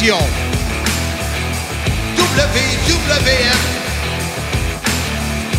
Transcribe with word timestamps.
WWF, 0.00 0.16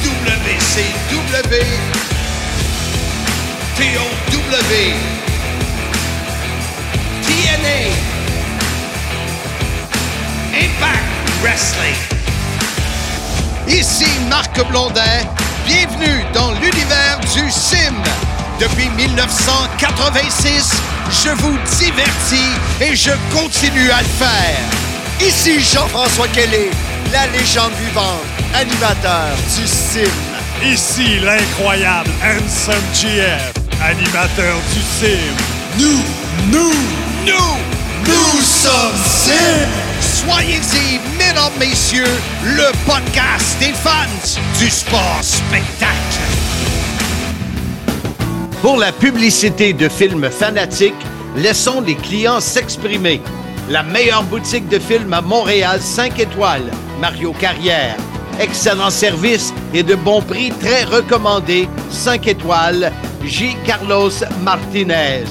WCW, 0.01 1.77
TOW, 3.77 4.09
TNA, 7.21 7.93
Impact 10.53 11.05
Wrestling. 11.43 11.95
Ici 13.67 14.07
Marc 14.27 14.59
Blondin, 14.69 15.01
bienvenue 15.67 16.25
dans 16.33 16.51
l'univers 16.53 17.19
du 17.35 17.51
sim. 17.51 17.93
Depuis 18.59 18.89
1986, 18.89 20.71
je 21.11 21.29
vous 21.29 21.57
divertis 21.77 22.53
et 22.79 22.95
je 22.95 23.11
continue 23.35 23.91
à 23.91 23.99
le 23.99 24.07
faire. 24.07 25.27
Ici 25.27 25.59
Jean-François 25.59 26.27
Kelly, 26.29 26.69
la 27.11 27.27
légende 27.27 27.73
vivante, 27.85 28.23
animateur 28.53 29.35
du 29.55 29.67
CIM. 29.67 30.09
Ici 30.63 31.19
l'incroyable 31.19 32.09
Handsome 32.23 32.83
GF, 32.93 33.53
animateur 33.83 34.55
du 34.73 34.81
CIM. 34.81 35.35
Nous, 35.79 36.01
nous, 36.51 36.73
nous, 37.25 37.57
nous 38.05 38.41
sommes 38.41 38.97
CIM. 39.05 39.67
Soyez-y, 39.99 40.99
mesdames, 41.17 41.51
messieurs, 41.59 42.17
le 42.43 42.71
podcast 42.85 43.57
des 43.59 43.73
fans 43.73 44.39
du 44.59 44.69
sport 44.69 45.19
spectacle. 45.21 46.21
Pour 48.61 48.77
la 48.77 48.91
publicité 48.91 49.73
de 49.73 49.89
films 49.89 50.29
fanatiques, 50.29 50.93
laissons 51.35 51.81
les 51.81 51.95
clients 51.95 52.39
s'exprimer. 52.39 53.19
La 53.69 53.81
meilleure 53.81 54.21
boutique 54.21 54.69
de 54.69 54.77
films 54.77 55.13
à 55.13 55.21
Montréal, 55.21 55.81
5 55.81 56.19
étoiles, 56.19 56.69
Mario 56.99 57.33
Carrière. 57.33 57.95
Excellent 58.39 58.91
service 58.91 59.51
et 59.73 59.81
de 59.81 59.95
bons 59.95 60.21
prix 60.21 60.51
très 60.51 60.83
recommandés, 60.83 61.67
5 61.89 62.27
étoiles, 62.27 62.91
J. 63.25 63.57
Carlos 63.65 64.11
Martinez. 64.43 65.25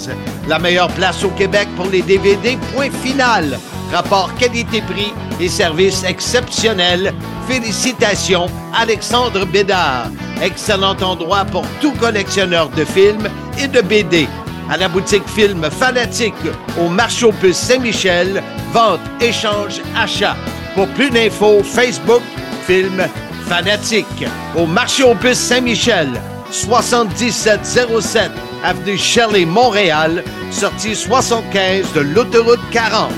La 0.48 0.58
meilleure 0.58 0.90
place 0.94 1.22
au 1.22 1.30
Québec 1.30 1.68
pour 1.76 1.86
les 1.86 2.02
DVD, 2.02 2.58
point 2.74 2.90
final. 2.90 3.60
Rapport 3.92 4.34
qualité-prix 4.34 5.12
et 5.40 5.48
service 5.48 6.02
exceptionnel. 6.02 7.14
Félicitations, 7.46 8.48
Alexandre 8.74 9.44
Bédard. 9.44 10.08
Excellent 10.42 10.96
endroit 11.02 11.44
pour 11.44 11.64
tout 11.80 11.92
collectionneur 11.92 12.70
de 12.70 12.84
films 12.84 13.28
et 13.58 13.68
de 13.68 13.82
BD. 13.82 14.26
À 14.70 14.76
la 14.78 14.88
boutique 14.88 15.28
Film 15.28 15.68
Fanatique 15.70 16.34
au 16.80 16.88
marché 16.88 17.26
aux 17.26 17.32
puces 17.32 17.58
Saint-Michel, 17.58 18.42
vente, 18.72 19.00
échange, 19.20 19.82
achat. 19.96 20.36
Pour 20.74 20.88
plus 20.88 21.10
d'infos, 21.10 21.62
Facebook, 21.62 22.22
Film 22.66 23.06
Fanatique. 23.48 24.24
Au 24.56 24.64
marché 24.66 25.02
aux 25.02 25.14
puces 25.14 25.38
Saint-Michel, 25.38 26.08
7707 26.50 28.30
avenue 28.64 28.96
Shelley, 28.96 29.44
Montréal, 29.44 30.24
sortie 30.50 30.94
75 30.94 31.92
de 31.94 32.00
l'autoroute 32.00 32.60
40. 32.70 33.10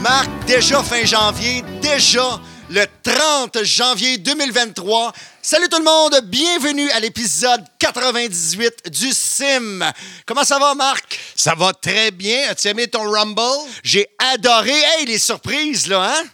Marc, 0.00 0.28
déjà 0.46 0.82
fin 0.82 1.04
janvier, 1.04 1.64
déjà 1.82 2.38
le 2.70 2.86
30 3.02 3.64
janvier 3.64 4.18
2023. 4.18 5.12
Salut 5.42 5.68
tout 5.68 5.78
le 5.78 5.84
monde, 5.84 6.20
bienvenue 6.26 6.88
à 6.90 7.00
l'épisode 7.00 7.64
98 7.80 8.90
du 8.90 9.10
Sim. 9.10 9.80
Comment 10.24 10.44
ça 10.44 10.58
va, 10.60 10.76
Marc? 10.76 11.18
Ça 11.34 11.54
va 11.56 11.72
très 11.72 12.12
bien. 12.12 12.48
As-tu 12.48 12.68
aimé 12.68 12.86
ton 12.86 13.10
Rumble? 13.10 13.40
J'ai 13.82 14.06
adoré. 14.34 14.70
Hey, 14.70 15.06
les 15.06 15.18
surprises, 15.18 15.88
là, 15.88 16.14
hein? 16.14 16.24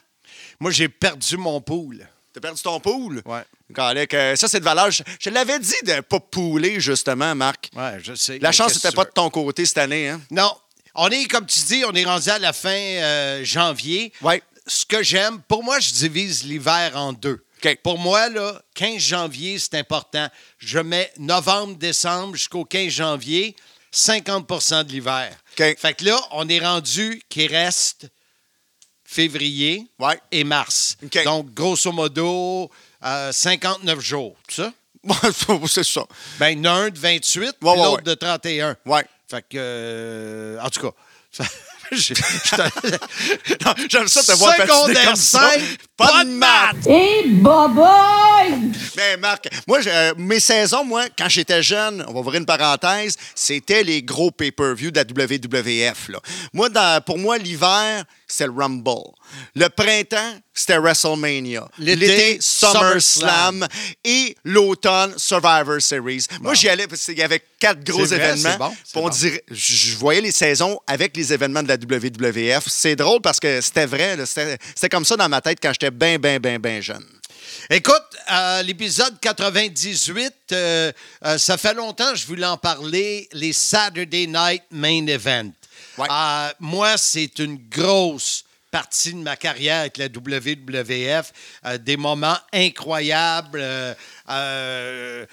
Moi, 0.60 0.70
j'ai 0.72 0.90
perdu 0.90 1.38
mon 1.38 1.58
pool. 1.62 2.06
T'as 2.34 2.40
perdu 2.40 2.60
ton 2.60 2.80
pool? 2.80 3.22
Ouais. 3.24 4.06
Que 4.06 4.36
ça, 4.36 4.46
c'est 4.46 4.60
de 4.60 4.64
valeur. 4.64 4.90
Je, 4.90 5.02
je 5.18 5.30
l'avais 5.30 5.58
dit 5.58 5.72
de 5.86 5.92
ne 5.92 6.00
pas 6.02 6.20
pouler, 6.20 6.80
justement, 6.80 7.34
Marc. 7.34 7.70
Ouais, 7.74 7.98
je 8.02 8.14
sais. 8.14 8.38
La 8.40 8.52
chance 8.52 8.74
n'était 8.74 8.94
pas 8.94 9.04
de 9.06 9.10
ton 9.10 9.30
côté 9.30 9.64
cette 9.64 9.78
année, 9.78 10.10
hein? 10.10 10.20
Non. 10.30 10.52
On 10.94 11.08
est, 11.08 11.24
comme 11.26 11.46
tu 11.46 11.60
dis, 11.60 11.82
on 11.86 11.92
est 11.92 12.04
rendu 12.04 12.28
à 12.28 12.38
la 12.38 12.52
fin 12.52 12.68
euh, 12.70 13.42
janvier. 13.42 14.12
Ouais. 14.20 14.42
Ce 14.66 14.84
que 14.84 15.02
j'aime, 15.02 15.40
pour 15.42 15.62
moi, 15.62 15.78
je 15.80 15.92
divise 15.92 16.44
l'hiver 16.44 16.92
en 16.96 17.12
deux. 17.12 17.44
Pour 17.82 17.98
moi, 17.98 18.28
là, 18.28 18.60
15 18.74 18.98
janvier, 18.98 19.58
c'est 19.58 19.74
important. 19.74 20.28
Je 20.58 20.78
mets 20.78 21.12
novembre, 21.18 21.76
décembre 21.76 22.34
jusqu'au 22.36 22.64
15 22.64 22.88
janvier, 22.92 23.56
50% 23.92 24.84
de 24.84 24.92
l'hiver. 24.92 25.36
Fait 25.56 25.94
que 25.94 26.04
là, 26.04 26.20
on 26.32 26.48
est 26.48 26.60
rendu 26.60 27.22
qu'il 27.28 27.50
reste 27.52 28.08
février 29.04 29.86
Ouais. 29.98 30.20
et 30.30 30.44
mars. 30.44 30.96
Donc, 31.24 31.52
grosso 31.54 31.90
modo, 31.92 32.70
euh, 33.04 33.32
59 33.32 34.00
jours. 34.00 34.36
C'est 34.48 34.62
ça? 34.62 34.72
c'est 35.68 35.84
ça. 35.84 36.04
Ben, 36.38 36.64
un 36.66 36.90
de 36.90 36.98
28, 36.98 37.52
puis 37.58 37.68
Ouais, 37.68 37.70
ouais, 37.76 37.84
l'autre 37.84 38.02
de 38.02 38.14
31. 38.14 38.76
Ouais. 38.84 39.04
Fait 39.28 39.42
que, 39.42 39.56
euh, 39.56 40.60
en 40.60 40.68
tout 40.68 40.80
cas, 40.80 41.44
J'aime 43.90 44.08
ça 44.08 44.22
te 44.22 44.32
voir 44.32 44.56
patiner 44.56 45.04
comme 45.04 45.16
ça. 45.16 45.52
5, 45.52 45.60
Pas 45.96 46.24
de 46.24 46.30
maths. 46.30 46.86
Hey, 46.86 47.26
boboy! 47.30 48.70
Ben, 48.96 49.18
Marc, 49.18 49.48
moi, 49.66 49.80
je- 49.80 49.88
euh, 49.88 50.12
mes 50.18 50.40
saisons, 50.40 50.84
moi, 50.84 51.04
quand 51.18 51.28
j'étais 51.28 51.62
jeune, 51.62 52.04
on 52.06 52.12
va 52.12 52.20
ouvrir 52.20 52.38
une 52.40 52.46
parenthèse, 52.46 53.16
c'était 53.34 53.82
les 53.82 54.02
gros 54.02 54.30
pay-per-view 54.30 54.90
de 54.90 54.96
la 54.98 55.04
WWF. 55.04 56.08
Là. 56.10 56.18
Moi, 56.52 56.68
dans- 56.68 57.02
pour 57.02 57.16
moi, 57.18 57.38
l'hiver, 57.38 58.04
c'était 58.26 58.46
le 58.46 58.52
Rumble. 58.52 58.90
Le 59.54 59.68
printemps, 59.68 60.34
c'était 60.52 60.78
WrestleMania. 60.78 61.66
L'été, 61.78 62.38
SummerSlam. 62.40 63.66
Et 64.04 64.36
l'automne, 64.44 65.14
Survivor 65.16 65.80
Series. 65.80 66.26
Moi, 66.40 66.54
j'y 66.54 66.68
allais 66.68 66.86
parce 66.86 67.04
qu'il 67.04 67.18
y 67.18 67.22
avait 67.22 67.42
quatre 67.58 67.82
gros 67.84 68.06
C'est 68.06 68.16
vrai, 68.16 68.30
événements. 68.38 68.74
c'est 68.84 68.94
bon, 68.94 69.00
on 69.00 69.02
bon. 69.04 69.08
dirait- 69.08 69.42
je 69.50 69.96
voyais 69.96 70.20
les 70.20 70.30
saisons 70.32 70.78
avec 70.86 71.16
les 71.16 71.32
événements 71.32 71.62
de 71.62 71.68
la 71.68 71.76
WWF. 71.76 72.64
C'est 72.68 72.96
drôle 72.96 73.20
parce 73.20 73.40
que 73.40 73.60
c'était 73.60 73.86
vrai. 73.86 74.16
c'était 74.26 74.88
comme 74.90 75.04
ça 75.04 75.16
dans 75.16 75.28
ma 75.28 75.40
tête 75.40 75.58
quand 75.62 75.72
j'étais 75.72 75.85
bien, 75.90 76.18
bien, 76.18 76.38
bien, 76.38 76.58
bien 76.58 76.80
jeune. 76.80 77.04
Écoute, 77.70 78.04
euh, 78.30 78.62
l'épisode 78.62 79.18
98, 79.20 80.32
euh, 80.52 80.92
euh, 81.24 81.38
ça 81.38 81.56
fait 81.58 81.74
longtemps 81.74 82.12
que 82.12 82.18
je 82.18 82.26
voulais 82.26 82.46
en 82.46 82.56
parler, 82.56 83.28
les 83.32 83.52
Saturday 83.52 84.26
Night 84.26 84.62
Main 84.70 85.06
Event. 85.06 85.50
Ouais. 85.98 86.06
Euh, 86.10 86.48
moi, 86.60 86.96
c'est 86.96 87.38
une 87.38 87.56
grosse 87.68 88.44
partie 88.70 89.14
de 89.14 89.18
ma 89.18 89.36
carrière 89.36 89.80
avec 89.80 89.96
la 89.96 90.06
WWF, 90.06 91.32
euh, 91.64 91.78
des 91.78 91.96
moments 91.96 92.38
incroyables. 92.52 93.64
euh, 94.28 95.26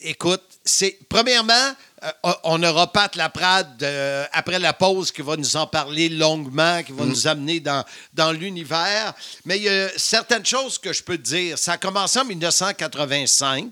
écoute, 0.00 0.42
c'est 0.64 0.98
premièrement, 1.08 1.74
euh, 2.02 2.32
on 2.44 2.62
aura 2.62 2.92
Pat 2.92 3.14
Laprade 3.16 3.82
euh, 3.82 4.24
après 4.32 4.58
la 4.58 4.72
pause 4.72 5.10
qui 5.10 5.22
va 5.22 5.36
nous 5.36 5.56
en 5.56 5.66
parler 5.66 6.08
longuement, 6.08 6.82
qui 6.82 6.92
va 6.92 7.04
nous 7.04 7.26
amener 7.26 7.60
dans, 7.60 7.84
dans 8.14 8.32
l'univers. 8.32 9.14
Mais 9.44 9.56
il 9.58 9.64
y 9.64 9.68
a 9.68 9.88
certaines 9.96 10.46
choses 10.46 10.78
que 10.78 10.92
je 10.92 11.02
peux 11.02 11.16
te 11.18 11.22
dire. 11.22 11.58
Ça 11.58 11.72
a 11.72 11.78
commencé 11.78 12.18
en 12.18 12.24
1985 12.24 13.70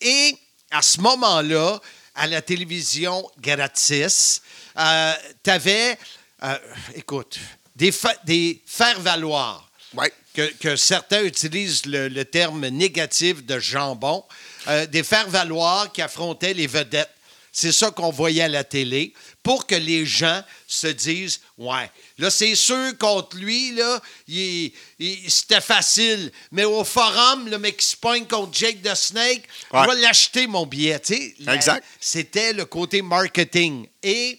et 0.00 0.36
à 0.70 0.82
ce 0.82 1.00
moment-là, 1.00 1.78
à 2.14 2.26
la 2.26 2.42
télévision 2.42 3.28
gratis, 3.40 4.42
tu 4.76 5.50
avais, 5.50 5.96
écoute, 6.94 7.38
des, 7.76 7.92
fa- 7.92 8.16
des 8.24 8.60
faire-valoir 8.66 9.64
Ouais. 9.94 10.12
que, 10.34 10.42
que 10.60 10.76
certains 10.76 11.22
utilisent 11.22 11.86
le, 11.86 12.08
le 12.08 12.24
terme 12.26 12.66
négatif 12.68 13.42
de 13.46 13.58
jambon, 13.58 14.22
euh, 14.66 14.84
des 14.86 15.02
faire-valoir 15.02 15.90
qui 15.92 16.02
affrontaient 16.02 16.52
les 16.52 16.66
vedettes. 16.66 17.08
C'est 17.60 17.72
ça 17.72 17.90
qu'on 17.90 18.10
voyait 18.12 18.42
à 18.42 18.48
la 18.48 18.62
télé 18.62 19.12
pour 19.42 19.66
que 19.66 19.74
les 19.74 20.06
gens 20.06 20.44
se 20.68 20.86
disent 20.86 21.40
Ouais, 21.56 21.90
là, 22.18 22.30
c'est 22.30 22.54
sûr 22.54 22.96
contre 22.98 23.36
lui, 23.36 23.72
là, 23.72 24.00
il- 24.28 24.70
il- 25.00 25.28
c'était 25.28 25.60
facile. 25.60 26.30
Mais 26.52 26.62
au 26.64 26.84
forum, 26.84 27.48
le 27.48 27.58
mec 27.58 27.78
qui 27.78 27.86
se 27.86 27.96
pogne 27.96 28.26
contre 28.26 28.56
Jake 28.56 28.80
the 28.82 28.94
Snake, 28.94 29.42
Ouais. 29.72 29.80
je 29.82 29.88
vais 29.90 30.00
l'acheter, 30.02 30.46
mon 30.46 30.66
billet. 30.66 31.02
La- 31.40 31.56
Exact. 31.56 31.84
C'était 31.98 32.52
le 32.52 32.64
côté 32.64 33.02
marketing. 33.02 33.88
Et 34.04 34.38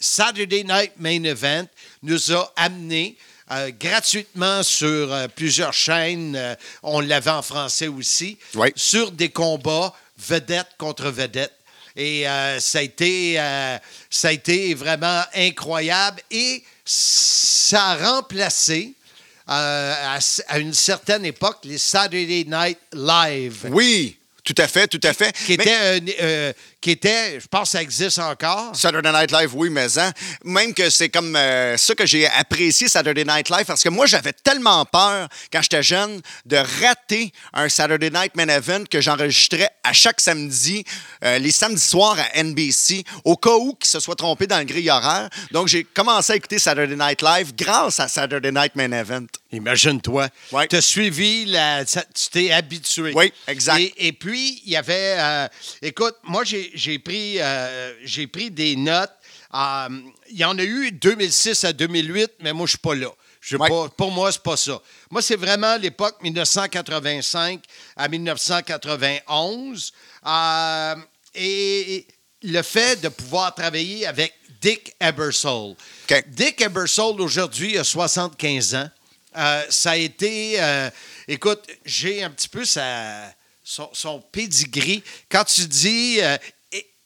Saturday 0.00 0.64
Night 0.64 0.92
Main 0.96 1.24
Event 1.24 1.66
nous 2.02 2.32
a 2.32 2.50
amené 2.56 3.18
euh, 3.50 3.70
gratuitement 3.78 4.62
sur 4.62 5.12
euh, 5.12 5.28
plusieurs 5.28 5.74
chaînes, 5.74 6.34
euh, 6.34 6.54
on 6.82 7.00
l'avait 7.00 7.30
en 7.30 7.42
français 7.42 7.88
aussi, 7.88 8.38
sur 8.74 9.10
des 9.12 9.28
combats 9.28 9.92
vedette 10.16 10.68
contre 10.78 11.10
vedette. 11.10 11.52
Et 11.96 12.28
euh, 12.28 12.58
ça, 12.60 12.78
a 12.78 12.82
été, 12.82 13.38
euh, 13.38 13.78
ça 14.10 14.28
a 14.28 14.32
été 14.32 14.74
vraiment 14.74 15.22
incroyable. 15.34 16.20
Et 16.30 16.62
ça 16.84 17.82
a 17.90 17.96
remplacé, 18.12 18.94
euh, 19.48 19.94
à, 20.16 20.18
à 20.48 20.58
une 20.58 20.74
certaine 20.74 21.24
époque, 21.24 21.58
les 21.64 21.78
Saturday 21.78 22.44
Night 22.48 22.78
Live 22.92 23.66
Oui, 23.70 24.16
tout 24.42 24.54
à 24.58 24.66
fait, 24.66 24.88
tout 24.88 25.00
à 25.02 25.12
fait. 25.12 25.32
qui 25.46 25.56
Mais- 25.56 25.64
était, 25.64 26.14
un, 26.50 26.52
qui 26.84 26.90
était, 26.90 27.40
je 27.40 27.46
pense 27.46 27.70
que 27.70 27.78
ça 27.78 27.82
existe 27.82 28.18
encore. 28.18 28.76
Saturday 28.76 29.10
Night 29.10 29.32
Live, 29.32 29.54
oui, 29.54 29.70
mais 29.70 29.98
hein, 29.98 30.12
même 30.44 30.74
que 30.74 30.90
c'est 30.90 31.08
comme 31.08 31.34
euh, 31.34 31.78
ça 31.78 31.94
que 31.94 32.04
j'ai 32.04 32.26
apprécié 32.26 32.88
Saturday 32.88 33.24
Night 33.24 33.48
Live 33.48 33.64
parce 33.64 33.82
que 33.82 33.88
moi, 33.88 34.04
j'avais 34.04 34.34
tellement 34.34 34.84
peur 34.84 35.30
quand 35.50 35.62
j'étais 35.62 35.82
jeune 35.82 36.20
de 36.44 36.58
rater 36.82 37.32
un 37.54 37.70
Saturday 37.70 38.10
Night 38.10 38.36
Main 38.36 38.48
Event 38.48 38.84
que 38.84 39.00
j'enregistrais 39.00 39.70
à 39.82 39.94
chaque 39.94 40.20
samedi, 40.20 40.84
euh, 41.24 41.38
les 41.38 41.52
samedis 41.52 41.80
soirs 41.80 42.18
à 42.18 42.42
NBC, 42.42 43.02
au 43.24 43.38
cas 43.38 43.54
où 43.54 43.74
qu'ils 43.76 43.88
se 43.88 43.98
soient 43.98 44.14
trompés 44.14 44.46
dans 44.46 44.58
le 44.58 44.64
grille 44.64 44.90
horaire. 44.90 45.30
Donc, 45.52 45.68
j'ai 45.68 45.84
commencé 45.84 46.34
à 46.34 46.36
écouter 46.36 46.58
Saturday 46.58 46.96
Night 46.96 47.22
Live 47.22 47.54
grâce 47.56 47.98
à 47.98 48.08
Saturday 48.08 48.52
Night 48.52 48.76
Main 48.76 48.92
Event. 48.92 49.24
Imagine-toi. 49.52 50.28
Ouais. 50.52 50.68
Tu 50.68 50.76
as 50.76 50.82
suivi, 50.82 51.46
la, 51.46 51.82
tu 51.86 52.02
t'es 52.30 52.52
habitué. 52.52 53.12
Oui, 53.14 53.32
exact. 53.46 53.80
Et, 53.80 54.08
et 54.08 54.12
puis, 54.12 54.60
il 54.66 54.72
y 54.72 54.76
avait. 54.76 55.16
euh, 55.18 55.48
écoute, 55.80 56.16
moi, 56.24 56.44
j'ai 56.44 56.73
j'ai 56.74 56.98
pris, 56.98 57.36
euh, 57.40 57.92
pris 58.32 58.50
des 58.50 58.76
notes. 58.76 59.12
Euh, 59.54 59.88
Il 60.30 60.36
y 60.38 60.44
en 60.44 60.58
a 60.58 60.62
eu 60.64 60.90
2006 60.92 61.64
à 61.64 61.72
2008, 61.72 62.32
mais 62.40 62.52
moi, 62.52 62.66
je 62.66 62.70
suis 62.70 62.78
pas 62.78 62.94
là. 62.94 63.08
Je 63.40 63.56
Ouais. 63.56 63.68
pas- 63.68 63.88
pour 63.90 64.10
moi, 64.10 64.32
c'est 64.32 64.42
pas 64.42 64.56
ça. 64.56 64.80
Moi, 65.10 65.20
c'est 65.22 65.36
vraiment 65.36 65.76
l'époque 65.76 66.16
1985 66.22 67.62
à 67.96 68.08
1991. 68.08 69.92
Euh, 70.26 70.94
et 71.34 72.06
le 72.42 72.62
fait 72.62 73.00
de 73.00 73.08
pouvoir 73.08 73.54
travailler 73.54 74.06
avec 74.06 74.32
Dick 74.60 74.94
Ebersol. 75.00 75.72
OK. 76.10 76.24
Dick 76.28 76.60
Ebersol, 76.60 77.20
aujourd'hui, 77.20 77.76
a 77.78 77.84
75 77.84 78.74
ans. 78.74 78.90
Euh, 79.36 79.62
ça 79.68 79.90
a 79.92 79.96
été. 79.96 80.56
euh, 80.62 80.90
écoute, 81.28 81.64
j'ai 81.84 82.22
un 82.22 82.30
petit 82.30 82.48
peu 82.48 82.64
sa, 82.64 83.32
son, 83.62 83.90
son 83.92 84.20
pedigree. 84.20 85.02
Quand 85.30 85.44
tu 85.44 85.66
dis. 85.66 86.18
euh, 86.22 86.36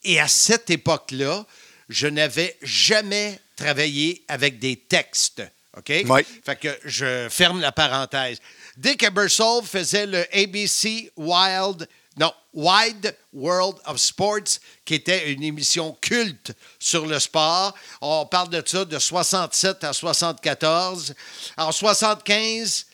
et, 0.05 0.21
à 0.21 0.29
cette 0.29 0.71
époque-là, 0.71 1.47
je 1.89 2.07
n'avais 2.07 2.57
jamais 2.63 3.39
travaillé 3.57 4.25
avec 4.29 4.59
des 4.59 4.77
textes. 4.77 5.43
OK? 5.77 5.93
Oui. 6.09 6.21
Fait 6.45 6.57
que 6.57 6.79
je 6.85 7.29
ferme 7.31 7.61
la 7.61 7.73
parenthèse. 7.73 8.39
Dick 8.77 9.03
Ebersol 9.03 9.65
faisait 9.65 10.07
le 10.07 10.25
ABC 10.37 11.11
Wild, 11.17 11.89
non, 12.17 12.33
Wide 12.53 13.17
World 13.33 13.77
of 13.87 13.99
Sports, 13.99 14.59
qui 14.85 14.95
était 14.95 15.33
une 15.33 15.43
émission 15.43 15.97
culte 16.01 16.53
sur 16.79 17.07
le 17.07 17.19
sport. 17.19 17.75
On 18.01 18.27
parle 18.27 18.51
de 18.51 18.63
ça 18.65 18.85
de 18.85 18.99
67 18.99 19.85
à 19.85 19.93
74. 19.93 21.15
En 21.57 21.71
75, 21.71 22.87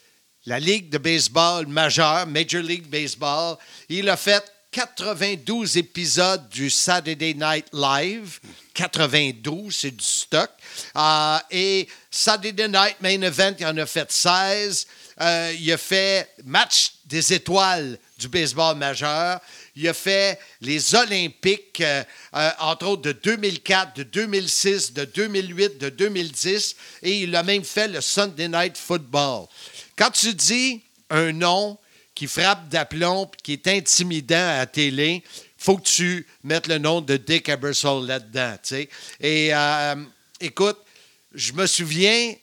la 0.46 0.60
Ligue 0.60 0.90
de 0.90 0.98
baseball 0.98 1.66
majeure, 1.66 2.26
Major 2.26 2.62
League 2.62 2.86
Baseball, 2.86 3.56
il 3.88 4.08
a 4.10 4.16
fait 4.16 4.44
92 4.74 5.76
épisodes 5.76 6.48
du 6.48 6.68
Saturday 6.68 7.32
Night 7.32 7.66
Live. 7.72 8.40
92, 8.74 9.72
c'est 9.72 9.92
du 9.92 10.04
stock. 10.04 10.50
Euh, 10.96 11.38
et 11.52 11.86
Saturday 12.10 12.66
Night 12.66 12.96
Main 13.00 13.22
Event, 13.22 13.54
il 13.60 13.66
en 13.66 13.76
a 13.76 13.86
fait 13.86 14.10
16. 14.10 14.88
Euh, 15.20 15.54
il 15.60 15.70
a 15.70 15.78
fait 15.78 16.28
match 16.44 16.94
des 17.06 17.32
étoiles 17.32 17.96
du 18.18 18.26
baseball 18.26 18.76
majeur. 18.76 19.38
Il 19.76 19.86
a 19.86 19.94
fait 19.94 20.40
les 20.60 20.96
Olympiques, 20.96 21.80
euh, 21.80 22.02
entre 22.58 22.88
autres 22.88 23.02
de 23.02 23.12
2004, 23.12 23.94
de 23.98 24.02
2006, 24.02 24.92
de 24.92 25.04
2008, 25.04 25.78
de 25.78 25.88
2010. 25.88 26.74
Et 27.02 27.20
il 27.20 27.36
a 27.36 27.44
même 27.44 27.62
fait 27.62 27.86
le 27.86 28.00
Sunday 28.00 28.48
Night 28.48 28.76
Football. 28.76 29.46
Quand 29.96 30.10
tu 30.10 30.34
dis 30.34 30.82
un 31.10 31.30
nom 31.30 31.78
qui 32.14 32.26
frappe 32.26 32.68
d'aplomb 32.68 33.30
qui 33.42 33.54
est 33.54 33.68
intimidant 33.68 34.58
à 34.58 34.66
télé, 34.66 35.22
faut 35.56 35.78
que 35.78 35.88
tu 35.88 36.26
mettes 36.42 36.66
le 36.66 36.78
nom 36.78 37.00
de 37.00 37.16
Dick 37.16 37.48
Ebersol 37.48 38.06
là-dedans. 38.06 38.54
tu 38.62 38.68
sais. 38.68 38.88
Et 39.20 39.54
euh, 39.54 39.96
écoute, 40.40 40.78
je 41.32 41.52
me 41.52 41.66
souviens 41.66 42.34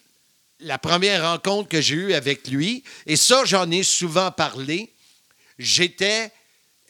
la 0.60 0.78
première 0.78 1.32
rencontre 1.32 1.70
que 1.70 1.82
j'ai 1.82 1.96
eue 1.96 2.14
avec 2.14 2.48
lui, 2.48 2.84
et 3.06 3.16
ça, 3.16 3.46
j'en 3.46 3.70
ai 3.72 3.84
souvent 3.84 4.32
parlé, 4.32 4.92
j'étais 5.58 6.32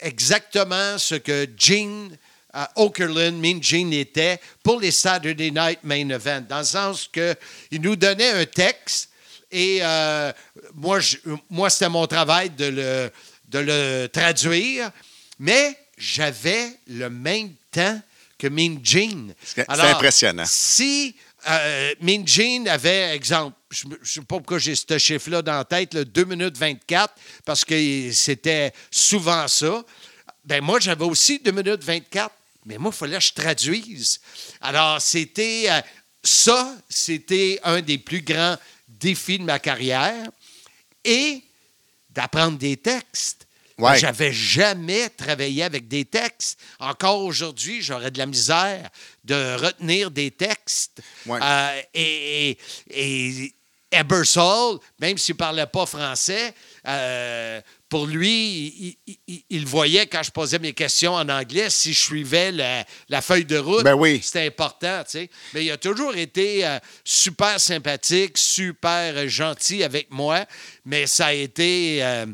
exactement 0.00 0.98
ce 0.98 1.14
que 1.14 1.48
Gene 1.56 2.16
euh, 2.54 2.64
Okerlund, 2.76 3.38
Mean 3.40 3.62
Gene 3.62 3.92
était 3.94 4.38
pour 4.62 4.80
les 4.80 4.90
Saturday 4.90 5.50
Night 5.50 5.78
Main 5.84 6.10
Event, 6.10 6.42
dans 6.48 6.58
le 6.58 6.64
sens 6.64 7.08
qu'il 7.08 7.80
nous 7.80 7.96
donnait 7.96 8.30
un 8.30 8.44
texte 8.44 9.11
et 9.52 9.78
euh, 9.82 10.32
moi, 10.74 10.98
je- 11.00 11.18
moi 11.50 11.70
c'était 11.70 11.88
mon 11.88 12.06
travail 12.06 12.50
de 12.50 12.64
le, 12.66 13.10
de 13.48 13.58
le 13.58 14.06
traduire, 14.08 14.90
mais 15.38 15.76
j'avais 15.98 16.70
le 16.88 17.08
même 17.10 17.52
temps 17.70 18.00
que 18.38 18.46
Mean 18.48 18.78
Gene. 18.82 19.34
C'est- 19.44 19.68
impressionnant. 19.90 20.44
Si 20.46 21.14
euh, 21.48 21.94
Gene 22.24 22.66
avait, 22.68 23.14
exemple, 23.14 23.56
je 23.70 23.86
ne 23.86 23.94
sais 24.04 24.20
pas 24.20 24.36
pourquoi 24.36 24.58
j'ai 24.58 24.74
ce 24.74 24.98
chiffre-là 24.98 25.42
dans 25.42 25.54
la 25.58 25.64
tête, 25.64 25.94
là, 25.94 26.04
2 26.04 26.24
minutes 26.24 26.56
24, 26.56 27.14
parce 27.44 27.64
que 27.64 28.10
c'était 28.12 28.72
souvent 28.90 29.46
ça, 29.48 29.84
ben 30.44 30.62
moi, 30.62 30.80
j'avais 30.80 31.04
aussi 31.04 31.38
2 31.38 31.50
minutes 31.52 31.82
24, 31.84 32.30
mais 32.66 32.78
moi, 32.78 32.90
il 32.94 32.96
fallait 32.96 33.18
que 33.18 33.24
je 33.24 33.32
traduise. 33.32 34.20
Alors, 34.60 35.00
c'était 35.00 35.66
euh, 35.68 35.80
ça, 36.22 36.76
c'était 36.88 37.58
un 37.64 37.80
des 37.80 37.98
plus 37.98 38.22
grands 38.22 38.56
défis 39.02 39.38
de 39.38 39.44
ma 39.44 39.58
carrière 39.58 40.30
et 41.04 41.42
d'apprendre 42.10 42.56
des 42.56 42.76
textes. 42.76 43.46
Ouais. 43.78 43.98
J'avais 43.98 44.32
jamais 44.32 45.08
travaillé 45.08 45.64
avec 45.64 45.88
des 45.88 46.04
textes. 46.04 46.60
Encore 46.78 47.20
aujourd'hui, 47.22 47.82
j'aurais 47.82 48.10
de 48.10 48.18
la 48.18 48.26
misère 48.26 48.88
de 49.24 49.56
retenir 49.56 50.10
des 50.10 50.30
textes. 50.30 51.00
Ouais. 51.26 51.40
Euh, 51.42 51.82
et, 51.94 52.50
et, 52.90 53.44
et 53.44 53.54
Ebersol, 53.90 54.78
même 55.00 55.18
s'il 55.18 55.34
ne 55.34 55.38
parlait 55.38 55.66
pas 55.66 55.86
français, 55.86 56.54
euh, 56.86 57.60
pour 57.92 58.06
lui, 58.06 58.24
il, 58.26 58.96
il- 59.06 59.16
il- 59.28 59.42
il 59.50 59.66
voyait 59.66 60.06
quand 60.06 60.22
je 60.22 60.30
posais 60.30 60.58
mes 60.58 60.72
questions 60.72 61.12
en 61.12 61.28
anglais, 61.28 61.68
si 61.68 61.92
je 61.92 61.98
suivais 62.02 62.50
la, 62.50 62.86
la 63.10 63.20
feuille 63.20 63.44
de 63.44 63.58
route, 63.58 63.84
Ben 63.84 63.92
oui. 63.92 64.18
c'était 64.22 64.46
important, 64.46 65.02
tu 65.04 65.10
sais. 65.10 65.30
Mais 65.52 65.66
il 65.66 65.70
a 65.70 65.76
toujours 65.76 66.16
été 66.16 66.66
euh, 66.66 66.78
super 67.04 67.60
sympathique, 67.60 68.38
super 68.38 69.28
gentil 69.28 69.84
avec 69.84 70.10
moi, 70.10 70.46
mais 70.86 71.06
ça 71.06 71.26
a 71.26 71.32
été... 71.34 72.02
euh, 72.02 72.24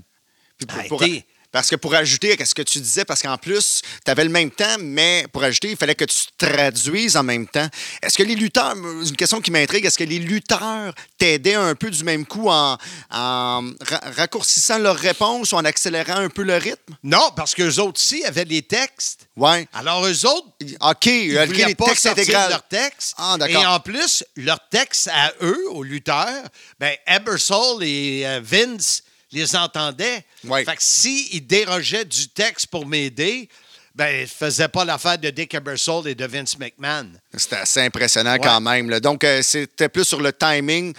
Puis 0.58 0.66
pour- 0.68 0.78
a 0.78 0.84
pour- 0.84 1.02
été- 1.02 1.24
parce 1.50 1.70
que 1.70 1.76
pour 1.76 1.94
ajouter 1.94 2.36
à 2.40 2.44
ce 2.44 2.54
que 2.54 2.62
tu 2.62 2.78
disais, 2.80 3.04
parce 3.04 3.22
qu'en 3.22 3.38
plus, 3.38 3.82
tu 4.04 4.10
avais 4.10 4.24
le 4.24 4.30
même 4.30 4.50
temps, 4.50 4.76
mais 4.80 5.26
pour 5.32 5.42
ajouter, 5.42 5.70
il 5.70 5.76
fallait 5.76 5.94
que 5.94 6.04
tu 6.04 6.18
traduises 6.36 7.16
en 7.16 7.22
même 7.22 7.46
temps. 7.46 7.68
Est-ce 8.02 8.18
que 8.18 8.22
les 8.22 8.34
lutteurs, 8.34 8.74
une 8.76 9.16
question 9.16 9.40
qui 9.40 9.50
m'intrigue, 9.50 9.84
est-ce 9.84 9.98
que 9.98 10.04
les 10.04 10.18
lutteurs 10.18 10.94
t'aidaient 11.16 11.54
un 11.54 11.74
peu 11.74 11.90
du 11.90 12.04
même 12.04 12.26
coup 12.26 12.48
en, 12.48 12.76
en 13.10 13.70
ra- 13.80 14.00
raccourcissant 14.16 14.78
leurs 14.78 14.96
réponses 14.98 15.52
ou 15.52 15.56
en 15.56 15.64
accélérant 15.64 16.16
un 16.16 16.28
peu 16.28 16.42
le 16.42 16.56
rythme? 16.56 16.94
Non, 17.02 17.30
parce 17.34 17.54
qu'eux 17.54 17.78
autres 17.78 18.00
aussi 18.00 18.24
avaient 18.24 18.44
les 18.44 18.62
textes. 18.62 19.26
Ouais. 19.36 19.66
Alors, 19.72 20.06
eux 20.06 20.26
autres, 20.26 20.48
OK, 20.80 21.06
ils 21.06 21.38
ok, 21.38 21.46
voulaient 21.46 21.64
les 21.66 21.74
pas 21.74 21.86
textes 21.86 22.02
sortir 22.02 22.48
leur 22.48 22.62
texte. 22.68 23.14
Ah, 23.16 23.36
d'accord. 23.38 23.62
Et 23.62 23.66
en 23.66 23.80
plus, 23.80 24.24
leur 24.36 24.58
texte 24.68 25.08
à 25.12 25.32
eux, 25.42 25.64
aux 25.70 25.82
lutteurs, 25.82 26.44
ben 26.78 26.94
Ebersol 27.06 27.82
et 27.82 28.22
euh, 28.26 28.40
Vince 28.42 29.02
les 29.32 29.56
entendaient. 29.56 30.24
Ouais. 30.44 30.64
Fait 30.64 30.76
que 30.76 30.82
s'ils 30.82 31.46
dérogeaient 31.46 32.04
du 32.04 32.28
texte 32.28 32.68
pour 32.68 32.86
m'aider, 32.86 33.48
ben, 33.94 34.08
ils 34.14 34.22
ne 34.22 34.26
faisaient 34.26 34.68
pas 34.68 34.84
l'affaire 34.84 35.18
de 35.18 35.30
Dick 35.30 35.54
Ebersol 35.54 36.06
et 36.08 36.14
de 36.14 36.24
Vince 36.24 36.58
McMahon. 36.58 37.10
C'était 37.36 37.56
assez 37.56 37.80
impressionnant 37.80 38.36
quand 38.38 38.60
même. 38.60 38.88
là. 38.90 39.00
Donc, 39.00 39.24
euh, 39.24 39.42
c'était 39.42 39.88
plus 39.88 40.04
sur 40.04 40.20
le 40.20 40.32
timing. 40.32 40.94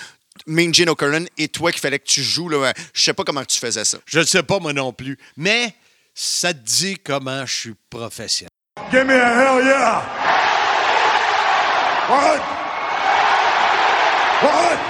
Mean 0.48 0.74
Gene 0.74 0.90
Okerlund 0.90 1.28
et 1.38 1.48
toi 1.50 1.72
qu'il 1.72 1.82
fallait 1.82 2.00
que 2.00 2.08
tu 2.08 2.24
joues. 2.24 2.50
Là. 2.50 2.74
Je 2.94 3.02
sais 3.02 3.14
pas 3.14 3.24
comment 3.24 3.44
tu 3.44 3.60
faisais 3.60 3.84
ça. 3.86 3.98
Je 4.06 4.20
ne 4.20 4.26
sais 4.26 4.44
pas, 4.44 4.60
moi 4.60 4.74
non 4.74 4.94
plus. 4.94 5.18
Mais 5.36 5.74
ça 6.14 6.54
te 6.54 6.60
dit 6.60 6.98
comment 6.98 7.46
je 7.46 7.54
suis 7.56 7.74
professionnel. 7.90 8.50
Give 8.92 9.06
me 9.06 9.14
a 9.14 9.58
hell 9.60 9.66
yeah! 9.66 10.02
What? 12.10 12.42
What? 14.42 14.89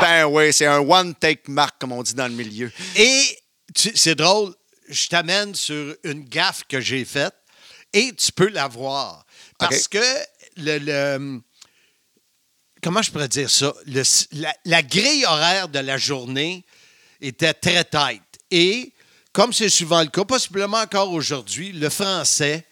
Ben 0.00 0.24
oui, 0.26 0.52
c'est 0.52 0.66
un 0.66 0.78
one-take 0.80 1.42
mark, 1.48 1.76
comme 1.80 1.92
on 1.92 2.02
dit 2.02 2.14
dans 2.14 2.28
le 2.28 2.34
milieu. 2.34 2.70
Et 2.96 3.38
c'est 3.74 4.14
drôle, 4.14 4.54
je 4.88 5.08
t'amène 5.08 5.54
sur 5.54 5.94
une 6.04 6.24
gaffe 6.24 6.62
que 6.68 6.80
j'ai 6.80 7.04
faite 7.04 7.34
et 7.92 8.12
tu 8.14 8.32
peux 8.32 8.48
la 8.48 8.66
voir. 8.68 9.24
Parce 9.58 9.88
que 9.88 10.02
le, 10.56 10.78
le- 10.78 11.40
Comment 12.82 13.02
je 13.02 13.10
pourrais 13.10 13.28
dire 13.28 13.50
ça? 13.50 13.74
Le- 13.86 14.02
la, 14.32 14.54
la 14.64 14.82
grille 14.82 15.24
horaire 15.26 15.68
de 15.68 15.80
la 15.80 15.98
journée 15.98 16.64
était 17.20 17.52
très 17.52 17.84
tight. 17.84 18.22
Et 18.50 18.92
comme 19.32 19.52
c'est 19.52 19.68
souvent 19.68 20.00
le 20.00 20.08
cas, 20.08 20.24
possiblement 20.24 20.78
encore 20.78 21.10
aujourd'hui, 21.12 21.72
le 21.72 21.90
français, 21.90 22.66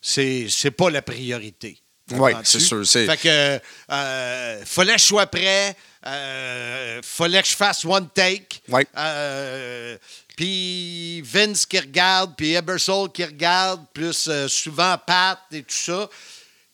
c'est 0.00 0.46
c'est 0.50 0.70
pas 0.70 0.90
la 0.90 1.00
priorité. 1.00 1.80
Oui, 2.12 2.32
c'est 2.44 2.60
sûr, 2.60 2.86
c'est- 2.86 3.06
Fait 3.06 3.16
que 3.16 3.60
euh, 3.90 4.64
fallait 4.66 4.92
que 4.96 5.00
je 5.00 5.06
sois 5.06 5.26
prêt. 5.26 5.74
Euh, 6.06 7.00
fallait 7.02 7.42
que 7.42 7.48
je 7.48 7.56
fasse 7.56 7.84
one 7.84 8.08
take. 8.14 8.60
Ouais. 8.68 8.86
Euh, 8.96 9.98
puis 10.36 11.20
Vince 11.22 11.66
qui 11.66 11.78
regarde, 11.78 12.34
puis 12.36 12.54
Ebersol 12.54 13.10
qui 13.10 13.24
regarde, 13.24 13.84
plus 13.92 14.28
euh, 14.28 14.48
souvent 14.48 14.96
Pat 15.04 15.38
et 15.52 15.62
tout 15.62 15.74
ça. 15.74 16.08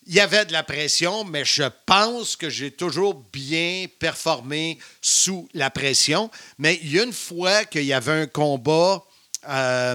Il 0.07 0.15
y 0.15 0.21
avait 0.21 0.45
de 0.45 0.53
la 0.53 0.65
pression, 0.65 1.23
mais 1.25 1.45
je 1.45 1.63
pense 1.87 2.35
que 2.35 2.51
j'ai 2.51 2.73
toujours 2.73 3.15
bien 3.33 3.87
performé 4.01 4.79
sous 5.01 5.49
la 5.55 5.71
pression. 5.71 6.29
Mais 6.59 6.81
il 6.83 6.93
y 6.93 6.99
a 7.01 7.05
une 7.05 7.13
fois 7.13 7.65
qu'il 7.65 7.85
y 7.85 7.93
avait 7.93 8.23
un 8.23 8.27
combat, 8.27 9.01
euh, 9.49 9.95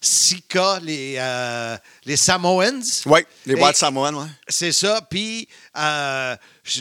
Sika, 0.00 0.78
les, 0.82 1.16
euh, 1.18 1.76
les 2.06 2.16
Samoans. 2.16 2.80
Oui, 3.04 3.20
les 3.44 3.54
Et- 3.54 3.62
Wild 3.62 3.74
Samoan, 3.76 4.14
ouais. 4.14 4.28
C'est 4.48 4.72
ça. 4.72 5.00
Puis, 5.10 5.46
je, 5.74 6.36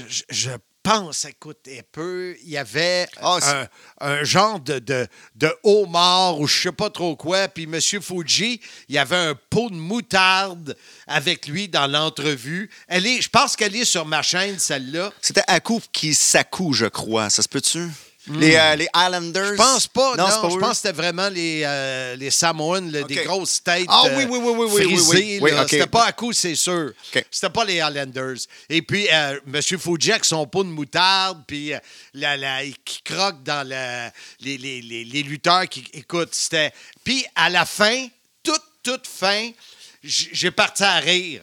je- 0.08 0.24
je 0.30 0.52
pense, 0.86 1.26
écoute, 1.26 1.68
un 1.68 1.82
peu, 1.92 2.36
il 2.44 2.50
y 2.52 2.58
avait 2.58 3.08
Ah, 3.22 3.40
un, 4.00 4.08
un 4.08 4.24
genre 4.24 4.60
de, 4.60 4.78
de, 4.78 5.08
de 5.36 5.52
homard 5.64 6.40
ou 6.40 6.48
je 6.48 6.62
sais 6.62 6.72
pas 6.72 6.92
trop 6.92 7.16
quoi. 7.16 7.48
Puis, 7.48 7.64
M. 7.64 7.80
Fuji, 7.82 8.62
il 8.88 8.96
y 8.96 8.98
avait 9.00 9.16
un 9.16 9.34
pot 9.50 9.70
de 9.72 9.76
moutarde 9.76 10.78
avec 11.08 11.48
lui 11.48 11.68
dans 11.68 11.88
l'entrevue. 11.88 12.70
Elle 12.88 13.08
est, 13.08 13.22
je 13.22 13.30
pense 13.30 13.56
qu'elle 13.56 13.76
est 13.76 13.84
sur 13.86 14.06
ma 14.06 14.22
chaîne, 14.22 14.60
celle-là. 14.60 15.12
C'était 15.22 15.44
Aku 15.48 15.80
qui 15.92 16.14
Saku, 16.14 16.74
je 16.74 16.86
crois. 16.86 17.30
Ça 17.32 17.42
se 17.42 17.50
peut-tu? 17.50 17.90
Les, 18.28 18.56
euh, 18.56 18.76
les 18.76 18.88
Islanders? 18.96 19.52
Hmm. 19.52 19.56
Je 19.56 19.58
pense 19.58 19.88
pas, 19.88 20.16
non. 20.16 20.26
pas 20.26 20.50
je 20.50 20.56
eux? 20.56 20.60
pense 20.60 20.70
que 20.70 20.76
c'était 20.78 20.92
vraiment 20.94 21.30
les, 21.30 21.62
euh, 21.64 22.16
les 22.16 22.32
Samoans, 22.32 22.82
là, 22.90 23.04
des 23.04 23.24
grosses 23.24 23.62
têtes 23.64 23.86
Ah 23.88 24.04
euh, 24.08 24.18
oui, 24.18 24.26
oui, 24.28 24.40
oui, 24.42 24.54
oui, 24.58 24.68
oui, 24.72 24.84
frisées. 24.84 25.40
C'était 25.70 25.86
pas 25.88 26.06
à 26.06 26.12
coup, 26.12 26.34
c'est 26.34 26.56
sûr. 26.56 26.92
C'était 27.30 27.50
pas 27.52 27.64
les 27.66 27.80
Highlanders. 27.82 28.38
Et 28.70 28.82
puis, 28.82 29.08
euh, 29.12 29.40
M. 29.48 29.62
Avec 30.10 30.26
son 30.26 30.48
pot 30.48 30.64
de 30.64 30.70
moutarde, 30.70 31.44
puis 31.46 31.74
euh, 31.74 31.80
la, 32.14 32.36
la- 32.36 32.64
qui 32.84 33.02
croque 33.04 33.44
dans 33.44 33.68
la- 33.68 34.12
les, 34.42 34.58
les- 34.58 34.82
les- 34.82 35.06
les 35.06 35.24
lutteurs 35.24 35.68
qui... 35.70 35.84
Écoute, 35.94 36.30
c'était... 36.34 36.72
Puis, 37.04 37.26
à 37.36 37.50
la 37.50 37.66
fin, 37.66 38.08
toute, 38.44 38.64
toute 38.82 39.06
fin, 39.08 39.52
j'ai 40.04 40.52
parti 40.52 40.84
à 40.84 40.98
rire. 40.98 41.42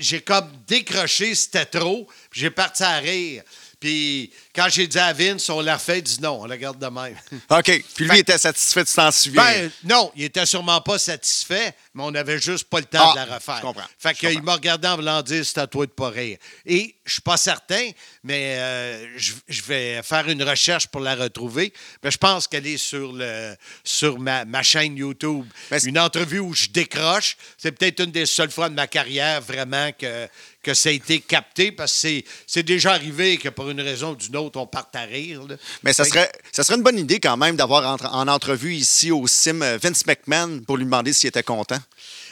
J'ai 0.00 0.20
comme 0.20 0.50
décroché, 0.66 1.34
c'était 1.36 1.64
trop, 1.66 2.08
j'ai 2.32 2.50
parti 2.50 2.82
à 2.82 2.96
rire. 2.98 3.44
Puis, 3.82 4.30
quand 4.54 4.68
j'ai 4.70 4.86
dit 4.86 4.98
à 5.00 5.12
Vince, 5.12 5.50
on 5.50 5.60
l'a 5.60 5.74
refait, 5.74 5.98
il 5.98 6.02
dit 6.04 6.20
non, 6.22 6.42
on 6.42 6.46
la 6.46 6.56
garde 6.56 6.78
de 6.78 6.86
même. 6.86 7.16
OK. 7.50 7.64
Puis 7.96 8.04
lui 8.04 8.08
Fait- 8.12 8.18
était 8.20 8.38
satisfait, 8.38 8.84
tu 8.84 8.92
t'en 8.94 9.10
souviens? 9.10 9.42
Ben, 9.42 9.70
non, 9.82 10.12
il 10.14 10.22
était 10.22 10.46
sûrement 10.46 10.80
pas 10.80 11.00
satisfait, 11.00 11.74
mais 11.92 12.04
on 12.04 12.12
n'avait 12.12 12.38
juste 12.38 12.68
pas 12.70 12.78
le 12.78 12.84
temps 12.84 13.10
Ah, 13.10 13.24
de 13.24 13.28
la 13.28 13.34
refaire. 13.34 13.56
je 13.56 13.62
comprends, 13.62 13.82
Fait 13.98 14.14
qu'il 14.14 14.40
m'a 14.42 14.54
regardé 14.54 14.86
en 14.86 14.94
voulant 14.94 15.20
dire 15.22 15.44
c'est 15.44 15.58
à 15.58 15.66
toi 15.66 15.84
de 15.84 15.90
pas 15.90 16.10
rire. 16.10 16.38
Et 16.64 16.94
je 17.04 17.14
suis 17.14 17.22
pas 17.22 17.36
certain, 17.36 17.90
mais 18.22 18.54
euh, 18.58 19.18
je, 19.18 19.32
je 19.48 19.62
vais 19.62 20.00
faire 20.04 20.28
une 20.28 20.44
recherche 20.44 20.86
pour 20.86 21.00
la 21.00 21.16
retrouver. 21.16 21.72
Mais 22.04 22.12
je 22.12 22.18
pense 22.18 22.46
qu'elle 22.46 22.68
est 22.68 22.78
sur, 22.78 23.12
le, 23.12 23.56
sur 23.82 24.16
ma, 24.20 24.44
ma 24.44 24.62
chaîne 24.62 24.96
YouTube. 24.96 25.44
Ben, 25.72 25.80
une 25.84 25.98
entrevue 25.98 26.38
où 26.38 26.54
je 26.54 26.68
décroche. 26.68 27.36
C'est 27.58 27.72
peut-être 27.72 27.98
une 28.04 28.12
des 28.12 28.26
seules 28.26 28.52
fois 28.52 28.68
de 28.68 28.74
ma 28.74 28.86
carrière 28.86 29.40
vraiment 29.40 29.90
que, 29.98 30.28
que 30.62 30.74
ça 30.74 30.88
a 30.88 30.92
été 30.92 31.20
capté 31.20 31.72
parce 31.72 31.92
que 32.00 32.22
c'est- 32.46 32.62
déjà 32.62 32.92
arrivé 32.92 33.36
que 33.36 33.48
pour 33.48 33.68
une 33.70 33.80
raison 33.80 34.10
ou 34.12 34.16
d'une 34.16 34.36
autre, 34.36 34.58
on 34.60 34.66
parte 34.66 34.94
à 34.94 35.02
rire. 35.02 35.42
là. 35.48 35.56
Mais 35.82 35.92
ça 35.92 36.04
serait, 36.04 36.30
ça 36.52 36.62
serait 36.62 36.76
une 36.76 36.84
bonne 36.84 36.98
idée 36.98 37.18
quand 37.20 37.36
même 37.36 37.56
d'avoir 37.56 38.00
en, 38.00 38.06
en 38.06 38.28
entrevue 38.28 38.74
ici 38.74 39.10
au 39.10 39.26
CIM 39.26 39.62
euh, 39.62 39.78
Vince 39.82 40.06
McMahon 40.06 40.60
pour 40.66 40.76
lui 40.76 40.84
demander 40.84 41.12
s'il 41.12 41.28
était 41.28 41.42
content. 41.42 41.78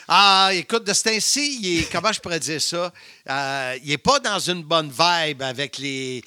Ah, 0.07 0.49
écoute, 0.53 0.83
de 0.85 0.93
ce 0.93 1.03
temps-ci, 1.03 1.59
il 1.61 1.79
est, 1.79 1.91
comment 1.91 2.11
je 2.11 2.19
pourrais 2.19 2.39
dire 2.39 2.61
ça? 2.61 2.91
Euh, 3.29 3.77
il 3.83 3.89
n'est 3.91 3.97
pas 3.97 4.19
dans 4.19 4.39
une 4.39 4.61
bonne 4.63 4.89
vibe 4.89 5.41
avec 5.41 5.77
les, 5.77 6.21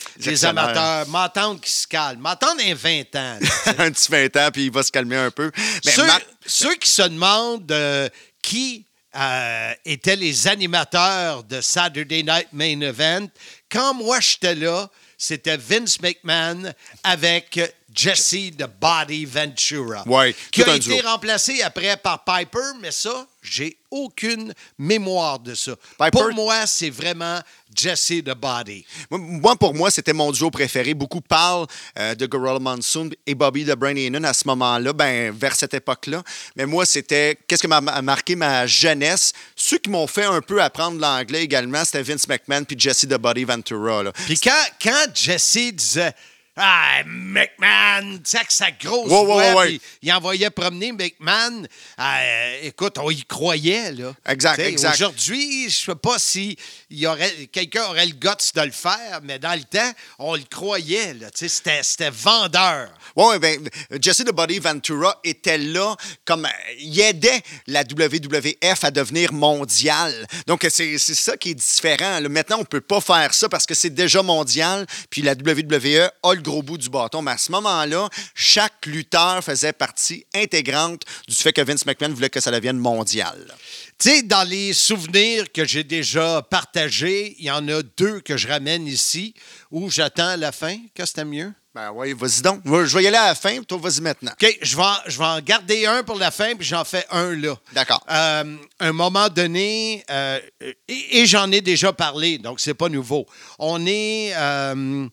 amateurs. 0.44 1.06
M'entendre 1.08 1.60
qui 1.60 1.70
se 1.70 1.86
calme. 1.86 2.20
M'entendre 2.20 2.62
un 2.64 2.74
20 2.74 3.16
ans. 3.16 3.38
un 3.78 3.90
petit 3.90 4.10
20 4.10 4.36
ans, 4.36 4.48
puis 4.52 4.66
il 4.66 4.70
va 4.72 4.82
se 4.82 4.90
calmer 4.92 5.16
un 5.16 5.30
peu. 5.30 5.50
Mais 5.84 5.90
ceux, 5.92 6.06
Marc- 6.06 6.26
ceux 6.46 6.74
qui 6.76 6.88
se 6.88 7.02
demandent 7.02 7.70
euh, 7.72 8.08
qui 8.40 8.86
euh, 9.16 9.72
étaient 9.84 10.16
les 10.16 10.48
animateurs 10.48 11.44
de 11.44 11.60
Saturday 11.60 12.22
Night 12.22 12.48
Main 12.52 12.80
Event, 12.80 13.28
quand 13.70 13.94
moi 13.94 14.20
j'étais 14.20 14.54
là, 14.54 14.90
c'était 15.16 15.56
Vince 15.56 16.00
McMahon 16.00 16.72
avec 17.02 17.60
Jesse 17.94 18.50
the 18.58 18.66
Body 18.80 19.24
Ventura. 19.24 20.02
Ouais, 20.06 20.34
qui 20.50 20.62
a 20.62 20.74
été 20.76 21.00
duo. 21.00 21.08
remplacé 21.08 21.62
après 21.62 21.96
par 21.96 22.24
Piper, 22.24 22.72
mais 22.80 22.90
ça, 22.90 23.26
j'ai 23.42 23.76
aucune 23.90 24.52
mémoire 24.78 25.38
de 25.38 25.54
ça. 25.54 25.76
Piper- 25.98 26.10
Pour 26.10 26.32
moi, 26.32 26.66
c'est 26.66 26.90
vraiment 26.90 27.38
Jesse 27.74 28.22
the 28.24 28.34
Body. 28.34 28.84
Moi- 29.10 29.54
pour 29.56 29.74
moi, 29.74 29.90
c'était 29.90 30.12
mon 30.12 30.32
duo 30.32 30.50
préféré. 30.50 30.94
Beaucoup 30.94 31.20
parlent 31.20 31.66
euh, 31.98 32.14
de 32.14 32.26
Gorilla 32.26 32.58
Monsoon 32.58 33.10
et 33.26 33.34
Bobby 33.34 33.64
de 33.64 33.74
Brain 33.74 33.94
Heenan 33.96 34.24
à 34.24 34.32
ce 34.32 34.46
moment-là, 34.48 34.92
ben, 34.92 35.30
vers 35.32 35.54
cette 35.54 35.74
époque-là. 35.74 36.22
Mais 36.56 36.66
moi, 36.66 36.84
c'était. 36.86 37.38
Qu'est-ce 37.46 37.62
qui 37.62 37.68
m'a 37.68 37.80
m'a 37.80 38.02
marqué 38.02 38.34
ma 38.34 38.66
jeunesse? 38.66 39.32
Ceux 39.54 39.78
qui 39.78 39.90
m'ont 39.90 40.06
fait 40.08 40.24
un 40.24 40.40
peu 40.40 40.60
apprendre 40.62 40.98
l'anglais 41.00 41.42
également, 41.44 41.84
c'était 41.84 42.02
Vince 42.02 42.26
McMahon 42.26 42.64
puis 42.64 42.76
Jesse 42.78 43.02
the 43.08 43.14
Body 43.18 43.44
Ventura. 43.44 44.02
Puis 44.26 44.38
quand, 44.40 44.64
quand 44.82 45.06
Jesse 45.14 45.72
disait 45.72 46.12
Ah, 46.56 47.02
McMahon, 47.06 48.18
tu 48.18 48.20
sais, 48.30 48.36
avec 48.38 48.50
sa 48.52 48.70
grosse 48.70 49.10
Ouais, 49.10 49.18
ouais, 49.18 49.24
voix, 49.24 49.36
ouais, 49.36 49.54
ouais. 49.54 49.66
puis 49.66 49.80
il 50.02 50.12
envoyait 50.12 50.50
promener 50.50 50.92
McMahon, 50.92 51.64
euh, 51.98 52.58
écoute, 52.62 52.96
on 52.98 53.10
y 53.10 53.24
croyait, 53.24 53.90
là. 53.90 54.14
Exact, 54.26 54.56
Tu 54.56 54.62
sais, 54.62 54.68
exact. 54.68 54.94
Aujourd'hui, 54.94 55.68
je 55.68 55.76
sais 55.86 55.94
pas 55.96 56.18
si 56.20 56.56
y 56.90 57.06
aurait, 57.06 57.48
quelqu'un 57.50 57.84
aurait 57.86 58.06
le 58.06 58.12
guts 58.12 58.52
de 58.54 58.60
le 58.60 58.70
faire, 58.70 59.20
mais 59.24 59.40
dans 59.40 59.54
le 59.54 59.64
temps, 59.64 59.92
on 60.20 60.36
le 60.36 60.44
croyait, 60.48 61.14
là. 61.14 61.30
Tu 61.32 61.38
sais, 61.38 61.48
c'était, 61.48 61.82
c'était 61.82 62.10
vendeur. 62.10 62.88
Oui, 63.16 63.38
ben, 63.40 63.68
Jesse 64.00 64.18
the 64.24 64.32
Body 64.32 64.60
Ventura 64.60 65.18
était 65.24 65.58
là 65.58 65.96
comme. 66.24 66.46
il 66.78 67.00
aidait 67.00 67.42
la 67.66 67.82
WWF 67.82 68.84
à 68.84 68.90
devenir 68.92 69.32
mondiale. 69.32 70.26
Donc, 70.46 70.66
c'est 70.70 70.98
c'est 70.98 71.14
ça 71.14 71.36
qui 71.36 71.50
est 71.50 71.54
différent. 71.54 72.20
là. 72.20 72.28
Maintenant, 72.28 72.56
on 72.58 72.60
ne 72.60 72.64
peut 72.64 72.80
pas 72.80 73.00
faire 73.00 73.34
ça 73.34 73.48
parce 73.48 73.66
que 73.66 73.74
c'est 73.74 73.90
déjà 73.90 74.22
mondial, 74.22 74.86
puis 75.10 75.22
la 75.22 75.32
WWE 75.32 76.10
a 76.22 76.34
le 76.34 76.43
gros 76.44 76.62
bout 76.62 76.78
du 76.78 76.88
bâton. 76.88 77.22
Mais 77.22 77.32
à 77.32 77.38
ce 77.38 77.50
moment-là, 77.50 78.08
chaque 78.34 78.86
lutteur 78.86 79.42
faisait 79.42 79.72
partie 79.72 80.24
intégrante 80.34 81.02
du 81.26 81.34
fait 81.34 81.52
que 81.52 81.62
Vince 81.62 81.84
McMahon 81.86 82.14
voulait 82.14 82.30
que 82.30 82.40
ça 82.40 82.52
devienne 82.52 82.78
mondial. 82.78 83.52
Tu 83.98 84.10
sais, 84.10 84.22
dans 84.22 84.48
les 84.48 84.72
souvenirs 84.72 85.50
que 85.52 85.64
j'ai 85.64 85.84
déjà 85.84 86.42
partagés, 86.42 87.34
il 87.38 87.46
y 87.46 87.50
en 87.50 87.66
a 87.68 87.82
deux 87.82 88.20
que 88.20 88.36
je 88.36 88.46
ramène 88.46 88.86
ici, 88.86 89.34
où 89.70 89.90
j'attends 89.90 90.36
la 90.36 90.52
fin. 90.52 90.76
Qu'est-ce 90.94 91.12
que 91.12 91.20
c'était 91.20 91.24
mieux? 91.24 91.52
Ben 91.74 91.90
oui, 91.92 92.12
vas-y 92.12 92.40
donc. 92.40 92.60
Je 92.64 92.96
vais 92.96 93.02
y 93.02 93.06
aller 93.08 93.16
à 93.16 93.26
la 93.26 93.34
fin, 93.34 93.60
toi, 93.64 93.78
vas-y 93.82 94.00
maintenant. 94.00 94.30
OK, 94.30 94.58
je 94.62 94.76
vais, 94.76 94.82
en, 94.82 94.94
je 95.08 95.18
vais 95.18 95.24
en 95.24 95.40
garder 95.40 95.86
un 95.86 96.04
pour 96.04 96.16
la 96.16 96.30
fin, 96.30 96.54
puis 96.54 96.64
j'en 96.64 96.84
fais 96.84 97.04
un 97.10 97.34
là. 97.34 97.56
D'accord. 97.72 98.00
Euh, 98.08 98.56
un 98.78 98.92
moment 98.92 99.28
donné, 99.28 100.04
euh, 100.08 100.38
et, 100.86 101.18
et 101.18 101.26
j'en 101.26 101.50
ai 101.50 101.60
déjà 101.60 101.92
parlé, 101.92 102.38
donc 102.38 102.60
c'est 102.60 102.74
pas 102.74 102.88
nouveau. 102.88 103.26
On 103.58 103.84
est 103.86 104.32
euh, 104.36 105.08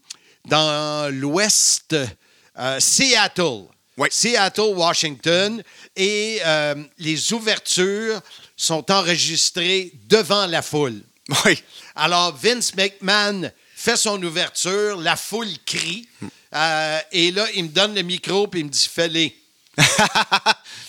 dans 0.45 1.13
l'ouest, 1.13 1.95
euh, 2.57 2.79
Seattle. 2.79 3.65
Oui. 3.97 4.07
Seattle, 4.11 4.73
Washington, 4.75 5.61
et 5.95 6.39
euh, 6.45 6.75
les 6.97 7.33
ouvertures 7.33 8.21
sont 8.55 8.89
enregistrées 8.91 9.91
devant 10.07 10.47
la 10.47 10.61
foule. 10.61 11.01
Oui. 11.45 11.61
Alors, 11.95 12.35
Vince 12.35 12.73
McMahon 12.75 13.51
fait 13.75 13.97
son 13.97 14.21
ouverture, 14.23 14.97
la 14.97 15.15
foule 15.15 15.51
crie, 15.65 16.07
euh, 16.53 16.99
et 17.11 17.31
là, 17.31 17.47
il 17.55 17.65
me 17.65 17.69
donne 17.69 17.95
le 17.95 18.01
micro, 18.01 18.47
puis 18.47 18.61
il 18.61 18.65
me 18.65 18.69
dit 18.69 18.87
Fais-les. 18.91 19.35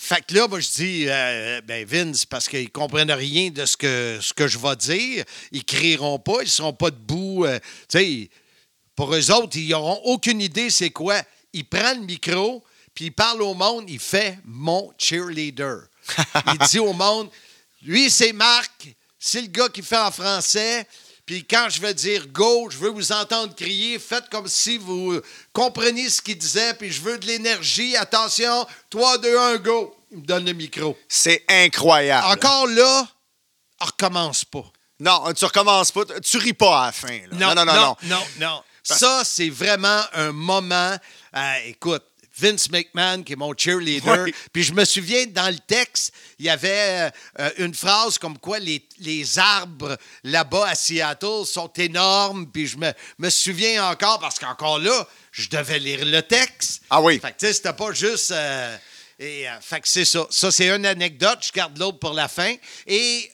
fait 0.01 0.27
que 0.27 0.35
là, 0.35 0.49
moi, 0.49 0.59
je 0.59 0.69
dis 0.71 1.05
euh, 1.07 1.61
Ben, 1.63 1.87
Vince, 1.87 2.25
parce 2.27 2.49
qu'ils 2.49 2.65
ne 2.65 2.69
comprennent 2.69 3.13
rien 3.13 3.51
de 3.51 3.65
ce 3.65 3.77
que, 3.77 4.19
ce 4.21 4.33
que 4.33 4.49
je 4.49 4.59
vais 4.59 4.77
dire, 4.77 5.25
ils 5.53 5.65
crieront 5.65 6.19
pas, 6.19 6.39
ils 6.41 6.47
ne 6.47 6.51
seront 6.51 6.73
pas 6.73 6.91
debout. 6.91 7.45
euh, 7.45 7.59
tu 7.89 7.99
sais, 7.99 8.31
pour 8.95 9.15
eux 9.15 9.31
autres, 9.31 9.57
ils 9.57 9.71
n'auront 9.71 10.01
aucune 10.05 10.41
idée 10.41 10.71
c'est 10.71 10.91
quoi. 10.91 11.23
Il 11.53 11.67
prend 11.67 11.95
le 11.95 12.01
micro, 12.01 12.63
puis 12.95 13.07
il 13.07 13.13
parle 13.13 13.43
au 13.43 13.55
monde, 13.55 13.89
il 13.89 13.99
fait 13.99 14.39
mon 14.45 14.93
cheerleader. 14.99 15.85
il 16.47 16.59
dit 16.69 16.79
au 16.79 16.93
monde, 16.93 17.31
lui, 17.83 18.11
c'est 18.11 18.33
Marc, 18.33 18.95
c'est 19.19 19.41
le 19.41 19.49
gars 19.49 19.69
qui 19.69 19.83
fait 19.83 19.99
en 19.99 20.11
français. 20.11 20.87
Puis 21.25 21.45
quand 21.45 21.69
je 21.71 21.81
vais 21.81 21.95
dire 21.95 22.27
go, 22.29 22.69
je 22.69 22.79
veux 22.79 22.91
vous 22.91 23.13
entendre 23.13 23.55
crier. 23.55 23.99
Faites 23.99 24.29
comme 24.29 24.49
si 24.49 24.77
vous 24.77 25.21
compreniez 25.53 26.11
ce 26.11 26.21
qu'il 26.21 26.37
disait. 26.37 26.75
Puis 26.75 26.91
je 26.91 27.01
veux 27.01 27.17
de 27.17 27.27
l'énergie. 27.27 27.97
Attention, 27.97 28.67
3, 28.91 29.19
2, 29.19 29.39
1, 29.39 29.57
go. 29.59 29.97
Il 30.11 30.19
me 30.19 30.27
donne 30.27 30.45
le 30.45 30.53
micro. 30.53 30.99
C'est 31.09 31.45
incroyable. 31.49 32.27
Encore 32.27 32.67
là, 32.67 33.07
on 33.81 33.87
recommence 33.87 34.45
pas. 34.45 34.65
Non, 34.99 35.33
tu 35.33 35.45
recommences 35.45 35.93
pas. 35.93 36.03
Tu 36.23 36.37
ris 36.39 36.53
pas 36.53 36.83
à 36.83 36.87
la 36.87 36.93
fin. 36.93 37.21
là. 37.31 37.55
non, 37.55 37.55
non, 37.55 37.65
non. 37.65 37.75
non. 37.75 37.97
non, 38.03 38.23
non. 38.41 38.63
Ça, 38.83 39.23
c'est 39.25 39.49
vraiment 39.51 40.03
un 40.15 40.33
moment. 40.33 40.97
euh, 41.37 41.55
écoute, 41.67 42.05
Vince 42.35 42.71
McMahon, 42.71 43.23
qui 43.23 43.35
est 43.35 43.37
mon 43.37 43.53
cheerleader. 43.57 44.25
Oui. 44.25 44.35
Puis 44.53 44.63
je 44.65 44.73
me 44.73 44.85
souviens, 44.87 45.27
dans 45.27 45.51
le 45.53 45.59
texte, 45.59 46.15
il 46.39 46.47
y 46.47 46.51
avait 46.51 47.11
euh, 47.39 47.51
une 47.59 47.75
phrase 47.75 48.17
comme 48.17 48.39
quoi 48.39 48.59
les, 48.59 48.83
les 49.01 49.39
arbres 49.39 49.99
là-bas 50.25 50.67
à 50.69 50.75
Seattle 50.75 51.45
sont 51.45 51.71
énormes. 51.75 52.51
Puis 52.51 52.67
je 52.69 52.79
me, 52.79 52.91
me 53.19 53.29
souviens 53.29 53.85
encore, 53.91 54.19
parce 54.19 54.39
qu'encore 54.39 54.79
là, 54.79 55.07
je 55.31 55.49
devais 55.51 55.79
lire 55.79 56.05
le 56.07 56.23
texte. 56.23 56.83
Ah 56.89 57.03
oui. 57.03 57.21
Fait 57.21 57.33
que 57.33 57.39
tu 57.39 57.47
sais, 57.47 57.53
c'était 57.53 57.75
pas 57.75 57.93
juste. 57.93 58.31
euh, 58.31 58.77
et, 59.19 59.47
euh, 59.49 59.61
fait 59.61 59.83
que 59.83 59.89
c'est 59.89 60.07
ça. 60.07 60.27
Ça, 60.31 60.51
c'est 60.51 60.71
une 60.71 60.87
anecdote. 60.87 61.39
Je 61.43 61.53
garde 61.53 61.77
l'autre 61.79 61.99
pour 61.99 62.15
la 62.15 62.29
fin. 62.29 62.55
Et 62.87 63.31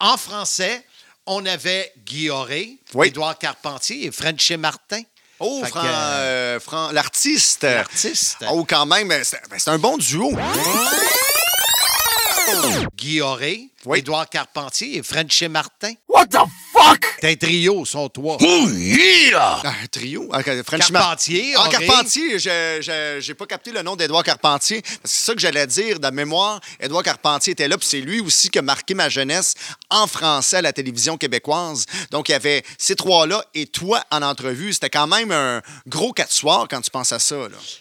en 0.00 0.16
français, 0.16 0.82
on 1.28 1.44
avait 1.46 1.92
Guy 2.04 2.30
Auré, 2.30 2.78
Oui. 2.94 3.08
Édouard 3.08 3.38
Carpentier 3.38 4.06
et 4.06 4.10
Frenchy 4.10 4.56
Martin. 4.56 5.02
Oh, 5.40 5.62
Fran- 5.64 5.80
euh, 5.84 6.56
euh, 6.56 6.60
Fran- 6.60 6.90
l'artiste. 6.90 7.62
L'artiste. 7.62 8.38
Oh, 8.50 8.64
quand 8.68 8.86
même, 8.86 9.12
c'est 9.22 9.40
ben, 9.48 9.58
un 9.66 9.78
bon 9.78 9.96
duo. 9.96 10.32
Guy 12.96 13.20
Auré, 13.20 13.68
Oui. 13.84 13.98
Édouard 13.98 14.28
Carpentier 14.28 14.96
et 14.98 15.02
Frenchy 15.02 15.48
Martin. 15.48 15.92
What 16.08 16.26
the 16.26 16.38
fuck? 16.82 17.04
C'est 17.20 17.30
un 17.30 17.34
trio, 17.36 17.84
sont 17.84 18.08
trois. 18.08 18.36
Oh 18.40 18.68
yeah! 18.70 19.60
Ah, 19.64 19.74
un 19.82 19.86
trio? 19.86 20.28
Ah, 20.32 20.40
Mar- 20.46 20.64
Carpentier, 20.64 21.54
Ah. 21.56 21.68
Carpentier, 21.70 22.38
j'ai 22.38 23.34
pas 23.34 23.46
capté 23.46 23.72
le 23.72 23.82
nom 23.82 23.96
d'Édouard 23.96 24.22
Carpentier. 24.22 24.82
C'est 25.04 25.26
ça 25.26 25.34
que 25.34 25.40
j'allais 25.40 25.66
dire. 25.66 25.98
De 25.98 26.08
mémoire, 26.10 26.60
Édouard 26.80 27.02
Carpentier 27.02 27.52
était 27.52 27.68
là, 27.68 27.76
puis 27.76 27.86
c'est 27.88 28.00
lui 28.00 28.20
aussi 28.20 28.50
qui 28.50 28.58
a 28.58 28.62
marqué 28.62 28.94
ma 28.94 29.08
jeunesse 29.08 29.54
en 29.90 30.06
français 30.06 30.58
à 30.58 30.62
la 30.62 30.72
télévision 30.72 31.16
québécoise. 31.16 31.86
Donc, 32.10 32.28
il 32.28 32.32
y 32.32 32.34
avait 32.34 32.62
ces 32.78 32.94
trois-là 32.96 33.44
et 33.54 33.66
toi 33.66 34.02
en 34.10 34.22
entrevue. 34.22 34.72
C'était 34.72 34.90
quand 34.90 35.06
même 35.06 35.32
un 35.32 35.60
gros 35.86 36.12
quatre 36.12 36.32
soirs 36.32 36.66
quand 36.70 36.80
tu 36.80 36.90
penses 36.90 37.12
à 37.12 37.18
ça. 37.18 37.36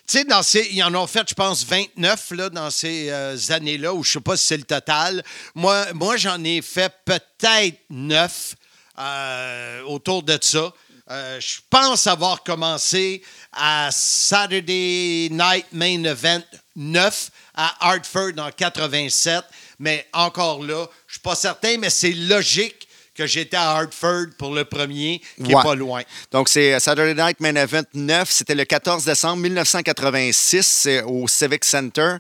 Tu 0.08 0.20
sais, 0.44 0.68
ils 0.72 0.84
en 0.84 0.94
ont 0.96 1.08
fait, 1.08 1.28
je 1.30 1.34
pense, 1.36 1.64
29 1.66 2.32
là, 2.32 2.50
dans 2.50 2.70
ces 2.72 3.10
euh, 3.10 3.36
années-là, 3.50 3.94
ou 3.94 4.04
je 4.04 4.14
sais 4.14 4.20
pas 4.20 4.36
si 4.38 4.48
c'est 4.48 4.58
le 4.58 4.64
total. 4.64 5.24
Moi, 5.56 5.86
moi 5.94 6.18
j'en 6.18 6.44
ai 6.44 6.62
fait 6.62 6.92
peut-être 7.06 7.78
9 7.90 8.56
euh, 9.00 9.82
autour 9.84 10.24
de 10.24 10.38
ça. 10.42 10.72
Euh, 11.10 11.40
je 11.40 11.60
pense 11.70 12.06
avoir 12.08 12.44
commencé 12.44 13.22
à 13.54 13.90
Saturday 13.92 15.30
Night 15.32 15.66
Main 15.72 16.04
Event 16.04 16.44
9 16.76 17.30
à 17.56 17.88
Hartford 17.90 18.32
en 18.38 18.50
87. 18.52 19.42
Mais 19.80 20.06
encore 20.14 20.62
là, 20.64 20.86
je 21.08 21.14
suis 21.14 21.22
pas 21.22 21.36
certain, 21.36 21.78
mais 21.78 21.90
c'est 21.90 22.12
logique 22.12 22.88
que 23.16 23.26
j'étais 23.26 23.58
à 23.58 23.72
Hartford 23.78 24.28
pour 24.38 24.54
le 24.54 24.64
premier, 24.66 25.22
qui 25.38 25.54
Ouais. 25.56 25.60
est 25.60 25.64
pas 25.64 25.74
loin. 25.76 26.04
Donc, 26.32 26.50
c'est 26.50 26.80
Saturday 26.80 27.16
Night 27.16 27.40
Main 27.40 27.56
Event 27.56 27.84
9. 27.94 28.30
C'était 28.30 28.54
le 28.54 28.66
14 28.66 29.06
décembre 29.06 29.38
1986 29.42 30.68
c'est 30.68 31.02
au 31.04 31.28
Civic 31.28 31.64
Center. 31.66 32.18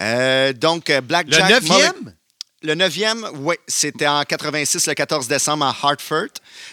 Euh, 0.00 0.52
donc, 0.52 0.90
euh, 0.90 0.96
Le 0.96 1.00
Blackjack... 1.00 1.50
neuvième? 1.50 2.14
Le 2.64 2.74
neuvième, 2.74 3.28
oui, 3.40 3.56
c'était 3.68 4.06
en 4.06 4.22
86, 4.22 4.86
le 4.86 4.94
14 4.94 5.28
décembre 5.28 5.66
à 5.66 5.76
Hartford. 5.82 6.30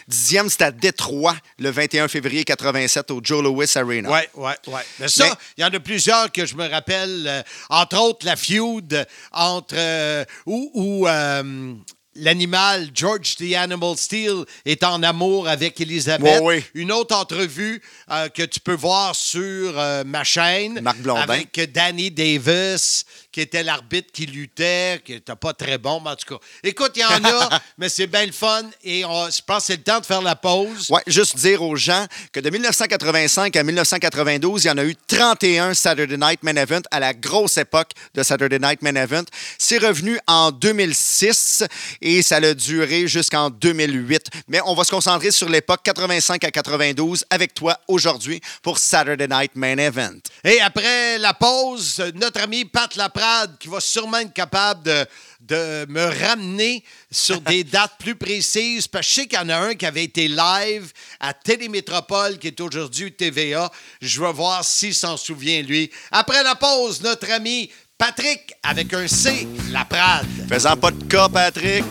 Dixième, 0.08 0.48
c'était 0.48 0.64
à 0.64 0.70
Détroit, 0.70 1.36
le 1.58 1.68
21 1.68 2.08
février 2.08 2.44
87 2.44 3.10
au 3.10 3.20
Joe 3.22 3.42
Louis 3.44 3.66
Arena. 3.74 4.10
Oui, 4.10 4.20
oui, 4.34 4.52
oui. 4.68 4.80
Mais 4.98 5.08
ça, 5.08 5.36
il 5.58 5.60
y 5.60 5.64
en 5.66 5.68
a 5.68 5.80
plusieurs 5.80 6.32
que 6.32 6.46
je 6.46 6.54
me 6.54 6.66
rappelle, 6.66 7.26
euh, 7.26 7.42
entre 7.68 7.98
autres 7.98 8.24
la 8.24 8.36
feud 8.36 9.06
entre 9.32 9.74
euh, 9.76 10.24
où, 10.46 10.70
où, 10.72 11.06
euh, 11.06 11.74
l'animal 12.14 12.88
George 12.94 13.36
the 13.36 13.54
Animal 13.54 13.96
Steel 13.96 14.44
est 14.64 14.84
en 14.84 15.02
amour 15.02 15.48
avec 15.48 15.80
Elisabeth. 15.80 16.40
Oui, 16.42 16.56
oui. 16.56 16.64
Une 16.74 16.92
autre 16.92 17.16
entrevue 17.16 17.80
euh, 18.10 18.28
que 18.28 18.42
tu 18.42 18.60
peux 18.60 18.74
voir 18.74 19.16
sur 19.16 19.78
euh, 19.78 20.04
ma 20.04 20.24
chaîne 20.24 20.80
Marc 20.80 20.98
Blondin. 20.98 21.22
avec 21.22 21.72
Danny 21.72 22.10
Davis, 22.10 23.04
qui 23.32 23.40
était 23.40 23.62
l'arbitre 23.62 24.10
qui 24.12 24.26
luttait, 24.26 25.00
qui 25.04 25.12
n'était 25.12 25.34
pas 25.36 25.54
très 25.54 25.78
bon, 25.78 26.00
mais 26.00 26.10
en 26.10 26.16
tout 26.16 26.34
cas. 26.38 26.40
Écoute, 26.62 26.92
il 26.96 27.00
y 27.00 27.04
en 27.04 27.24
a, 27.24 27.60
mais 27.78 27.88
c'est 27.88 28.06
bien 28.06 28.26
le 28.26 28.32
fun 28.32 28.62
et 28.84 29.04
on- 29.04 29.30
je 29.30 29.40
pense 29.44 29.60
que 29.62 29.66
c'est 29.68 29.76
le 29.78 29.82
temps 29.82 30.00
de 30.00 30.06
faire 30.06 30.20
la 30.22 30.36
pause. 30.36 30.88
Ouais, 30.90 31.02
juste 31.06 31.36
dire 31.38 31.62
aux 31.62 31.74
gens 31.76 32.06
que 32.30 32.40
de 32.40 32.50
1985 32.50 33.56
à 33.56 33.62
1992, 33.62 34.64
il 34.64 34.68
y 34.68 34.70
en 34.70 34.78
a 34.78 34.84
eu 34.84 34.94
31 35.08 35.72
Saturday 35.74 36.16
Night 36.18 36.42
Main 36.42 36.56
Event 36.56 36.82
à 36.90 37.00
la 37.00 37.14
grosse 37.14 37.56
époque 37.56 37.92
de 38.14 38.22
Saturday 38.22 38.58
Night 38.58 38.82
Main 38.82 38.96
Event. 38.96 39.24
C'est 39.58 39.78
revenu 39.78 40.18
en 40.26 40.50
2006 40.52 41.64
et 42.00 42.22
ça 42.22 42.36
a 42.36 42.54
duré 42.54 43.06
jusqu'en 43.08 43.48
2008. 43.50 44.26
Mais 44.48 44.60
on 44.66 44.74
va 44.74 44.84
se 44.84 44.90
concentrer 44.90 45.30
sur 45.30 45.48
l'époque 45.48 45.80
85 45.84 46.44
à 46.44 46.50
92 46.50 47.24
avec 47.30 47.54
toi 47.54 47.78
aujourd'hui 47.88 48.40
pour 48.62 48.78
Saturday 48.78 49.26
Night 49.28 49.52
Main 49.54 49.78
Event. 49.78 50.18
Et 50.44 50.60
après 50.60 51.18
la 51.18 51.32
pause, 51.34 52.02
notre 52.14 52.40
ami 52.42 52.64
Pat 52.64 52.94
Laprade, 52.96 53.21
qui 53.58 53.68
va 53.68 53.80
sûrement 53.80 54.18
être 54.18 54.32
capable 54.32 54.82
de, 54.82 55.06
de 55.40 55.86
me 55.88 56.04
ramener 56.26 56.84
sur 57.10 57.40
des 57.40 57.64
dates 57.64 57.98
plus 57.98 58.14
précises, 58.14 58.88
parce 58.88 59.06
que 59.06 59.10
je 59.12 59.20
sais 59.20 59.26
qu'il 59.26 59.38
y 59.38 59.42
en 59.42 59.48
a 59.48 59.56
un 59.56 59.74
qui 59.74 59.86
avait 59.86 60.04
été 60.04 60.28
live 60.28 60.92
à 61.20 61.34
Télémétropole, 61.34 62.38
qui 62.38 62.48
est 62.48 62.60
aujourd'hui 62.60 63.12
TVA. 63.12 63.70
Je 64.00 64.20
vais 64.20 64.32
voir 64.32 64.64
s'il 64.64 64.94
s'en 64.94 65.16
souvient, 65.16 65.62
lui. 65.62 65.90
Après 66.10 66.42
la 66.42 66.54
pause, 66.54 67.02
notre 67.02 67.30
ami 67.30 67.70
Patrick, 67.98 68.52
avec 68.64 68.92
un 68.94 69.06
C, 69.06 69.46
Laprade. 69.70 70.26
Faisant 70.48 70.76
pas 70.76 70.90
de 70.90 71.04
cas, 71.04 71.28
Patrick. 71.28 71.84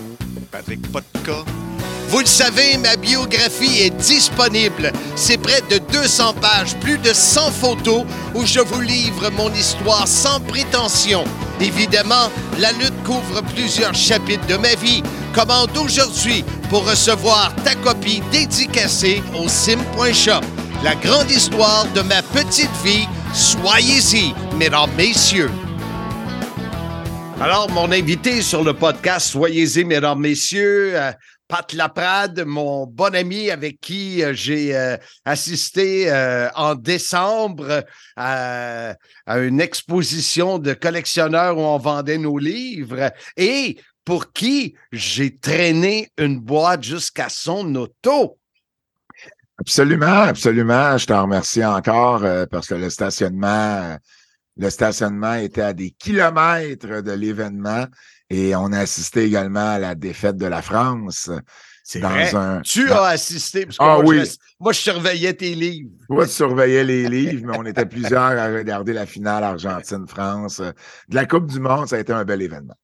Patrick, 0.52 0.92
pas 0.92 1.00
de 1.00 1.20
cas. 1.26 1.46
Vous 2.12 2.20
le 2.20 2.26
savez, 2.26 2.78
ma 2.78 2.98
biographie 2.98 3.84
est 3.84 3.90
disponible. 3.96 4.92
C'est 5.16 5.38
près 5.38 5.62
de 5.70 5.78
200 5.94 6.34
pages, 6.42 6.76
plus 6.82 6.98
de 6.98 7.14
100 7.14 7.52
photos 7.52 8.04
où 8.36 8.46
je 8.46 8.60
vous 8.60 8.82
livre 8.82 9.30
mon 9.38 9.50
histoire 9.54 10.06
sans 10.10 10.42
prétention. 10.42 11.24
Évidemment, 11.62 12.30
la 12.60 12.74
lutte 12.74 13.02
couvre 13.06 13.42
plusieurs 13.56 13.96
chapitres 13.96 14.46
de 14.48 14.58
ma 14.58 14.76
vie. 14.76 15.02
Commande 15.34 15.70
aujourd'hui 15.78 16.44
pour 16.70 16.86
recevoir 16.86 17.56
ta 17.64 17.76
copie 17.76 18.22
dédicacée 18.30 19.24
au 19.42 19.48
sim.shop. 19.48 20.42
La 20.84 20.96
grande 20.96 21.32
histoire 21.32 21.88
de 21.96 22.02
ma 22.02 22.22
petite 22.24 22.76
vie. 22.84 23.08
Soyez-y, 23.34 24.34
mesdames, 24.58 24.92
messieurs. 24.98 25.50
Alors, 27.40 27.72
mon 27.72 27.90
invité 27.92 28.42
sur 28.42 28.66
le 28.66 28.74
podcast, 28.74 29.32
soyez-y, 29.32 29.86
mesdames, 29.86 30.20
messieurs, 30.20 30.92
euh, 30.94 31.12
Pat 31.52 31.74
Laprade, 31.74 32.46
mon 32.46 32.88
bon 32.88 33.14
ami 33.14 33.52
avec 33.52 33.82
qui 33.82 34.24
euh, 34.24 34.32
j'ai 34.34 34.74
euh, 34.74 34.96
assisté 35.26 36.10
euh, 36.10 36.48
en 36.56 36.76
décembre 36.76 37.84
à, 38.16 38.96
une 39.28 39.60
exposition 39.60 40.60
de 40.60 40.72
collectionneurs 40.74 41.58
où 41.58 41.60
on 41.60 41.78
vendait 41.78 42.18
nos 42.18 42.38
livres 42.38 43.12
et 43.36 43.78
pour 44.06 44.32
qui 44.32 44.76
j'ai 44.94 45.38
traîné 45.38 46.10
une 46.18 46.40
boîte 46.40 46.84
jusqu'à 46.84 47.28
son 47.28 47.76
auto. 47.76 48.40
Absolument, 49.60 50.22
absolument. 50.22 50.98
Je 50.98 51.06
te 51.06 51.14
remercie 51.14 51.66
encore 51.66 52.24
parce 52.50 52.68
que 52.68 52.76
le 52.76 52.90
stationnement, 52.90 53.98
le 54.56 54.70
stationnement 54.70 55.34
était 55.34 55.62
à 55.62 55.74
des 55.74 55.92
kilomètres 55.92 57.02
de 57.02 57.12
l'événement 57.12 57.88
et 58.34 58.56
on 58.56 58.72
a 58.72 58.80
assisté 58.80 59.24
également 59.26 59.72
à 59.72 59.80
la 59.80 59.94
défaite 59.96 60.38
de 60.38 60.46
la 60.46 60.62
France. 60.62 61.30
C'est 61.84 62.00
dans 62.00 62.10
vrai. 62.10 62.34
un. 62.36 62.62
Tu 62.62 62.86
dans- 62.88 62.96
as 63.04 63.08
assisté. 63.10 63.66
Parce 63.66 63.78
que 63.78 63.84
Ah 63.84 63.96
moi, 64.02 64.06
oui. 64.06 64.24
je, 64.26 64.32
moi, 64.60 64.72
je 64.72 64.80
surveillais 64.80 65.34
tes 65.34 65.54
livres. 65.56 65.90
Toi, 66.08 66.26
tu 66.26 66.32
surveillais 66.32 66.84
les 66.86 67.10
livres, 67.10 67.46
mais 67.48 67.58
on 67.58 67.66
était 67.66 67.86
plusieurs 67.86 68.22
à 68.22 68.48
regarder 68.48 68.94
la 68.94 69.06
finale 69.06 69.44
Argentine-France. 69.44 70.60
Euh, 70.62 70.72
De 71.10 71.16
la 71.16 71.26
Coupe 71.26 71.48
du 71.48 71.60
Monde, 71.60 71.88
ça 71.88 71.98
a 71.98 72.00
été 72.00 72.14
un 72.14 72.24
bel 72.24 72.42
événement. 72.42 72.76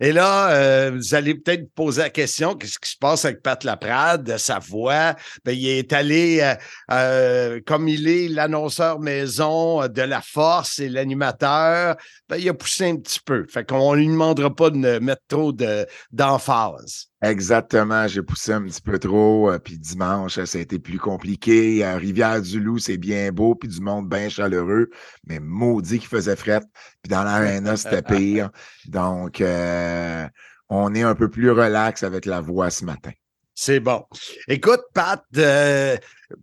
Et 0.00 0.12
là, 0.12 0.50
euh, 0.52 0.92
vous 0.94 1.14
allez 1.16 1.34
peut-être 1.34 1.72
poser 1.74 2.02
la 2.02 2.10
question, 2.10 2.54
qu'est-ce 2.54 2.78
qui 2.78 2.90
se 2.90 2.96
passe 2.96 3.24
avec 3.24 3.42
Pat 3.42 3.62
Laprade, 3.64 4.36
sa 4.38 4.60
voix? 4.60 5.16
Ben, 5.44 5.52
il 5.52 5.68
est 5.68 5.92
allé, 5.92 6.40
euh, 6.40 6.54
euh, 6.92 7.60
comme 7.66 7.88
il 7.88 8.06
est 8.06 8.28
l'annonceur 8.28 9.00
maison 9.00 9.82
euh, 9.82 9.88
de 9.88 10.02
la 10.02 10.20
force 10.20 10.78
et 10.78 10.88
l'animateur, 10.88 11.96
ben, 12.28 12.36
il 12.36 12.48
a 12.48 12.54
poussé 12.54 12.88
un 12.88 12.96
petit 12.96 13.20
peu. 13.24 13.44
Fait 13.48 13.68
qu'on 13.68 13.94
lui 13.94 14.06
demandera 14.06 14.54
pas 14.54 14.70
de 14.70 14.76
ne 14.76 15.00
mettre 15.00 15.22
trop 15.26 15.50
de, 15.50 15.84
d'emphase. 16.12 17.08
Exactement, 17.20 18.06
j'ai 18.06 18.22
poussé 18.22 18.52
un 18.52 18.62
petit 18.62 18.80
peu 18.80 18.96
trop. 18.98 19.50
euh, 19.50 19.58
Puis 19.58 19.76
dimanche, 19.76 20.38
ça 20.44 20.58
a 20.58 20.60
été 20.60 20.78
plus 20.78 20.98
compliqué. 21.00 21.82
À 21.82 21.96
Rivière-du-Loup, 21.96 22.78
c'est 22.78 22.96
bien 22.96 23.32
beau, 23.32 23.56
puis 23.56 23.68
du 23.68 23.80
monde 23.80 24.08
bien 24.08 24.28
chaleureux, 24.28 24.88
mais 25.26 25.40
maudit 25.40 25.98
qu'il 25.98 26.08
faisait 26.08 26.36
fret. 26.36 26.60
Puis 27.02 27.10
dans 27.10 27.24
l'aréna, 27.24 27.76
c'était 27.76 28.02
pire. 28.02 28.50
Donc, 28.86 29.40
euh, 29.40 30.28
on 30.68 30.94
est 30.94 31.02
un 31.02 31.16
peu 31.16 31.28
plus 31.28 31.50
relax 31.50 32.04
avec 32.04 32.24
la 32.24 32.40
voix 32.40 32.70
ce 32.70 32.84
matin. 32.84 33.10
C'est 33.52 33.80
bon. 33.80 34.04
Écoute, 34.46 34.82
Pat, 34.94 35.24
euh, 35.36 35.96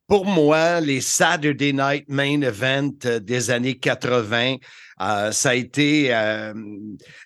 pour 0.07 0.25
moi, 0.25 0.79
les 0.81 1.01
Saturday 1.01 1.73
Night 1.73 2.05
Main 2.09 2.41
Event 2.41 2.93
euh, 3.05 3.19
des 3.19 3.51
années 3.51 3.77
80, 3.77 4.57
euh, 5.01 5.31
ça 5.33 5.49
a 5.49 5.55
été 5.55 6.07
euh, 6.15 6.53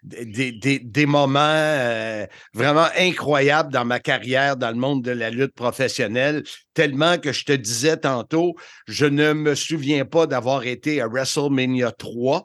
des, 0.01 0.51
des, 0.51 0.79
des, 0.79 1.05
moments 1.05 1.39
euh, 1.39 2.25
vraiment 2.55 2.87
incroyables 2.97 3.71
dans 3.71 3.85
ma 3.85 3.99
carrière 3.99 4.57
dans 4.57 4.71
le 4.71 4.75
monde 4.75 5.03
de 5.03 5.11
la 5.11 5.29
lutte 5.29 5.53
professionnelle, 5.53 6.43
tellement 6.73 7.19
que 7.19 7.31
je 7.31 7.45
te 7.45 7.51
disais 7.51 7.97
tantôt, 7.97 8.55
je 8.87 9.05
ne 9.05 9.33
me 9.33 9.53
souviens 9.53 10.03
pas 10.03 10.25
d'avoir 10.25 10.63
été 10.63 10.99
à 10.99 11.07
WrestleMania 11.07 11.91
3, 11.91 12.43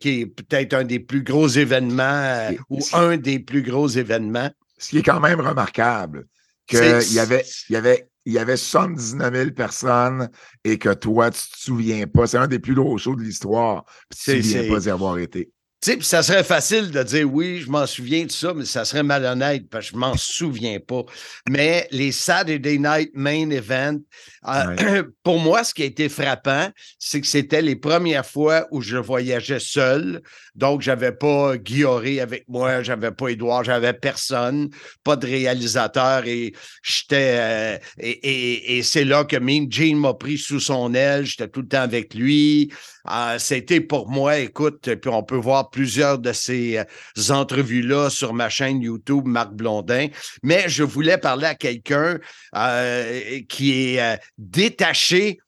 qui 0.00 0.20
est 0.20 0.26
peut-être 0.26 0.72
un 0.72 0.84
des 0.84 1.00
plus 1.00 1.22
gros 1.22 1.48
événements 1.48 2.48
ou 2.70 2.78
un 2.94 3.18
des 3.18 3.38
plus 3.38 3.62
gros 3.62 3.88
événements. 3.88 4.50
Ce 4.78 4.90
qui 4.90 4.98
est 4.98 5.02
quand 5.02 5.20
même 5.20 5.40
remarquable, 5.40 6.24
qu'il 6.66 6.78
y 6.78 7.18
avait, 7.18 7.44
y 7.68 7.76
avait 7.76 8.08
il 8.24 8.32
y 8.32 8.38
avait 8.38 8.56
79 8.56 9.34
000 9.34 9.50
personnes 9.50 10.30
et 10.64 10.78
que 10.78 10.92
toi, 10.94 11.30
tu 11.30 11.40
te 11.40 11.58
souviens 11.58 12.06
pas. 12.06 12.26
C'est 12.26 12.38
un 12.38 12.48
des 12.48 12.58
plus 12.58 12.74
gros 12.74 12.96
shows 12.98 13.16
de 13.16 13.22
l'histoire. 13.22 13.84
Tu 14.16 14.30
ne 14.30 14.36
te 14.36 14.42
souviens 14.42 14.74
pas 14.74 14.80
d'y 14.80 14.90
avoir 14.90 15.18
été. 15.18 15.52
Tu 15.82 15.90
sais, 15.90 15.98
ça 16.02 16.22
serait 16.22 16.44
facile 16.44 16.92
de 16.92 17.02
dire 17.02 17.28
oui, 17.28 17.60
je 17.60 17.68
m'en 17.68 17.88
souviens 17.88 18.24
de 18.24 18.30
ça, 18.30 18.54
mais 18.54 18.64
ça 18.64 18.84
serait 18.84 19.02
malhonnête 19.02 19.68
parce 19.68 19.86
que 19.86 19.94
je 19.94 19.98
m'en 19.98 20.16
souviens 20.16 20.78
pas. 20.78 21.02
Mais 21.50 21.88
les 21.90 22.12
Saturday 22.12 22.78
Night 22.78 23.10
Main 23.14 23.50
Event, 23.50 23.98
euh, 24.46 25.02
pour 25.24 25.40
moi, 25.40 25.64
ce 25.64 25.74
qui 25.74 25.82
a 25.82 25.86
été 25.86 26.08
frappant, 26.08 26.68
c'est 27.00 27.20
que 27.20 27.26
c'était 27.26 27.62
les 27.62 27.74
premières 27.74 28.24
fois 28.24 28.68
où 28.70 28.80
je 28.80 28.96
voyageais 28.96 29.58
seul. 29.58 30.22
Donc, 30.54 30.82
j'avais 30.82 31.10
pas 31.10 31.56
Guilloré 31.56 32.20
avec 32.20 32.44
moi, 32.46 32.84
j'avais 32.84 33.10
pas 33.10 33.30
Édouard, 33.30 33.64
j'avais 33.64 33.92
personne, 33.92 34.70
pas 35.02 35.16
de 35.16 35.26
réalisateur 35.26 36.26
et 36.26 36.52
j'étais 36.84 37.38
euh, 37.40 37.78
et, 37.98 38.78
et, 38.78 38.82
c'est 38.84 39.04
là 39.04 39.24
que 39.24 39.36
Mean 39.36 39.66
Gene 39.68 39.98
m'a 39.98 40.14
pris 40.14 40.38
sous 40.38 40.60
son 40.60 40.94
aile. 40.94 41.24
J'étais 41.24 41.48
tout 41.48 41.62
le 41.62 41.68
temps 41.68 41.82
avec 41.82 42.14
lui. 42.14 42.70
Euh, 43.10 43.38
c'était 43.38 43.80
pour 43.80 44.08
moi, 44.08 44.38
écoute, 44.38 44.94
puis 44.94 45.10
on 45.10 45.22
peut 45.22 45.36
voir 45.36 45.70
plusieurs 45.70 46.18
de 46.18 46.32
ces 46.32 46.78
euh, 46.78 47.32
entrevues-là 47.32 48.10
sur 48.10 48.32
ma 48.32 48.48
chaîne 48.48 48.80
YouTube, 48.80 49.26
Marc 49.26 49.52
Blondin. 49.52 50.08
Mais 50.42 50.68
je 50.68 50.82
voulais 50.82 51.18
parler 51.18 51.46
à 51.46 51.54
quelqu'un 51.54 52.18
euh, 52.56 53.40
qui 53.48 53.96
est 53.96 54.20
détaché 54.38 55.38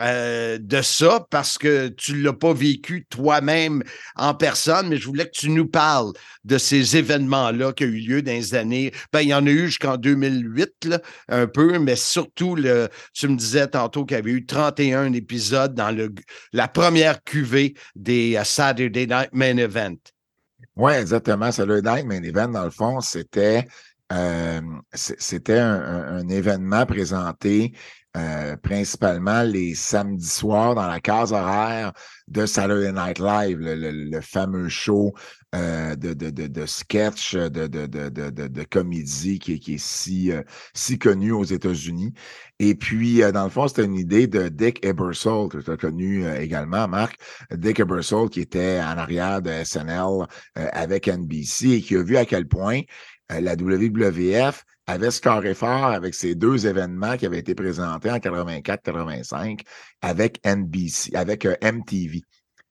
euh, 0.00 0.58
de 0.58 0.82
ça 0.82 1.26
parce 1.30 1.58
que 1.58 1.88
tu 1.88 2.14
ne 2.14 2.22
l'as 2.22 2.32
pas 2.32 2.52
vécu 2.52 3.06
toi-même 3.08 3.82
en 4.16 4.34
personne, 4.34 4.88
mais 4.88 4.96
je 4.96 5.06
voulais 5.06 5.26
que 5.26 5.38
tu 5.38 5.50
nous 5.50 5.66
parles 5.66 6.12
de 6.44 6.58
ces 6.58 6.96
événements-là 6.96 7.72
qui 7.72 7.84
ont 7.84 7.88
eu 7.88 8.00
lieu 8.00 8.22
dans 8.22 8.32
les 8.32 8.54
années. 8.54 8.92
Ben, 9.12 9.20
il 9.20 9.28
y 9.28 9.34
en 9.34 9.46
a 9.46 9.50
eu 9.50 9.66
jusqu'en 9.66 9.96
2008, 9.96 10.86
là, 10.86 11.00
un 11.28 11.46
peu, 11.46 11.78
mais 11.78 11.96
surtout, 11.96 12.56
le, 12.56 12.88
tu 13.12 13.28
me 13.28 13.36
disais 13.36 13.66
tantôt 13.66 14.04
qu'il 14.04 14.16
y 14.16 14.20
avait 14.20 14.30
eu 14.30 14.46
31 14.46 15.12
épisodes 15.12 15.74
dans 15.74 15.94
la 16.52 16.68
première 16.68 17.22
cuvée 17.22 17.74
des 17.94 18.38
uh, 18.40 18.44
Saturday 18.44 19.06
Night 19.06 19.30
Main 19.32 19.56
Event. 19.56 19.96
Oui, 20.76 20.92
exactement. 20.92 21.52
Saturday 21.52 21.82
Night 21.82 22.06
Main 22.06 22.22
Event, 22.22 22.48
dans 22.48 22.64
le 22.64 22.70
fond, 22.70 23.00
c'était. 23.00 23.66
Euh, 24.12 24.60
c'était 24.92 25.60
un, 25.60 26.28
événement 26.28 26.84
présenté 26.84 27.72
euh, 28.16 28.56
principalement 28.56 29.44
les 29.44 29.76
samedis 29.76 30.26
soirs 30.26 30.74
dans 30.74 30.88
la 30.88 30.98
case 30.98 31.32
horaire 31.32 31.92
de 32.26 32.44
Saturday 32.44 32.90
Night 32.90 33.20
Live, 33.20 33.58
le, 33.60 34.20
fameux 34.20 34.68
show 34.68 35.14
euh, 35.54 35.94
de, 35.94 36.14
de, 36.14 36.30
de, 36.30 36.66
sketch, 36.66 37.36
de, 37.36 38.64
comédie 38.64 39.38
qui, 39.38 39.52
est 39.52 39.78
si, 39.78 40.32
euh, 40.32 40.42
connu 41.00 41.30
aux 41.30 41.44
États-Unis. 41.44 42.12
Et 42.58 42.74
puis, 42.74 43.20
dans 43.32 43.44
le 43.44 43.50
fond, 43.50 43.68
c'était 43.68 43.84
une 43.84 43.94
idée 43.94 44.26
de 44.26 44.48
Dick 44.48 44.84
Ebersol, 44.84 45.48
que 45.48 45.58
tu 45.58 45.70
as 45.70 45.76
connu 45.76 46.28
également, 46.34 46.88
Marc. 46.88 47.16
Dick 47.52 47.78
Ebersol, 47.78 48.28
qui 48.28 48.40
était 48.40 48.80
en 48.80 48.98
arrière 48.98 49.40
de 49.40 49.52
SNL 49.62 50.26
avec 50.56 51.06
NBC 51.06 51.68
et 51.70 51.80
qui 51.80 51.94
a 51.94 52.02
vu 52.02 52.16
à 52.16 52.24
quel 52.24 52.48
point 52.48 52.80
la 53.28 53.54
WWF 53.54 54.64
avait 54.90 55.10
scoré 55.10 55.54
fort 55.54 55.86
avec 55.86 56.14
ces 56.14 56.34
deux 56.34 56.66
événements 56.66 57.16
qui 57.16 57.26
avaient 57.26 57.38
été 57.38 57.54
présentés 57.54 58.10
en 58.10 58.18
84-85 58.18 59.60
avec 60.02 60.40
NBC, 60.44 61.14
avec 61.14 61.46
euh, 61.46 61.54
MTV. 61.62 62.22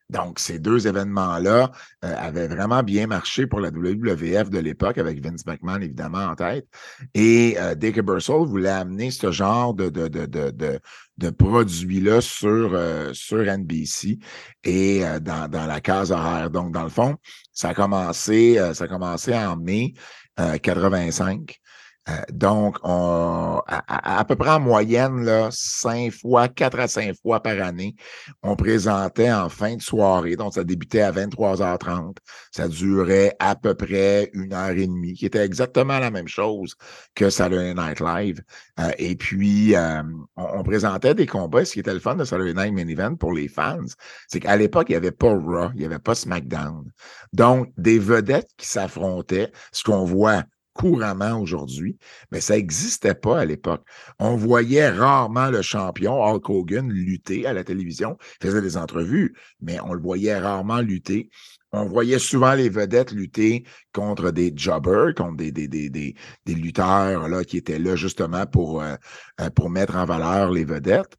Donc, 0.10 0.40
ces 0.40 0.58
deux 0.58 0.88
événements-là 0.88 1.72
euh, 2.04 2.16
avaient 2.18 2.48
vraiment 2.48 2.82
bien 2.82 3.06
marché 3.06 3.46
pour 3.46 3.60
la 3.60 3.70
WWF 3.70 4.50
de 4.50 4.58
l'époque, 4.58 4.98
avec 4.98 5.24
Vince 5.24 5.46
McMahon 5.46 5.82
évidemment 5.82 6.26
en 6.26 6.36
tête. 6.36 6.68
Et 7.14 7.56
euh, 7.60 7.76
Dick 7.76 8.00
voulait 8.00 8.70
amener 8.70 9.12
ce 9.12 9.32
genre 9.32 9.76
de, 9.76 11.30
produits-là 11.30 12.22
sur, 12.22 12.76
sur 13.14 13.46
NBC 13.46 14.18
et 14.64 15.04
dans, 15.22 15.48
dans 15.48 15.68
la 15.68 15.80
case 15.80 16.12
horaire. 16.12 16.50
Donc, 16.50 16.74
dans 16.74 16.84
le 16.84 16.90
fond, 16.90 17.16
ça 17.54 17.70
a 17.70 17.74
commencé, 17.76 18.60
ça 18.74 18.86
a 18.86 18.88
commencé 18.88 19.36
en 19.36 19.58
mai 19.58 19.94
85. 20.38 21.60
Euh, 22.10 22.22
donc, 22.32 22.78
on, 22.84 23.62
à, 23.68 24.26
peu 24.26 24.36
près 24.36 24.52
en 24.52 24.60
moyenne, 24.60 25.24
là, 25.26 25.50
cinq 25.52 26.12
fois, 26.12 26.48
quatre 26.48 26.80
à 26.80 26.88
cinq 26.88 27.16
fois 27.22 27.42
par 27.42 27.62
année, 27.62 27.96
on 28.44 28.56
présentait 28.56 29.32
en 29.32 29.50
fin 29.50 29.76
de 29.76 29.82
soirée. 29.82 30.36
Donc, 30.36 30.54
ça 30.54 30.64
débutait 30.64 31.02
à 31.02 31.12
23h30. 31.12 32.18
Ça 32.52 32.68
durait 32.68 33.36
à 33.40 33.56
peu 33.56 33.74
près 33.76 34.30
une 34.34 34.54
heure 34.54 34.70
et 34.70 34.88
demie, 34.88 35.14
qui 35.14 35.26
était 35.26 35.44
exactement 35.46 36.00
la 36.00 36.12
même 36.12 36.28
chose 36.28 36.76
que 37.16 37.30
Saturday 37.30 37.74
Night 37.74 38.00
Live. 38.00 38.42
Euh, 38.80 38.92
et 38.98 39.16
puis, 39.16 39.76
euh, 39.76 40.04
on, 40.36 40.64
présentait 40.64 41.14
des 41.14 41.26
combats. 41.26 41.66
Ce 41.66 41.74
qui 41.74 41.80
était 41.80 41.94
le 41.94 42.00
fun 42.00 42.16
de 42.16 42.24
Saturday 42.24 42.54
Night 42.54 42.74
Main 42.74 42.88
Event 42.88 43.16
pour 43.16 43.34
les 43.34 43.48
fans, 43.48 43.80
c'est 44.28 44.40
qu'à 44.40 44.56
l'époque, 44.56 44.88
il 44.90 44.94
n'y 44.94 44.98
avait 44.98 45.12
pas 45.12 45.30
Raw, 45.30 45.70
il 45.74 45.80
n'y 45.80 45.86
avait 45.86 46.00
pas 46.00 46.16
SmackDown. 46.16 46.92
Donc, 47.34 47.72
des 47.78 48.00
vedettes 48.00 48.50
qui 48.58 48.68
s'affrontaient, 48.68 49.52
ce 49.72 49.84
qu'on 49.84 50.06
voit 50.06 50.44
couramment 50.80 51.38
aujourd'hui, 51.42 51.98
mais 52.32 52.40
ça 52.40 52.56
n'existait 52.56 53.14
pas 53.14 53.42
à 53.42 53.46
l'époque. 53.46 53.84
On 54.18 54.38
voyait 54.38 54.90
rarement 54.90 55.50
le 55.50 55.62
champion 55.62 56.24
Hulk 56.24 56.50
Hogan 56.50 56.90
lutter 56.90 57.46
à 57.46 57.52
la 57.52 57.66
télévision. 57.66 58.18
Il 58.42 58.48
faisait 58.48 58.62
des 58.62 58.78
entrevues, 58.78 59.36
mais 59.60 59.78
on 59.82 59.92
le 59.92 60.02
voyait 60.02 60.40
rarement 60.40 60.80
lutter. 60.80 61.30
On 61.74 61.84
voyait 61.84 62.18
souvent 62.18 62.54
les 62.54 62.70
vedettes 62.70 63.12
lutter 63.12 63.66
contre 63.94 64.32
des 64.32 64.54
jobbers, 64.56 65.14
contre 65.16 65.36
des, 65.36 65.52
des, 65.52 65.68
des, 65.68 66.16
lutteurs 66.48 67.30
qui 67.46 67.58
étaient 67.58 67.78
là 67.78 67.98
justement 67.98 68.46
euh, 68.56 68.98
euh, 69.42 69.50
pour 69.52 69.70
mettre 69.70 69.98
en 69.98 70.06
valeur 70.06 70.50
les 70.50 70.64
vedettes 70.64 71.19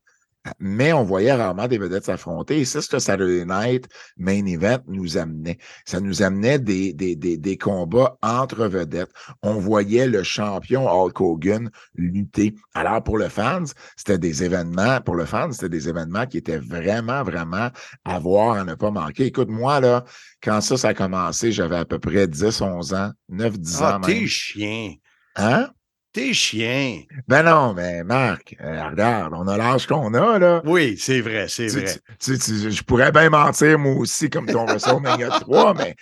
mais 0.59 0.93
on 0.93 1.05
voyait 1.05 1.33
rarement 1.33 1.69
des 1.69 1.79
vedettes 1.79 2.07
s'affronter. 2.07 2.61
Et 2.61 2.65
c'est 2.65 2.81
ce 2.81 2.89
que 2.89 2.99
Saturday 2.99 3.45
Night 3.45 3.89
Main 4.17 4.47
Event 4.47 4.81
nous 4.87 5.19
amenait. 5.19 5.59
Ça 5.85 6.01
nous 6.01 6.23
amenait 6.23 6.59
des, 6.59 6.93
des, 6.93 7.17
des, 7.17 7.37
des, 7.37 7.57
combats 7.57 8.17
entre 8.23 8.67
vedettes. 8.67 9.13
On 9.43 9.55
voyait 9.55 10.07
le 10.07 10.23
champion 10.23 10.89
Hulk 10.89 11.21
Hogan 11.21 11.71
lutter. 11.95 12.55
Alors, 12.75 13.03
pour 13.03 13.19
le 13.19 13.29
fans, 13.29 13.65
c'était 13.97 14.19
des 14.19 14.43
événements, 14.43 15.01
pour 15.01 15.15
le 15.15 15.27
fans, 15.27 15.53
c'était 15.53 15.69
des 15.69 15.89
événements 15.89 16.27
qui 16.27 16.39
étaient 16.39 16.59
vraiment, 16.59 17.23
vraiment 17.23 17.71
à 18.05 18.19
voir, 18.19 18.57
à 18.57 18.65
ne 18.65 18.75
pas 18.75 18.91
manquer. 18.91 19.27
Écoute, 19.27 19.49
moi, 19.49 19.81
là, 19.81 20.05
quand 20.43 20.61
ça, 20.61 20.77
ça 20.77 20.89
a 20.89 20.95
commencé, 20.95 21.53
j'avais 21.53 21.77
à 21.77 21.85
peu 21.85 21.99
près 21.99 22.27
10, 22.27 22.61
11 22.61 22.95
ans, 22.95 23.13
9, 23.29 23.59
10 23.59 23.79
ah, 23.83 23.97
ans. 23.97 24.01
T'es 24.01 24.27
chien. 24.27 24.95
Hein? 25.37 25.69
T'es 26.13 26.33
chien. 26.33 27.03
Ben 27.29 27.45
non, 27.45 27.73
mais 27.73 28.03
Marc, 28.03 28.57
euh, 28.61 28.89
regarde, 28.89 29.33
on 29.33 29.47
a 29.47 29.57
l'âge 29.57 29.87
qu'on 29.87 30.13
a, 30.15 30.41
là. 30.41 30.61
Oui, 30.65 30.97
c'est 30.99 31.21
vrai, 31.21 31.47
c'est 31.49 31.69
vrai. 31.69 31.87
je 32.21 32.83
pourrais 32.83 33.13
bien 33.13 33.31
mentir, 33.31 33.79
moi 33.79 33.95
aussi, 33.95 34.29
comme 34.29 34.47
ton 34.47 34.67
WrestleMania 34.67 35.29
3, 35.29 35.75
mais 35.79 35.95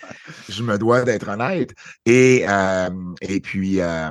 je 0.49 0.63
me 0.63 0.79
dois 0.79 1.03
d'être 1.03 1.29
honnête. 1.29 1.73
Et, 2.07 2.43
euh, 2.49 2.89
et 3.21 3.39
puis, 3.39 3.81
euh, 3.81 4.09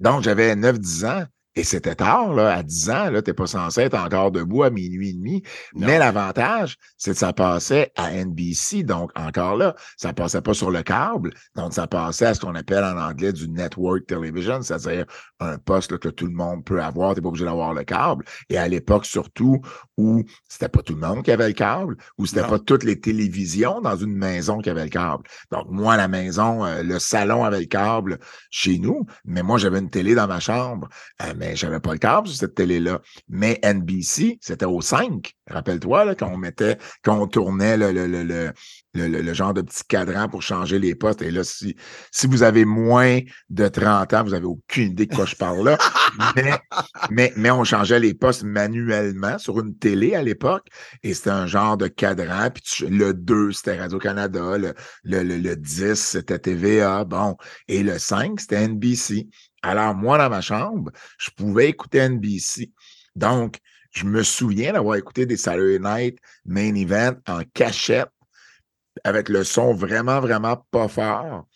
donc, 0.00 0.22
j'avais 0.22 0.54
9-10 0.56 1.04
ans. 1.04 1.24
Et 1.56 1.64
c'était 1.64 1.94
tard, 1.94 2.34
là, 2.34 2.56
à 2.56 2.62
10 2.62 2.90
ans, 2.90 3.10
là, 3.10 3.22
t'es 3.22 3.32
pas 3.32 3.46
censé 3.46 3.80
être 3.80 3.98
encore 3.98 4.30
debout 4.30 4.62
à 4.62 4.68
minuit 4.68 5.08
et 5.08 5.12
demi. 5.14 5.42
Mais 5.74 5.98
l'avantage, 5.98 6.76
c'est 6.98 7.12
que 7.12 7.16
ça 7.16 7.32
passait 7.32 7.92
à 7.96 8.12
NBC. 8.12 8.82
Donc, 8.82 9.10
encore 9.14 9.56
là, 9.56 9.74
ça 9.96 10.12
passait 10.12 10.42
pas 10.42 10.52
sur 10.52 10.70
le 10.70 10.82
câble. 10.82 11.32
Donc, 11.54 11.72
ça 11.72 11.86
passait 11.86 12.26
à 12.26 12.34
ce 12.34 12.40
qu'on 12.40 12.54
appelle 12.54 12.84
en 12.84 12.98
anglais 12.98 13.32
du 13.32 13.48
network 13.48 14.06
television, 14.06 14.60
c'est-à-dire 14.60 15.06
un 15.40 15.56
poste 15.56 15.96
que 15.96 16.10
tout 16.10 16.26
le 16.26 16.32
monde 16.32 16.62
peut 16.62 16.82
avoir. 16.82 17.14
T'es 17.14 17.22
pas 17.22 17.28
obligé 17.28 17.46
d'avoir 17.46 17.72
le 17.72 17.84
câble. 17.84 18.26
Et 18.50 18.58
à 18.58 18.68
l'époque, 18.68 19.06
surtout, 19.06 19.62
où 19.96 20.24
c'était 20.48 20.68
pas 20.68 20.82
tout 20.82 20.94
le 20.94 21.00
monde 21.00 21.22
qui 21.22 21.30
avait 21.30 21.48
le 21.48 21.54
câble, 21.54 21.96
où 22.18 22.26
c'était 22.26 22.46
pas 22.46 22.58
toutes 22.58 22.84
les 22.84 23.00
télévisions 23.00 23.80
dans 23.80 23.96
une 23.96 24.14
maison 24.14 24.58
qui 24.58 24.68
avait 24.68 24.84
le 24.84 24.90
câble. 24.90 25.22
Donc, 25.50 25.68
moi, 25.70 25.96
la 25.96 26.08
maison, 26.08 26.66
euh, 26.66 26.82
le 26.82 26.98
salon 26.98 27.44
avait 27.44 27.60
le 27.60 27.66
câble 27.66 28.18
chez 28.50 28.78
nous, 28.78 29.06
mais 29.24 29.42
moi, 29.42 29.56
j'avais 29.56 29.78
une 29.78 29.88
télé 29.88 30.14
dans 30.14 30.26
ma 30.26 30.38
chambre. 30.38 30.88
Euh, 31.22 31.32
mais 31.34 31.45
j'avais 31.54 31.80
pas 31.80 31.92
le 31.92 31.98
câble 31.98 32.28
sur 32.28 32.36
cette 32.36 32.54
télé-là. 32.54 33.00
Mais 33.28 33.60
NBC, 33.62 34.38
c'était 34.40 34.66
au 34.66 34.80
5. 34.80 35.32
Rappelle-toi, 35.48 36.04
là, 36.04 36.14
quand 36.14 36.30
on 36.32 36.36
mettait, 36.36 36.78
quand 37.02 37.20
on 37.20 37.26
tournait 37.26 37.76
le, 37.76 37.92
le, 37.92 38.06
le, 38.06 38.52
le, 38.96 39.34
genre 39.34 39.54
de 39.54 39.62
petit 39.62 39.84
cadran 39.88 40.28
pour 40.28 40.42
changer 40.42 40.78
les 40.78 40.94
postes. 40.94 41.22
Et 41.22 41.30
là, 41.30 41.42
si, 41.44 41.76
vous 42.24 42.42
avez 42.42 42.64
moins 42.64 43.20
de 43.50 43.68
30 43.68 44.14
ans, 44.14 44.24
vous 44.24 44.34
avez 44.34 44.46
aucune 44.46 44.90
idée 44.90 45.06
de 45.06 45.14
quoi 45.14 45.26
je 45.26 45.36
parle 45.36 45.64
là. 45.64 45.78
mais, 47.10 47.50
on 47.50 47.64
changeait 47.64 48.00
les 48.00 48.14
postes 48.14 48.42
manuellement 48.42 49.38
sur 49.38 49.60
une 49.60 49.76
télé 49.76 50.14
à 50.14 50.22
l'époque. 50.22 50.66
Et 51.02 51.14
c'était 51.14 51.30
un 51.30 51.46
genre 51.46 51.76
de 51.76 51.88
cadran. 51.88 52.50
Puis 52.50 52.86
le 52.88 53.12
2, 53.12 53.52
c'était 53.52 53.78
Radio-Canada. 53.78 54.58
Le, 54.58 54.74
le 55.04 55.54
10, 55.54 55.94
c'était 55.94 56.38
TVA. 56.38 57.04
Bon. 57.04 57.36
Et 57.68 57.82
le 57.82 57.98
5, 57.98 58.40
c'était 58.40 58.66
NBC. 58.66 59.28
Alors, 59.62 59.94
moi, 59.94 60.18
dans 60.18 60.30
ma 60.30 60.40
chambre, 60.40 60.90
je 61.18 61.30
pouvais 61.30 61.68
écouter 61.68 62.08
NBC. 62.08 62.72
Donc, 63.16 63.58
je 63.96 64.04
me 64.04 64.22
souviens 64.22 64.74
d'avoir 64.74 64.96
écouté 64.96 65.24
des 65.24 65.36
Saturday 65.36 65.78
Night 65.78 66.18
Main 66.44 66.74
Event 66.74 67.14
en 67.26 67.40
cachette 67.54 68.10
avec 69.04 69.28
le 69.28 69.44
son 69.44 69.74
vraiment, 69.74 70.20
vraiment 70.20 70.64
pas 70.70 70.88
fort. 70.88 71.46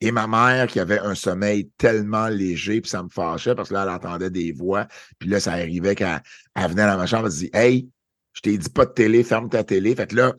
Et 0.00 0.10
ma 0.10 0.26
mère 0.26 0.66
qui 0.66 0.80
avait 0.80 0.98
un 0.98 1.14
sommeil 1.14 1.70
tellement 1.78 2.28
léger, 2.28 2.80
puis 2.80 2.90
ça 2.90 3.02
me 3.02 3.08
fâchait 3.08 3.54
parce 3.54 3.68
que 3.68 3.74
là, 3.74 3.84
elle 3.84 3.90
entendait 3.90 4.30
des 4.30 4.52
voix. 4.52 4.86
Puis 5.18 5.28
là, 5.28 5.38
ça 5.38 5.52
arrivait 5.52 5.94
qu'elle 5.94 6.20
elle 6.56 6.70
venait 6.70 6.86
dans 6.86 6.96
ma 6.96 7.06
chambre, 7.06 7.26
elle 7.26 7.32
se 7.32 7.38
dit 7.38 7.50
Hey, 7.52 7.88
je 8.32 8.40
t'ai 8.40 8.58
dit 8.58 8.70
pas 8.70 8.84
de 8.84 8.90
télé, 8.92 9.22
ferme 9.22 9.48
ta 9.48 9.62
télé. 9.62 9.94
Fait 9.94 10.08
que 10.08 10.16
là, 10.16 10.32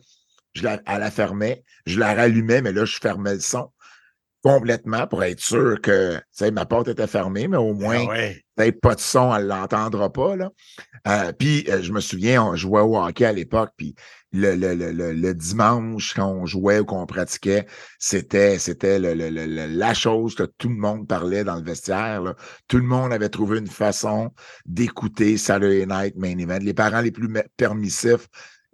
je 0.52 0.62
la, 0.64 0.80
elle 0.86 1.00
la 1.00 1.10
fermait, 1.10 1.64
je 1.86 1.98
la 1.98 2.14
rallumais, 2.14 2.60
mais 2.60 2.72
là, 2.72 2.84
je 2.84 2.98
fermais 2.98 3.34
le 3.34 3.40
son 3.40 3.70
complètement 4.44 5.06
pour 5.06 5.24
être 5.24 5.40
sûr 5.40 5.80
que 5.80 6.16
tu 6.16 6.22
sais, 6.32 6.50
ma 6.50 6.66
porte 6.66 6.88
était 6.88 7.06
fermée, 7.06 7.48
mais 7.48 7.56
au 7.56 7.72
moins, 7.72 8.04
Ah 8.06 8.10
ouais. 8.10 8.44
peut-être 8.54 8.78
pas 8.78 8.94
de 8.94 9.00
son, 9.00 9.34
elle 9.34 9.46
l'entendra 9.46 10.12
pas. 10.12 10.36
Là. 10.36 10.50
Euh, 11.08 11.32
puis 11.32 11.64
euh, 11.70 11.80
je 11.82 11.90
me 11.92 12.00
souviens, 12.00 12.44
on 12.44 12.54
jouait 12.54 12.82
au 12.82 12.98
hockey 12.98 13.24
à 13.24 13.32
l'époque, 13.32 13.70
puis 13.74 13.94
le, 14.34 14.56
le, 14.56 14.74
le, 14.74 15.12
le, 15.12 15.34
dimanche, 15.34 16.12
quand 16.14 16.28
on 16.28 16.44
jouait 16.44 16.80
ou 16.80 16.84
qu'on 16.84 17.06
pratiquait, 17.06 17.66
c'était, 18.00 18.58
c'était 18.58 18.98
la 18.98 19.94
chose 19.94 20.34
que 20.34 20.42
tout 20.42 20.68
le 20.68 20.74
monde 20.74 21.06
parlait 21.06 21.44
dans 21.44 21.54
le 21.54 21.62
vestiaire. 21.62 22.34
Tout 22.66 22.78
le 22.78 22.82
monde 22.82 23.12
avait 23.12 23.28
trouvé 23.28 23.58
une 23.58 23.68
façon 23.68 24.32
d'écouter 24.66 25.36
Saturday 25.36 25.86
Night 25.86 26.16
Main 26.16 26.38
Event. 26.38 26.58
Les 26.60 26.74
parents 26.74 27.00
les 27.00 27.12
plus 27.12 27.28
me- 27.28 27.44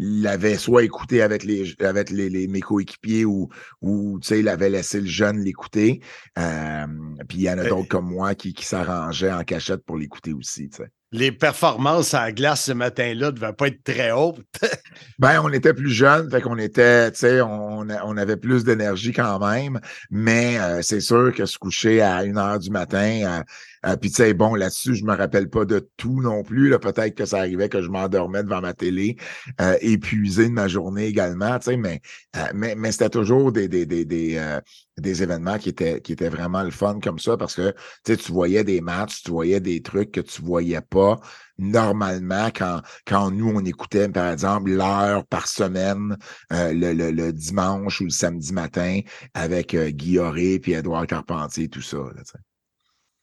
permissifs 0.01 0.23
l'avaient 0.23 0.57
soit 0.57 0.83
écouté 0.83 1.23
avec 1.23 1.45
les 1.45 1.75
avec 1.81 2.11
les, 2.11 2.29
les- 2.31 2.49
mes 2.49 2.61
coéquipiers 2.61 3.25
ou 3.25 3.49
ou 3.83 4.19
tu 4.21 4.29
sais 4.29 4.41
il 4.41 4.49
avait 4.49 4.71
laissé 4.71 5.01
le 5.01 5.07
jeune 5.07 5.39
l'écouter 5.41 6.01
euh, 6.39 6.87
puis 7.29 7.39
il 7.39 7.43
y 7.45 7.51
en 7.51 7.59
a 7.59 7.65
d'autres 7.65 7.89
comme 7.89 8.11
moi 8.11 8.35
qui, 8.35 8.53
qui 8.55 8.65
s'arrangeaient 8.65 9.33
en 9.33 9.45
cachette 9.45 9.85
pour 9.85 9.97
l'écouter 9.99 10.33
aussi 10.33 10.69
tu 10.71 10.79
sais. 10.79 10.89
Les 11.13 11.33
performances 11.33 12.15
à 12.15 12.27
la 12.27 12.33
glace 12.33 12.67
ce 12.67 12.73
matin-là 12.73 13.27
ne 13.27 13.31
devaient 13.33 13.53
pas 13.53 13.67
être 13.67 13.83
très 13.83 14.13
hautes. 14.13 14.41
Ben, 15.19 15.41
on 15.43 15.53
était 15.53 15.75
plus 15.75 15.91
jeunes, 15.91 16.31
fait 16.31 16.41
qu'on 16.41 16.57
était, 16.57 17.11
tu 17.13 17.19
sais, 17.19 17.41
on, 17.43 17.81
on 17.89 18.17
avait 18.17 18.37
plus 18.37 18.65
d'énergie 18.65 19.13
quand 19.13 19.39
même, 19.39 19.79
mais 20.11 20.59
euh, 20.59 20.83
c'est 20.83 21.01
sûr 21.01 21.33
que 21.35 21.47
se 21.47 21.59
coucher 21.59 22.01
à 22.01 22.25
une 22.25 22.39
heure 22.39 22.59
du 22.59 22.71
matin, 22.71 23.21
euh, 23.25 23.43
euh, 23.87 23.97
puis 23.97 24.11
tu 24.11 24.17
sais, 24.17 24.35
bon, 24.35 24.55
là-dessus, 24.55 24.95
je 24.95 25.05
me 25.05 25.15
rappelle 25.15 25.49
pas 25.49 25.65
de 25.65 25.89
tout 25.97 26.21
non 26.21 26.43
plus, 26.43 26.69
là, 26.69 26.79
peut-être 26.79 27.15
que 27.15 27.25
ça 27.25 27.39
arrivait 27.39 27.69
que 27.69 27.83
je 27.83 27.89
m'endormais 27.89 28.43
devant 28.43 28.61
ma 28.61 28.75
télé, 28.75 29.17
euh, 29.61 29.77
épuisé 29.81 30.49
de 30.49 30.53
ma 30.53 30.69
journée 30.69 31.07
également, 31.07 31.59
tu 31.59 31.67
sais, 31.67 31.77
mais, 31.77 32.01
euh, 32.37 32.47
mais, 32.55 32.75
mais 32.75 32.93
c'était 32.93 33.11
toujours 33.11 33.53
des, 33.53 33.69
des, 33.69 33.87
des, 33.87 34.05
des, 34.05 34.37
euh, 34.37 34.61
des 34.99 35.23
événements 35.23 35.59
qui 35.59 35.71
étaient, 35.71 36.01
qui 36.01 36.13
étaient 36.13 36.29
vraiment 36.29 36.63
le 36.63 36.71
fun 36.71 37.01
comme 37.01 37.19
ça, 37.19 37.37
parce 37.37 37.55
que, 37.55 37.75
tu 38.05 38.33
voyais 38.33 38.65
des 38.65 38.81
matchs, 38.81 39.23
tu 39.23 39.31
voyais 39.31 39.61
des 39.61 39.83
trucs 39.83 40.13
que 40.13 40.21
tu 40.21 40.43
voyais 40.43 40.81
pas 40.81 41.19
normalement 41.59 42.49
quand, 42.55 42.81
quand 43.07 43.31
nous, 43.31 43.51
on 43.51 43.65
écoutait, 43.65 44.09
par 44.09 44.33
exemple, 44.33 44.71
l'heure 44.71 45.27
par 45.27 45.47
semaine, 45.47 46.17
euh, 46.53 46.73
le, 46.73 46.93
le, 46.93 47.11
le 47.11 47.33
dimanche 47.33 48.01
ou 48.01 48.05
le 48.05 48.11
samedi 48.11 48.53
matin 48.53 49.01
avec 49.35 49.75
euh, 49.75 49.91
Guy 49.91 50.19
Auré 50.19 50.59
puis 50.59 50.73
Édouard 50.73 51.07
Carpentier, 51.07 51.69
tout 51.69 51.83
ça. 51.83 51.99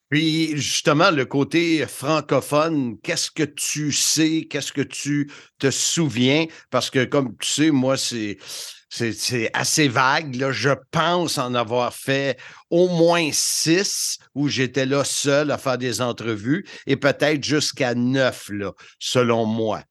Puis 0.09 0.55
justement, 0.55 1.11
le 1.11 1.25
côté 1.25 1.85
francophone, 1.85 2.97
qu'est-ce 3.03 3.29
que 3.29 3.43
tu 3.43 3.91
sais, 3.91 4.47
qu'est-ce 4.49 4.71
que 4.71 4.81
tu 4.81 5.29
te 5.59 5.69
souviens? 5.69 6.45
Parce 6.69 6.89
que 6.89 7.03
comme 7.03 7.35
tu 7.37 7.51
sais, 7.51 7.71
moi, 7.71 7.97
c'est. 7.97 8.37
Assez 9.53 9.89
vague. 9.89 10.51
Je 10.51 10.69
pense 10.91 11.37
en 11.37 11.53
avoir 11.55 11.93
fait 11.93 12.39
au 12.69 12.87
moins 12.87 13.29
six 13.33 14.17
où 14.33 14.47
j'étais 14.47 14.85
là 14.85 15.03
seul 15.03 15.51
à 15.51 15.57
faire 15.57 15.77
des 15.77 16.01
entrevues 16.01 16.65
et 16.87 16.95
peut-être 16.95 17.43
jusqu'à 17.43 17.93
neuf, 17.93 18.49
selon 18.97 19.45
moi. 19.45 19.83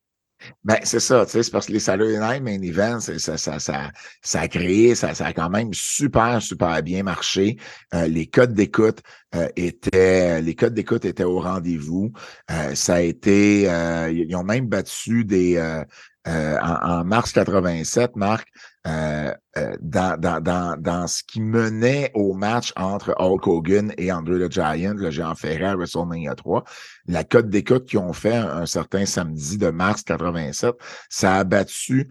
Ben, 0.64 0.78
c'est 0.84 1.00
ça, 1.00 1.24
tu 1.24 1.32
sais, 1.32 1.42
c'est 1.42 1.50
parce 1.50 1.66
que 1.66 1.72
les 1.72 1.80
Saturday 1.80 2.18
Night 2.18 2.42
Main 2.42 2.62
Event, 2.62 3.00
ça, 3.00 3.18
ça, 3.38 3.58
ça, 3.58 3.90
ça 4.22 4.40
a 4.40 4.48
créé, 4.48 4.94
ça, 4.94 5.14
ça 5.14 5.26
a 5.26 5.32
quand 5.32 5.48
même 5.48 5.72
super, 5.72 6.42
super 6.42 6.82
bien 6.82 7.02
marché. 7.02 7.56
Euh, 7.94 8.06
les 8.06 8.26
codes 8.26 8.52
d'écoute 8.52 9.00
euh, 9.34 9.48
étaient, 9.56 10.40
les 10.42 10.54
codes 10.54 10.74
d'écoute 10.74 11.04
étaient 11.04 11.24
au 11.24 11.40
rendez-vous. 11.40 12.12
Euh, 12.50 12.74
ça 12.74 12.96
a 12.96 13.00
été, 13.00 13.68
euh, 13.70 14.10
ils 14.12 14.34
ont 14.36 14.44
même 14.44 14.66
battu 14.66 15.24
des, 15.24 15.56
euh, 15.56 15.82
euh, 16.28 16.58
en, 16.60 17.00
en 17.00 17.04
mars 17.04 17.32
87, 17.32 18.16
Marc, 18.16 18.48
euh, 18.86 19.34
euh, 19.56 19.76
dans, 19.80 20.20
dans, 20.20 20.40
dans, 20.40 20.80
dans 20.80 21.06
ce 21.06 21.22
qui 21.26 21.40
menait 21.40 22.10
au 22.14 22.34
match 22.34 22.72
entre 22.76 23.14
Hulk 23.18 23.46
Hogan 23.46 23.92
et 23.98 24.12
Andre 24.12 24.46
the 24.46 24.52
Giant, 24.52 24.94
le 24.94 25.10
géant 25.10 25.34
ferré 25.34 25.64
à 25.64 25.74
WrestleMania 25.74 26.34
3, 26.34 26.64
la 27.06 27.24
cote 27.24 27.48
d'écoute 27.48 27.86
qu'ils 27.86 27.98
ont 27.98 28.12
fait 28.12 28.36
un, 28.36 28.58
un 28.58 28.66
certain 28.66 29.06
samedi 29.06 29.58
de 29.58 29.70
mars 29.70 30.02
87, 30.02 30.74
ça 31.08 31.34
a 31.36 31.44
battu 31.44 32.08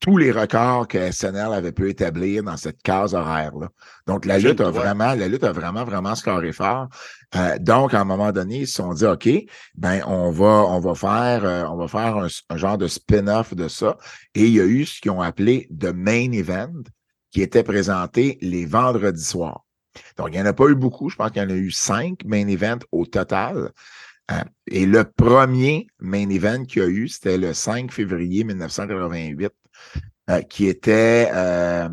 tous 0.00 0.16
les 0.16 0.32
records 0.32 0.88
que 0.88 1.12
SNL 1.12 1.52
avait 1.52 1.72
pu 1.72 1.90
établir 1.90 2.42
dans 2.42 2.56
cette 2.56 2.82
case 2.82 3.14
horaire-là. 3.14 3.68
Donc, 4.06 4.24
la 4.24 4.38
lutte 4.38 4.60
a 4.62 4.70
vraiment, 4.70 5.14
la 5.14 5.28
lutte 5.28 5.44
a 5.44 5.52
vraiment, 5.52 5.84
vraiment 5.84 6.14
scoré 6.14 6.52
fort. 6.52 6.88
Euh, 7.36 7.58
donc, 7.58 7.92
à 7.92 8.00
un 8.00 8.04
moment 8.04 8.32
donné, 8.32 8.60
ils 8.60 8.66
se 8.66 8.76
sont 8.76 8.94
dit, 8.94 9.04
OK, 9.04 9.28
ben, 9.74 10.02
on 10.06 10.30
va, 10.30 10.64
on 10.68 10.80
va 10.80 10.94
faire, 10.94 11.44
euh, 11.44 11.64
on 11.64 11.76
va 11.76 11.86
faire 11.86 12.16
un, 12.16 12.28
un 12.48 12.56
genre 12.56 12.78
de 12.78 12.86
spin-off 12.86 13.54
de 13.54 13.68
ça. 13.68 13.98
Et 14.34 14.46
il 14.46 14.54
y 14.54 14.60
a 14.60 14.64
eu 14.64 14.86
ce 14.86 15.00
qu'ils 15.00 15.10
ont 15.10 15.20
appelé 15.20 15.68
The 15.78 15.92
Main 15.94 16.32
Event, 16.32 16.82
qui 17.30 17.42
était 17.42 17.62
présenté 17.62 18.38
les 18.40 18.64
vendredis 18.64 19.22
soirs. 19.22 19.66
Donc, 20.16 20.28
il 20.28 20.36
n'y 20.36 20.42
en 20.42 20.46
a 20.46 20.54
pas 20.54 20.68
eu 20.68 20.74
beaucoup. 20.74 21.10
Je 21.10 21.16
pense 21.16 21.30
qu'il 21.30 21.42
y 21.42 21.44
en 21.44 21.50
a 21.50 21.54
eu 21.54 21.70
cinq 21.70 22.24
main 22.24 22.48
events 22.48 22.84
au 22.90 23.04
total. 23.04 23.70
Euh, 24.30 24.44
et 24.66 24.86
le 24.86 25.04
premier 25.04 25.88
main 25.98 26.28
event 26.30 26.64
qu'il 26.64 26.82
y 26.82 26.84
a 26.84 26.88
eu, 26.88 27.08
c'était 27.08 27.38
le 27.38 27.52
5 27.52 27.90
février 27.90 28.44
1988, 28.44 29.50
euh, 30.30 30.42
qui 30.42 30.66
était, 30.68 31.28
euh, 31.34 31.88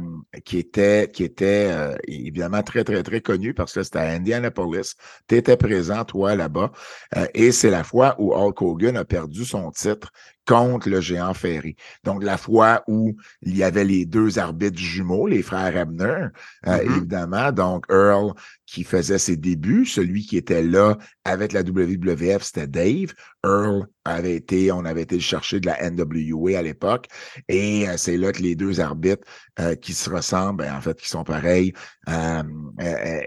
qui 0.45 0.59
était, 0.59 1.09
qui 1.11 1.23
était 1.23 1.67
euh, 1.71 1.95
évidemment 2.07 2.61
très, 2.63 2.83
très, 2.83 3.03
très 3.03 3.21
connu 3.21 3.53
parce 3.53 3.73
que 3.73 3.83
c'était 3.83 3.99
à 3.99 4.09
Indianapolis. 4.11 4.95
Tu 5.27 5.35
étais 5.35 5.57
présent, 5.57 6.05
toi, 6.05 6.35
là-bas. 6.35 6.71
Euh, 7.17 7.25
et 7.33 7.51
c'est 7.51 7.69
la 7.71 7.83
fois 7.83 8.15
où 8.19 8.33
Hulk 8.33 8.61
Hogan 8.61 8.97
a 8.97 9.05
perdu 9.05 9.43
son 9.45 9.71
titre 9.71 10.11
contre 10.45 10.89
le 10.89 11.01
géant 11.01 11.33
Ferry. 11.33 11.75
Donc, 12.05 12.23
la 12.23 12.37
fois 12.37 12.83
où 12.87 13.15
il 13.41 13.57
y 13.57 13.63
avait 13.63 13.83
les 13.83 14.05
deux 14.05 14.39
arbitres 14.39 14.79
jumeaux, 14.79 15.27
les 15.27 15.41
frères 15.41 15.75
Abner, 15.75 16.27
euh, 16.67 16.83
Mhm. 16.83 16.95
évidemment. 16.95 17.51
Donc, 17.51 17.85
Earl 17.89 18.33
qui 18.67 18.83
faisait 18.83 19.17
ses 19.17 19.37
débuts, 19.37 19.85
celui 19.85 20.25
qui 20.25 20.37
était 20.37 20.61
là 20.61 20.97
avec 21.23 21.53
la 21.53 21.61
WWF, 21.61 22.43
c'était 22.43 22.67
Dave. 22.67 23.13
Earl 23.45 23.87
avait 24.03 24.35
été, 24.35 24.71
on 24.73 24.83
avait 24.83 25.03
été 25.03 25.15
le 25.15 25.21
chercher 25.21 25.61
de 25.61 25.67
la 25.67 25.89
NWA 25.89 26.59
à 26.59 26.61
l'époque. 26.61 27.07
Et 27.47 27.87
euh, 27.87 27.95
c'est 27.95 28.17
là 28.17 28.33
que 28.33 28.41
les 28.41 28.55
deux 28.55 28.81
arbitres 28.81 29.25
euh, 29.59 29.75
qui 29.75 29.93
se 29.93 30.09
ressemblent, 30.09 30.57
ben, 30.57 30.75
en 30.75 30.81
fait, 30.81 30.99
qui 30.99 31.07
sont 31.07 31.23
pareils, 31.23 31.71
euh, 32.09 32.43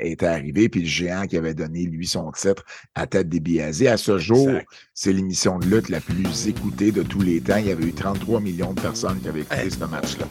étaient 0.01 0.27
arrivés. 0.27 0.69
Puis 0.69 0.83
le 0.83 0.87
géant 0.87 1.27
qui 1.27 1.39
avait 1.39 1.55
donné, 1.55 1.87
lui, 1.87 2.07
son 2.07 2.31
titre 2.33 2.65
à 2.95 3.07
tête 3.07 3.31
des 3.31 3.41
Biazzi. 3.41 3.89
À 3.89 3.97
ce 3.97 4.19
jour, 4.19 4.51
c'est 4.93 5.13
l'émission 5.13 5.59
de 5.59 5.67
lutte 5.67 5.89
la 5.89 6.01
plus 6.01 6.49
écoutée 6.49 6.93
de 6.93 7.03
tous 7.03 7.23
les 7.23 7.41
temps. 7.41 7.57
Il 7.57 7.67
y 7.67 7.73
avait 7.73 7.87
eu 7.87 7.95
33 7.95 8.41
millions 8.41 8.75
de 8.75 8.81
personnes 8.81 9.19
qui 9.21 9.29
avaient 9.29 9.41
écouté 9.41 9.61
Hey. 9.61 9.71
ce 9.71 9.85
match-là. 9.85 10.27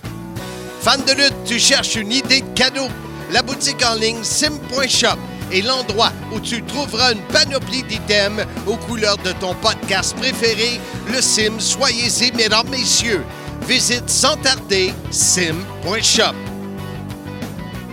Fan 0.82 1.02
de 1.02 1.12
lutte, 1.12 1.36
tu 1.46 1.60
cherches 1.60 1.96
une 1.96 2.12
idée 2.12 2.42
de 2.42 2.54
cadeau? 2.56 2.88
La 3.32 3.44
boutique 3.44 3.84
en 3.86 3.94
ligne 3.94 4.24
sim.shop 4.24 5.20
est 5.52 5.62
l'endroit 5.62 6.12
où 6.34 6.40
tu 6.40 6.64
trouveras 6.64 7.14
une 7.14 7.22
panoplie 7.28 7.84
d'items 7.84 8.46
aux 8.66 8.76
couleurs 8.76 9.18
de 9.18 9.32
ton 9.34 9.54
podcast 9.56 10.18
préféré, 10.18 10.80
le 11.08 11.22
Sim. 11.22 11.60
Soyez-y, 11.60 12.32
mesdames, 12.36 12.68
messieurs. 12.70 13.22
Visite 13.68 14.10
sans 14.10 14.36
tarder 14.38 14.92
sim.shop. 15.12 16.34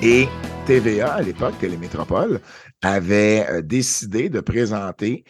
Et 0.03 0.27
TVA, 0.67 1.15
à 1.15 1.23
l'époque, 1.23 1.59
Télémétropole, 1.59 2.41
avait 2.83 3.47
euh, 3.51 3.61
décidé 3.61 4.31
de 4.31 4.41
présenter 4.41 5.25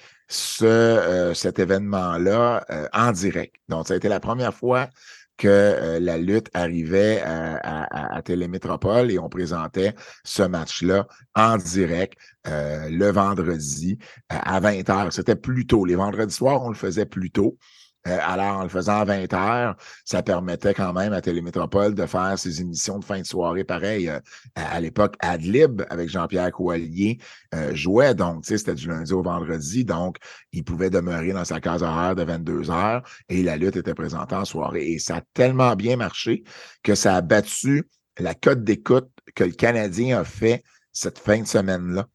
euh, 0.63 1.35
cet 1.35 1.59
événement-là 1.59 2.65
euh, 2.71 2.87
en 2.93 3.11
direct. 3.11 3.57
Donc, 3.69 3.89
ça 3.89 3.95
a 3.95 3.97
été 3.97 4.09
la 4.09 4.21
première 4.21 4.55
fois 4.55 4.89
que 5.37 5.49
euh, 5.49 6.01
la 6.01 6.19
lutte 6.19 6.49
arrivait 6.55 7.21
à, 7.23 7.57
à, 7.57 8.17
à, 8.17 8.23
Télémétropole 8.23 9.11
et 9.11 9.19
on 9.19 9.29
présentait 9.29 9.95
ce 10.25 10.43
match-là 10.43 11.07
en 11.35 11.57
direct 11.57 12.19
euh, 12.47 12.89
le 12.89 13.11
vendredi 13.11 13.99
à 14.29 14.61
20h. 14.61 15.11
C'était 15.11 15.37
plus 15.37 15.67
tôt. 15.67 15.85
Les 15.85 15.97
vendredis 15.97 16.35
soirs, 16.35 16.63
on 16.63 16.69
le 16.69 16.75
faisait 16.75 17.07
plus 17.07 17.31
tôt. 17.31 17.59
Euh, 18.07 18.19
alors, 18.23 18.59
en 18.59 18.63
le 18.63 18.69
faisant 18.69 19.01
à 19.01 19.05
20 19.05 19.33
heures, 19.35 19.77
ça 20.05 20.23
permettait 20.23 20.75
quand 20.75 20.93
même 20.93 21.13
à 21.13 21.21
Télémétropole 21.21 21.95
de 21.95 22.07
faire 22.07 22.39
ses 22.39 22.61
émissions 22.61 22.99
de 22.99 23.05
fin 23.05 23.21
de 23.21 23.27
soirée 23.27 23.65
pareil. 23.65 24.09
Euh, 24.09 24.21
à, 24.55 24.81
l'époque, 24.81 25.17
Adlib, 25.21 25.83
avec 25.91 26.09
Jean-Pierre 26.09 26.53
Coallier, 26.53 27.19
euh, 27.55 27.75
jouait. 27.75 28.15
Donc, 28.15 28.43
tu 28.43 28.49
sais, 28.49 28.59
c'était 28.59 28.75
du 28.75 28.89
lundi 28.89 29.13
au 29.13 29.23
vendredi. 29.23 29.85
Donc, 29.85 30.19
il 30.53 30.65
pouvait 30.65 30.91
demeurer 30.91 31.33
dans 31.33 31.45
sa 31.45 31.61
case 31.61 31.83
horaire 31.83 32.15
de 32.15 32.23
22 32.23 32.71
heures 32.71 33.03
et 33.29 33.43
la 33.43 33.57
lutte 33.57 33.77
était 33.77 33.95
présentée 33.95 34.35
en 34.35 34.45
soirée. 34.45 34.93
Et 34.93 34.99
ça 34.99 35.17
a 35.17 35.23
tellement 35.35 35.75
bien 35.75 35.97
marché 35.97 36.45
que 36.83 36.95
ça 36.95 37.17
a 37.17 37.21
battu 37.23 37.89
la 38.19 38.35
cote 38.35 38.63
d'écoute 38.63 39.09
que 39.35 39.45
le 39.45 39.53
Canadien 39.53 40.21
a 40.21 40.25
fait 40.25 40.63
cette 40.93 41.19
fin 41.19 41.41
de 41.41 41.47
semaine-là. 41.47 42.07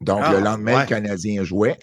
Donc, 0.00 0.20
le 0.20 0.36
ah, 0.36 0.40
lendemain, 0.40 0.82
le 0.82 0.86
Canadien 0.86 1.42
jouait. 1.42 1.76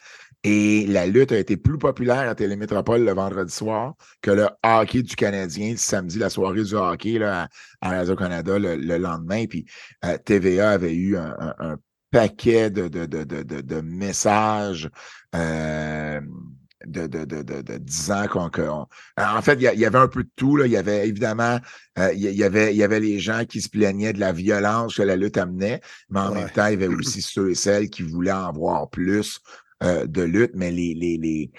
Et 0.47 0.85
la 0.85 1.07
lutte 1.07 1.31
a 1.31 1.39
été 1.39 1.57
plus 1.57 1.79
populaire 1.79 2.29
à 2.29 2.35
Télémétropole 2.35 3.03
le 3.03 3.13
vendredi 3.13 3.51
soir 3.51 3.95
que 4.21 4.29
le 4.29 4.47
hockey 4.63 5.01
du 5.01 5.15
Canadien 5.15 5.73
samedi, 5.75 6.19
la 6.19 6.29
soirée 6.29 6.63
du 6.63 6.75
hockey 6.75 7.17
là, 7.17 7.49
à, 7.81 7.89
Radio-Canada 7.89 8.59
le, 8.59 8.97
lendemain. 8.99 9.47
Puis 9.47 9.65
euh, 10.05 10.19
TVA 10.23 10.69
avait 10.69 10.93
eu 10.93 11.17
un, 11.17 11.77
paquet 12.11 12.69
de, 12.69 12.87
de, 12.87 13.07
de, 13.07 13.23
de 13.23 13.81
messages. 13.81 14.87
Euh, 15.35 16.21
de, 16.85 17.07
de, 17.07 17.25
de, 17.25 17.41
de, 17.41 17.77
10 17.79 18.11
ans 18.11 18.27
qu'on. 18.27 18.85
en 19.17 19.41
fait, 19.41 19.55
il 19.55 19.61
y, 19.61 19.85
avait 19.85 19.97
un 19.97 20.07
peu 20.07 20.23
de 20.23 20.29
tout. 20.35 20.57
Là. 20.57 20.67
Il 20.67 20.71
y 20.71 20.77
avait 20.77 21.07
évidemment, 21.07 21.59
euh, 21.97 22.13
il, 22.13 22.21
y 22.21 22.43
avait, 22.43 22.71
il 22.75 22.77
y 22.77 22.83
avait 22.83 22.99
les 22.99 23.17
gens 23.17 23.45
qui 23.45 23.59
se 23.61 23.69
plaignaient 23.69 24.13
de 24.13 24.19
la 24.19 24.31
violence 24.31 24.97
que 24.97 25.01
la 25.01 25.15
lutte 25.15 25.37
amenait, 25.37 25.81
mais 26.11 26.19
en 26.19 26.31
même 26.31 26.49
temps, 26.51 26.67
il 26.67 26.79
y 26.79 26.83
avait 26.83 26.93
aussi 26.93 27.23
ceux 27.23 27.49
et 27.49 27.55
celles 27.55 27.89
qui 27.89 28.03
voulaient 28.03 28.31
en 28.31 28.51
voir 28.51 28.87
plus 28.91 29.41
euh, 29.83 30.05
de 30.05 30.21
lutte, 30.21 30.51
mais 30.55 30.71
les, 30.71 30.93
les, 30.93 31.17
les 31.17 31.51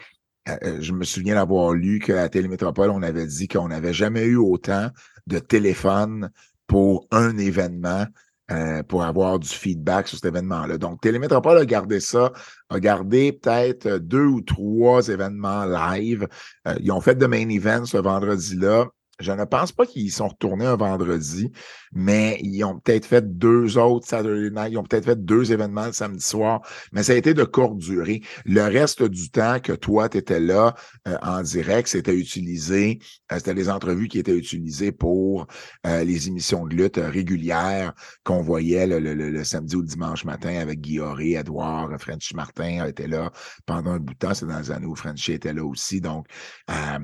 euh, 0.49 0.57
euh, 0.65 0.81
je 0.81 0.93
me 0.93 1.05
souviens 1.05 1.35
d'avoir 1.35 1.75
lu 1.75 1.99
qu'à 1.99 2.29
Télémétropole, 2.29 2.91
on 2.91 3.03
avait 3.03 3.27
dit 3.27 3.47
qu'on 3.47 3.69
n'avait 3.69 3.93
jamais 3.93 4.25
eu 4.25 4.37
autant 4.37 4.89
de 5.27 5.39
téléphones 5.39 6.31
pour 6.67 7.07
un 7.11 7.37
événement 7.37 8.07
pour 8.87 9.03
avoir 9.03 9.41
du 9.41 9.49
feedback 9.49 10.07
sur 10.07 10.19
cet 10.19 10.27
événement-là. 10.27 10.79
Donc, 10.79 11.01
Télémétropole 11.01 11.59
a 11.59 11.67
gardé 11.67 11.99
ça, 11.99 12.33
a 12.71 12.79
gardé 12.79 13.33
peut-être 13.33 13.99
deux 13.99 14.25
ou 14.25 14.41
trois 14.41 15.09
événements 15.09 15.65
live. 15.65 16.29
ils 16.79 16.93
ont 16.93 17.01
fait 17.01 17.17
de 17.17 17.27
main 17.27 17.49
event 17.49 17.85
ce 17.85 17.97
vendredi-là. 17.97 18.87
Je 19.19 19.33
ne 19.33 19.45
pense 19.45 19.73
pas 19.73 19.85
qu'ils 19.85 20.13
sont 20.13 20.29
retournés 20.29 20.67
un 20.67 20.77
vendredi, 20.77 21.51
mais 21.97 22.39
ils 22.43 22.63
ont 22.63 22.79
peut-être 22.79 23.07
fait 23.07 23.39
deux 23.39 23.79
autres 23.79 24.07
Saturday 24.07 24.51
Night, 24.51 24.73
ils 24.73 24.77
ont 24.77 24.83
peut-être 24.83 25.07
fait 25.07 25.25
deux 25.25 25.51
événements 25.51 25.87
le 25.87 25.93
samedi 25.93 26.25
soir, 26.25 26.61
mais 26.93 27.03
ça 27.03 27.13
a 27.13 27.17
été 27.17 27.33
de 27.33 27.43
courte 27.43 27.79
durée. 27.79 28.21
Le 28.45 28.61
reste 28.63 29.03
du 29.03 29.31
temps 29.31 29.61
que 29.61 29.73
toi, 29.73 30.11
tu 30.11 30.19
étais 30.19 30.39
là 30.39 30.75
euh, 31.09 31.17
en 31.23 31.43
direct, 31.43 31.89
c'était 31.89 32.15
utilisé, 32.15 32.99
euh, 33.33 33.37
c'était 33.37 33.55
les 33.55 33.71
entrevues 33.71 34.09
qui 34.09 34.19
étaient 34.19 34.37
utilisées 34.37 34.93
pour 34.93 35.47
euh, 35.87 36.05
les 36.05 36.29
émissions 36.29 36.67
de 36.67 36.75
lutte 36.75 37.01
régulières 37.03 37.95
qu'on 38.25 38.43
voyait 38.43 38.87
le, 38.87 39.45
samedi 39.45 39.75
ou 39.77 39.81
le 39.81 39.87
dimanche 39.87 40.27
matin 40.27 40.59
avec 40.59 40.83
Guillaume, 40.83 41.19
Edouard, 41.19 41.91
Frenchy 41.99 42.37
Martin 42.37 42.87
était 42.87 43.09
là 43.09 43.33
pendant 43.65 43.93
un 43.93 43.99
bout 43.99 44.13
de 44.13 44.19
temps, 44.19 44.35
c'est 44.35 44.47
dans 44.47 44.59
les 44.59 44.71
années 44.71 44.87
où 44.87 44.95
Frenchy 44.95 45.33
était 45.33 45.55
là 45.55 45.65
aussi, 45.65 46.03
donc, 46.03 46.27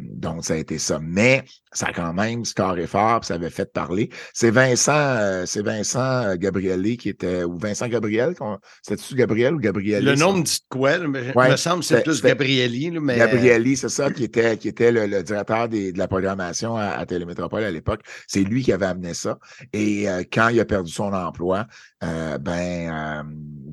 donc 0.05 0.45
ça 0.45 0.55
a 0.55 0.57
été 0.59 0.77
ça. 0.77 0.99
Mais 1.01 1.45
ça 1.73 1.87
a 1.87 1.93
quand 1.93 2.13
même 2.13 2.45
scoré 2.45 2.87
fort, 2.87 3.25
ça 3.25 3.35
avait 3.35 3.51
fait 3.51 3.73
parler. 3.73 4.11
C'est 4.35 4.51
Vincent, 4.51 4.82
euh, 4.91 5.47
c'est 5.47 5.63
Vincent 5.63 6.25
euh, 6.25 6.37
Gabrielli 6.37 6.97
qui 6.97 7.09
était, 7.09 7.45
ou 7.45 7.57
Vincent 7.59 7.89
Gabriel, 7.89 8.35
c'était-tu 8.83 9.15
Gabriel 9.15 9.55
ou 9.55 9.59
Gabrielli? 9.59 10.05
Le 10.05 10.15
nom 10.15 10.33
me 10.35 10.43
dit 10.43 10.61
quoi? 10.69 10.99
Mais, 10.99 11.33
il 11.35 11.51
me 11.51 11.57
semble 11.57 11.81
que 11.81 11.87
c'est 11.87 12.03
plus 12.03 12.23
Gabrielli. 12.23 12.91
mais... 12.91 13.19
Gabrielli, 13.19 13.77
c'est 13.77 13.89
ça, 13.89 14.11
qui 14.11 14.25
était, 14.25 14.57
qui 14.57 14.69
était 14.69 14.93
le, 14.93 15.23
directeur 15.23 15.69
de 15.69 15.97
la 15.97 16.09
programmation 16.09 16.77
à, 16.77 17.05
Télémétropole 17.07 17.65
à 17.65 17.71
l'époque. 17.71 18.01
C'est 18.27 18.43
lui 18.43 18.63
qui 18.63 18.73
avait 18.73 18.87
amené 18.87 19.15
ça. 19.15 19.39
Et 19.73 20.09
euh, 20.09 20.23
quand 20.33 20.49
il 20.49 20.61
a 20.61 20.65
perdu 20.65 20.91
son 20.91 21.13
emploi, 21.13 21.67
ben, 22.01 23.25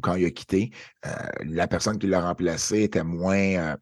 quand 0.02 0.16
il 0.16 0.26
a 0.26 0.30
quitté, 0.30 0.72
la 1.46 1.68
personne 1.68 1.98
qui 1.98 2.08
l'a 2.08 2.22
remplacé 2.22 2.84
était 2.84 3.04
moins 3.04 3.76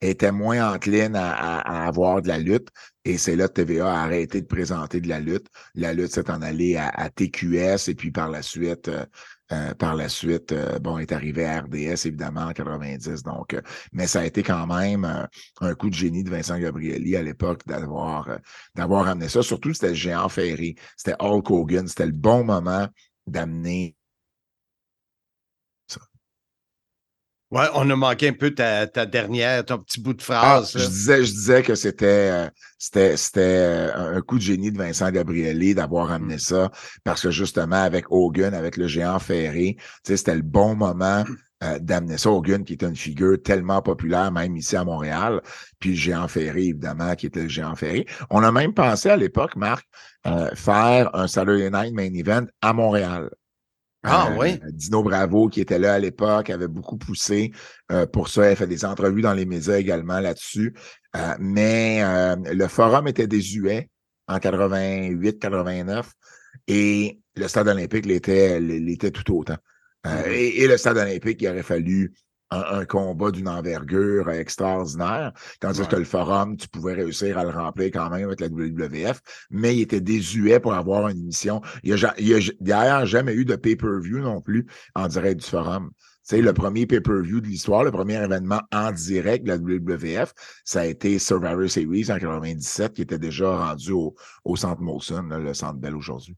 était 0.00 0.32
moins 0.32 0.74
encline 0.74 1.16
à, 1.16 1.86
avoir 1.86 2.22
de 2.22 2.28
la 2.28 2.38
lutte. 2.38 2.68
Et 3.06 3.18
c'est 3.18 3.36
là 3.36 3.46
que 3.46 3.52
TVA 3.52 3.88
a 3.88 4.02
arrêté 4.02 4.40
de 4.40 4.46
présenter 4.46 5.00
de 5.00 5.08
la 5.08 5.20
lutte. 5.20 5.46
La 5.76 5.92
lutte 5.92 6.10
s'est 6.10 6.28
en 6.28 6.42
allée 6.42 6.76
à, 6.76 7.08
TQS 7.08 7.88
et 7.88 7.94
puis 7.94 8.10
par 8.10 8.28
la 8.28 8.42
suite, 8.42 8.88
euh, 8.88 9.04
euh, 9.52 9.74
par 9.74 9.94
la 9.94 10.08
suite, 10.08 10.50
euh, 10.50 10.80
bon, 10.80 10.98
est 10.98 11.12
arrivé 11.12 11.46
à 11.46 11.60
RDS, 11.60 12.06
évidemment, 12.06 12.46
en 12.46 12.52
90. 12.52 13.22
Donc, 13.22 13.56
mais 13.92 14.08
ça 14.08 14.22
a 14.22 14.24
été 14.26 14.42
quand 14.42 14.66
même 14.66 15.28
un 15.60 15.74
coup 15.76 15.88
de 15.88 15.94
génie 15.94 16.24
de 16.24 16.30
Vincent 16.30 16.58
Gabrielli 16.58 17.14
à 17.14 17.22
l'époque 17.22 17.64
d'avoir 17.64 18.40
d'avoir 18.74 19.06
amené 19.06 19.28
ça. 19.28 19.40
Surtout, 19.40 19.72
c'était 19.72 19.90
le 19.90 19.94
géant 19.94 20.28
ferré. 20.28 20.74
C'était 20.96 21.16
Hulk 21.20 21.48
Hogan. 21.48 21.86
C'était 21.86 22.06
le 22.06 22.12
bon 22.12 22.42
moment 22.42 22.88
d'amener 23.28 23.95
Ouais, 27.52 27.66
on 27.74 27.88
a 27.90 27.94
manqué 27.94 28.28
un 28.28 28.32
peu 28.32 28.50
ta, 28.52 28.86
dernière, 29.06 29.64
ton 29.64 29.78
petit 29.78 30.00
bout 30.00 30.14
de 30.14 30.22
ah, 30.30 30.64
phrase. 30.64 30.72
je, 30.74 30.84
disais, 30.84 31.24
je 31.24 31.30
disais 31.30 31.62
que 31.62 31.76
c'était 31.76 32.30
euh, 32.32 32.48
c'était 32.76 33.16
c'était 33.16 33.40
euh, 33.40 34.16
un 34.16 34.20
coup 34.20 34.38
de 34.38 34.42
génie 34.42 34.72
de 34.72 34.78
Vincent 34.78 35.08
Gabrielli 35.12 35.72
d'avoir 35.72 36.10
amené 36.10 36.36
mm. 36.36 36.40
ça 36.40 36.72
parce 37.04 37.22
que 37.22 37.30
justement 37.30 37.76
avec 37.76 38.06
Hogan, 38.10 38.52
avec 38.52 38.76
le 38.76 38.88
géant 38.88 39.20
ferré, 39.20 39.76
c'était 40.02 40.34
le 40.34 40.42
bon 40.42 40.74
moment 40.74 41.24
euh, 41.62 41.78
d'amener 41.78 42.18
ça. 42.18 42.30
Hogan 42.30 42.64
qui 42.64 42.72
est 42.72 42.82
une 42.82 42.96
figure 42.96 43.40
tellement 43.40 43.80
populaire 43.80 44.32
même 44.32 44.56
ici 44.56 44.74
à 44.74 44.82
Montréal, 44.82 45.40
puis 45.78 45.90
le 45.90 45.96
géant 45.96 46.26
ferré 46.26 46.64
évidemment 46.64 47.14
qui 47.14 47.26
était 47.26 47.42
le 47.42 47.48
géant 47.48 47.76
ferré. 47.76 48.06
On 48.28 48.42
a 48.42 48.50
même 48.50 48.74
pensé 48.74 49.08
à 49.08 49.16
l'époque, 49.16 49.54
Marc, 49.54 49.86
faire 50.54 51.14
un 51.14 51.28
Saturday 51.28 51.70
Night 51.70 51.94
Main 51.94 52.12
Event 52.12 52.46
à 52.60 52.72
Montréal. 52.72 53.30
Ah 54.08 54.30
euh, 54.30 54.36
oui. 54.38 54.60
Dino 54.72 55.02
Bravo, 55.02 55.48
qui 55.48 55.60
était 55.60 55.78
là 55.78 55.94
à 55.94 55.98
l'époque, 55.98 56.50
avait 56.50 56.68
beaucoup 56.68 56.96
poussé 56.96 57.52
euh, 57.90 58.06
pour 58.06 58.28
ça. 58.28 58.44
Elle 58.44 58.56
fait 58.56 58.66
des 58.66 58.84
entrevues 58.84 59.22
dans 59.22 59.34
les 59.34 59.46
médias 59.46 59.76
également 59.76 60.20
là-dessus. 60.20 60.74
Euh, 61.16 61.34
mais 61.38 62.02
le 62.52 62.68
forum 62.68 63.08
était 63.08 63.26
désuet 63.26 63.90
en 64.28 64.38
88, 64.38 65.38
89 65.38 66.12
et 66.68 67.20
le 67.34 67.48
stade 67.48 67.68
olympique 67.68 68.06
l'était 68.06 69.10
tout 69.10 69.36
autant. 69.36 69.56
Mm-hmm. 70.04 70.30
et, 70.30 70.62
et, 70.62 70.68
le 70.68 70.76
stade 70.76 70.98
olympique, 70.98 71.42
il 71.42 71.48
aurait 71.48 71.62
fallu 71.62 72.14
un, 72.50 72.84
combat 72.84 73.30
d'une 73.30 73.48
envergure 73.48 74.30
extraordinaire, 74.30 75.32
tandis 75.60 75.86
que 75.86 75.96
le 75.96 76.04
forum, 76.04 76.56
tu 76.56 76.68
pouvais 76.68 76.94
réussir 76.94 77.38
à 77.38 77.44
le 77.44 77.50
remplir 77.50 77.90
quand 77.92 78.10
même 78.10 78.26
avec 78.26 78.40
la 78.40 78.48
WWF, 78.48 79.20
mais 79.50 79.76
il 79.76 79.82
était 79.82 80.00
désuet 80.00 80.60
pour 80.60 80.74
avoir 80.74 81.08
une 81.08 81.18
émission. 81.18 81.60
Il 81.82 81.94
n'y 81.94 82.04
a, 82.04 82.08
a 82.08 82.40
d'ailleurs 82.60 83.06
jamais 83.06 83.34
eu 83.34 83.44
de 83.44 83.56
pay-per-view 83.56 84.18
non 84.18 84.40
plus 84.40 84.66
en 84.94 85.08
direct 85.08 85.40
du 85.40 85.46
forum. 85.46 85.90
C'est 86.22 86.42
le 86.42 86.52
premier 86.52 86.86
pay-per-view 86.86 87.40
de 87.40 87.46
l'histoire, 87.46 87.84
le 87.84 87.92
premier 87.92 88.22
événement 88.22 88.60
en 88.72 88.90
direct 88.90 89.46
de 89.46 89.48
la 89.48 89.58
WWF, 89.58 90.32
ça 90.64 90.80
a 90.80 90.86
été 90.86 91.20
Survivor 91.20 91.70
Series 91.70 92.10
en 92.10 92.18
97, 92.18 92.94
qui 92.94 93.02
était 93.02 93.18
déjà 93.18 93.56
rendu 93.56 93.92
au, 93.92 94.14
au 94.44 94.56
Centre 94.56 94.82
Molson, 94.82 95.22
le 95.22 95.54
Centre 95.54 95.78
Bell 95.78 95.94
aujourd'hui. 95.94 96.34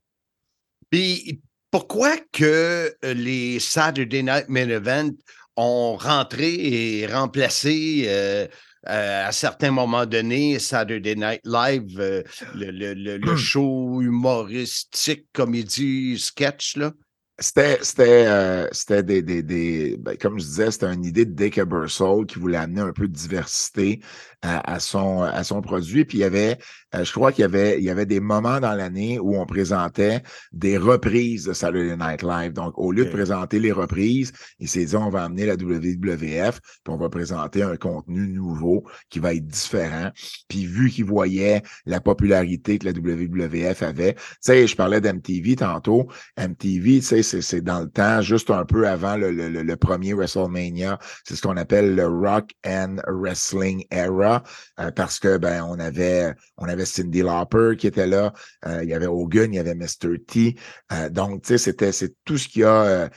Puis 0.90 1.40
pourquoi 1.70 2.16
que 2.32 2.94
les 3.02 3.58
Saturday 3.60 4.22
Night 4.22 4.48
Main 4.48 4.68
Event 4.68 5.10
ont 5.58 5.96
rentré 5.96 6.54
et 6.54 7.06
remplacé 7.06 8.04
euh, 8.06 8.46
euh, 8.88 9.26
à 9.26 9.32
certains 9.32 9.72
moments 9.72 10.06
donnés 10.06 10.60
Saturday 10.60 11.16
Night 11.16 11.40
Live, 11.44 11.98
euh, 11.98 12.22
le, 12.54 12.94
le, 12.94 13.36
show 13.36 14.00
humoristique, 14.00 15.26
comédie, 15.32 16.16
sketch, 16.18 16.76
là? 16.76 16.92
C'était, 17.40 17.78
c'était, 17.82 18.66
c'était 18.72 19.04
des, 19.04 19.22
des, 19.22 19.44
des 19.44 19.96
ben, 19.96 20.16
comme 20.16 20.40
je 20.40 20.44
disais, 20.44 20.72
c'était 20.72 20.92
une 20.92 21.04
idée 21.04 21.24
de 21.24 21.30
Dick 21.30 21.56
Ebersol 21.56 22.26
qui 22.26 22.40
voulait 22.40 22.56
amener 22.56 22.80
un 22.80 22.92
peu 22.92 23.06
de 23.06 23.12
diversité 23.12 24.00
à, 24.42 24.80
son, 24.80 25.22
à 25.22 25.44
son 25.44 25.62
produit. 25.62 26.04
Puis 26.04 26.18
il 26.18 26.22
y 26.22 26.24
avait, 26.24 26.58
euh, 26.94 27.04
je 27.04 27.12
crois 27.12 27.32
qu'il 27.32 27.42
y 27.42 27.44
avait, 27.44 27.78
il 27.78 27.84
y 27.84 27.90
avait 27.90 28.06
des 28.06 28.20
moments 28.20 28.60
dans 28.60 28.74
l'année 28.74 29.18
où 29.18 29.36
on 29.36 29.46
présentait 29.46 30.22
des 30.52 30.78
reprises 30.78 31.44
de 31.44 31.52
Saturday 31.52 31.96
Night 31.96 32.22
Live. 32.22 32.52
Donc, 32.52 32.78
au 32.78 32.92
lieu 32.92 33.04
de 33.04 33.10
présenter 33.10 33.58
les 33.58 33.72
reprises, 33.72 34.32
il 34.58 34.68
s'est 34.68 34.84
dit, 34.84 34.96
on 34.96 35.10
va 35.10 35.24
amener 35.24 35.46
la 35.46 35.54
WWF, 35.54 36.60
puis 36.60 36.94
on 36.94 36.96
va 36.96 37.08
présenter 37.08 37.62
un 37.62 37.76
contenu 37.76 38.28
nouveau 38.28 38.84
qui 39.10 39.18
va 39.18 39.34
être 39.34 39.46
différent. 39.46 40.10
Puis 40.48 40.66
vu 40.66 40.90
qu'il 40.90 41.04
voyait 41.04 41.62
la 41.86 42.00
popularité 42.00 42.78
que 42.78 42.86
la 42.86 42.92
WWF 42.92 43.82
avait, 43.82 44.14
tu 44.14 44.20
sais, 44.40 44.66
je 44.66 44.76
parlais 44.76 45.00
d'MTV 45.00 45.56
tantôt. 45.56 46.08
MTV, 46.38 47.00
tu 47.00 47.22
sais, 47.22 47.22
c'est 47.22 47.60
dans 47.60 47.80
le 47.80 47.88
temps, 47.88 48.22
juste 48.22 48.50
un 48.50 48.64
peu 48.64 48.88
avant 48.88 49.16
le, 49.16 49.30
le, 49.30 49.48
le 49.48 49.76
premier 49.76 50.14
WrestleMania. 50.14 50.98
C'est 51.24 51.36
ce 51.36 51.42
qu'on 51.42 51.56
appelle 51.56 51.94
le 51.94 52.06
Rock 52.06 52.52
and 52.66 52.96
Wrestling 53.08 53.84
Era 53.90 54.42
euh, 54.80 54.90
parce 54.90 55.18
que 55.18 55.36
ben 55.38 55.64
on 55.64 55.78
avait 55.78 56.34
on 56.56 56.68
avait 56.68 56.77
avait 56.78 56.86
Cindy 56.86 57.22
Lauper 57.22 57.76
qui 57.76 57.86
était 57.86 58.06
là, 58.06 58.32
euh, 58.66 58.82
il 58.82 58.88
y 58.88 58.94
avait 58.94 59.06
Hogan, 59.06 59.52
il 59.52 59.56
y 59.56 59.58
avait 59.58 59.74
Mr. 59.74 60.18
T. 60.26 60.56
Euh, 60.92 61.08
donc, 61.08 61.42
tu 61.42 61.48
sais, 61.48 61.58
c'était 61.58 61.92
c'est 61.92 62.14
tout 62.24 62.38
ce 62.38 62.48
qui 62.48 62.64
a, 62.64 63.10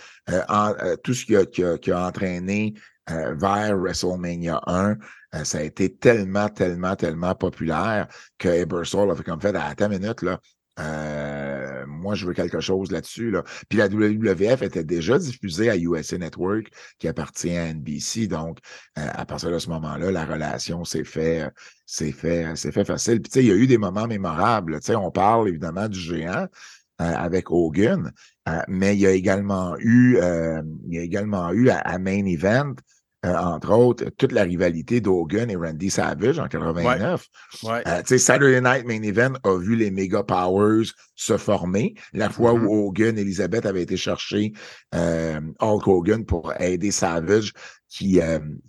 tout 1.03 1.13
ce 1.13 1.35
a, 1.35 1.77
qui 1.77 1.91
a, 1.91 2.07
entraîné 2.07 2.73
vers 3.07 3.77
WrestleMania 3.77 4.61
1. 4.67 4.95
ça 5.43 5.57
a 5.57 5.61
été 5.61 5.95
tellement, 5.95 6.47
tellement, 6.49 6.95
tellement 6.95 7.35
populaire 7.35 8.07
que 8.37 8.47
Ebersol 8.47 9.11
a 9.11 9.15
fait 9.15 9.23
comme 9.23 9.41
fait, 9.41 9.55
à 9.55 9.75
ta 9.75 9.89
minute, 9.89 10.21
là, 10.21 10.39
euh, 10.79 11.85
moi, 11.87 12.15
je 12.15 12.25
veux 12.25 12.33
quelque 12.33 12.59
chose 12.59 12.91
là-dessus. 12.91 13.31
Là. 13.31 13.43
Puis 13.69 13.77
la 13.77 13.87
WWF 13.87 14.61
était 14.61 14.83
déjà 14.83 15.17
diffusée 15.17 15.69
à 15.69 15.77
USA 15.77 16.17
Network, 16.17 16.71
qui 16.97 17.07
appartient 17.07 17.55
à 17.55 17.73
NBC. 17.73 18.27
Donc, 18.27 18.59
euh, 18.97 19.07
à 19.13 19.25
partir 19.25 19.51
de 19.51 19.59
ce 19.59 19.69
moment-là, 19.69 20.11
la 20.11 20.25
relation 20.25 20.83
s'est 20.85 21.03
fait, 21.03 21.49
s'est 21.85 22.11
fait, 22.11 22.85
facile. 22.85 23.21
Puis, 23.21 23.31
tu 23.31 23.39
sais, 23.39 23.45
il 23.45 23.49
y 23.49 23.51
a 23.51 23.55
eu 23.55 23.67
des 23.67 23.77
moments 23.77 24.07
mémorables. 24.07 24.79
Tu 24.79 24.87
sais, 24.87 24.95
on 24.95 25.11
parle 25.11 25.49
évidemment 25.49 25.87
du 25.87 25.99
géant 25.99 26.47
euh, 27.01 27.13
avec 27.15 27.51
Hogan, 27.51 28.11
mais 28.67 28.95
il 28.95 28.99
y 28.99 29.07
a 29.07 29.11
également 29.11 29.75
eu, 29.79 30.17
il 30.17 30.93
y 30.93 30.99
a 30.99 31.01
également 31.01 31.51
eu 31.51 31.69
à 31.69 31.97
Main 31.99 32.25
Event 32.25 32.75
euh, 33.23 33.35
entre 33.35 33.71
autres, 33.71 34.05
toute 34.17 34.31
la 34.31 34.43
rivalité 34.43 34.99
d'Hogan 34.99 35.49
et 35.51 35.55
Randy 35.55 35.91
Savage 35.91 36.39
en 36.39 36.47
89. 36.47 37.27
Ouais. 37.63 37.83
Euh, 37.87 38.01
Saturday 38.17 38.61
Night 38.61 38.85
Main 38.85 39.03
Event 39.03 39.33
a 39.43 39.57
vu 39.59 39.75
les 39.75 39.91
Mega 39.91 40.23
Powers 40.23 40.87
se 41.15 41.37
former. 41.37 41.93
La 42.13 42.29
fois 42.29 42.53
où 42.53 42.59
mm-hmm. 42.59 42.87
Hogan 42.87 43.17
et 43.19 43.21
Elizabeth 43.21 43.67
avaient 43.67 43.83
été 43.83 43.95
chercher 43.95 44.53
euh, 44.95 45.39
Hulk 45.59 45.87
Hogan 45.87 46.25
pour 46.25 46.51
aider 46.59 46.89
Savage, 46.89 47.53
qui, 47.89 48.19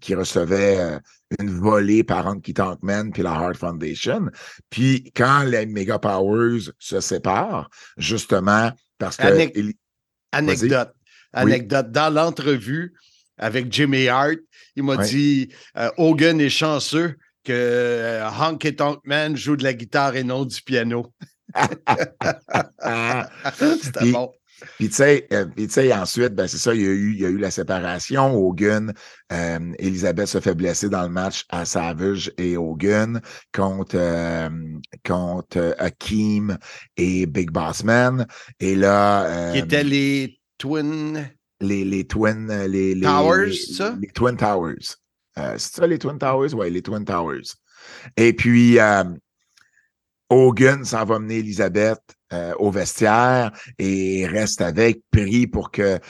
qui 0.00 0.14
recevait 0.16 0.98
une 1.38 1.50
volée 1.50 2.02
par 2.02 2.26
Anki 2.26 2.52
Tankman 2.52 3.12
puis 3.12 3.22
la 3.22 3.30
Heart 3.30 3.56
Foundation. 3.56 4.26
Puis 4.68 5.12
quand 5.14 5.44
les 5.44 5.64
Mega 5.64 5.98
Powers 5.98 6.72
se 6.78 7.00
séparent, 7.00 7.70
justement, 7.96 8.72
parce 8.98 9.16
que... 9.16 9.22
Anecdote. 10.32 10.92
Anecdote. 11.32 11.90
Dans 11.90 12.12
l'entrevue, 12.12 12.92
avec 13.38 13.72
Jimmy 13.72 14.08
Hart. 14.08 14.38
Il 14.76 14.84
m'a 14.84 14.96
dit 14.96 15.48
euh, 15.76 15.90
Hogan 15.96 16.40
est 16.40 16.48
chanceux 16.48 17.16
que 17.44 17.52
euh, 17.52 18.28
Hank 18.28 18.64
et 18.64 18.76
Man 19.04 19.36
jouent 19.36 19.56
de 19.56 19.64
la 19.64 19.74
guitare 19.74 20.16
et 20.16 20.24
non 20.24 20.44
du 20.44 20.62
piano. 20.62 21.12
C'était 23.82 24.12
bon. 24.12 24.32
Puis 24.78 24.88
tu 24.88 24.94
sais, 24.94 25.26
euh, 25.32 25.46
ensuite, 25.94 26.34
ben, 26.34 26.46
c'est 26.46 26.58
ça, 26.58 26.74
il 26.74 26.80
y, 26.80 26.86
a 26.86 26.90
eu, 26.90 27.12
il 27.14 27.20
y 27.20 27.26
a 27.26 27.28
eu 27.28 27.38
la 27.38 27.50
séparation. 27.50 28.34
Hogan, 28.34 28.92
euh, 29.32 29.72
Elisabeth 29.78 30.28
se 30.28 30.40
fait 30.40 30.54
blesser 30.54 30.88
dans 30.88 31.02
le 31.02 31.08
match 31.08 31.44
à 31.48 31.64
Savage 31.64 32.32
et 32.38 32.56
Hogan 32.56 33.20
contre, 33.52 34.50
contre 35.04 35.74
Hakim 35.78 36.56
et 36.96 37.26
Big 37.26 37.50
Boss 37.50 37.84
Man. 37.84 38.26
Et 38.60 38.76
là. 38.76 39.52
Qui 39.52 39.58
étaient 39.58 39.84
les 39.84 40.38
Twin 40.58 41.28
les, 41.62 41.84
les 41.84 42.04
Twin. 42.04 42.50
Euh, 42.50 42.66
les, 42.66 43.00
Towers, 43.00 43.52
ça? 43.52 43.96
Les 44.00 44.08
Twin 44.08 44.36
Towers. 44.36 44.96
Euh, 45.38 45.54
c'est 45.58 45.76
ça, 45.76 45.86
les 45.86 45.98
Twin 45.98 46.18
Towers? 46.18 46.54
Oui, 46.54 46.70
les 46.70 46.82
Twin 46.82 47.04
Towers. 47.04 47.54
Et 48.16 48.32
puis, 48.32 48.78
euh, 48.78 49.04
Hogan 50.28 50.84
s'en 50.84 51.04
va 51.04 51.18
mener 51.18 51.38
Elisabeth 51.38 52.00
au 52.58 52.70
vestiaire 52.70 53.52
et 53.78 54.26
reste 54.26 54.62
avec, 54.62 55.02
prie 55.10 55.46
pour 55.46 55.70
qu'elle 55.70 56.00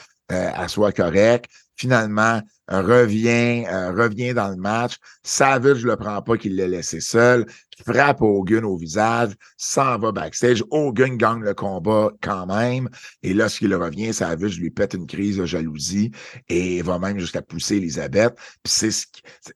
soit 0.69 0.93
correcte. 0.93 1.51
Finalement, 1.75 2.41
revient, 2.81 3.65
revient 3.67 4.33
dans 4.33 4.49
le 4.49 4.55
match. 4.55 4.95
Savage 5.23 5.83
ne 5.83 5.91
le 5.91 5.97
prend 5.97 6.21
pas 6.21 6.37
qu'il 6.37 6.55
l'ait 6.55 6.67
laissé 6.67 6.99
seul 6.99 7.45
frappe 7.85 8.21
Hogan 8.21 8.65
au 8.65 8.77
visage, 8.77 9.33
s'en 9.57 9.97
va 9.97 10.11
backstage. 10.11 10.63
Hogan 10.71 11.17
gagne 11.17 11.41
le 11.41 11.53
combat 11.53 12.11
quand 12.21 12.45
même. 12.45 12.89
Et 13.21 13.33
lorsqu'il 13.33 13.73
revient, 13.75 14.13
Savage 14.13 14.59
lui 14.59 14.69
pète 14.69 14.93
une 14.93 15.07
crise 15.07 15.37
de 15.37 15.45
jalousie 15.45 16.11
et 16.49 16.81
va 16.81 16.99
même 16.99 17.19
jusqu'à 17.19 17.41
pousser 17.41 17.77
Elisabeth. 17.77 18.35
Puis 18.63 18.73
c'est 18.73 18.91
ce 18.91 19.05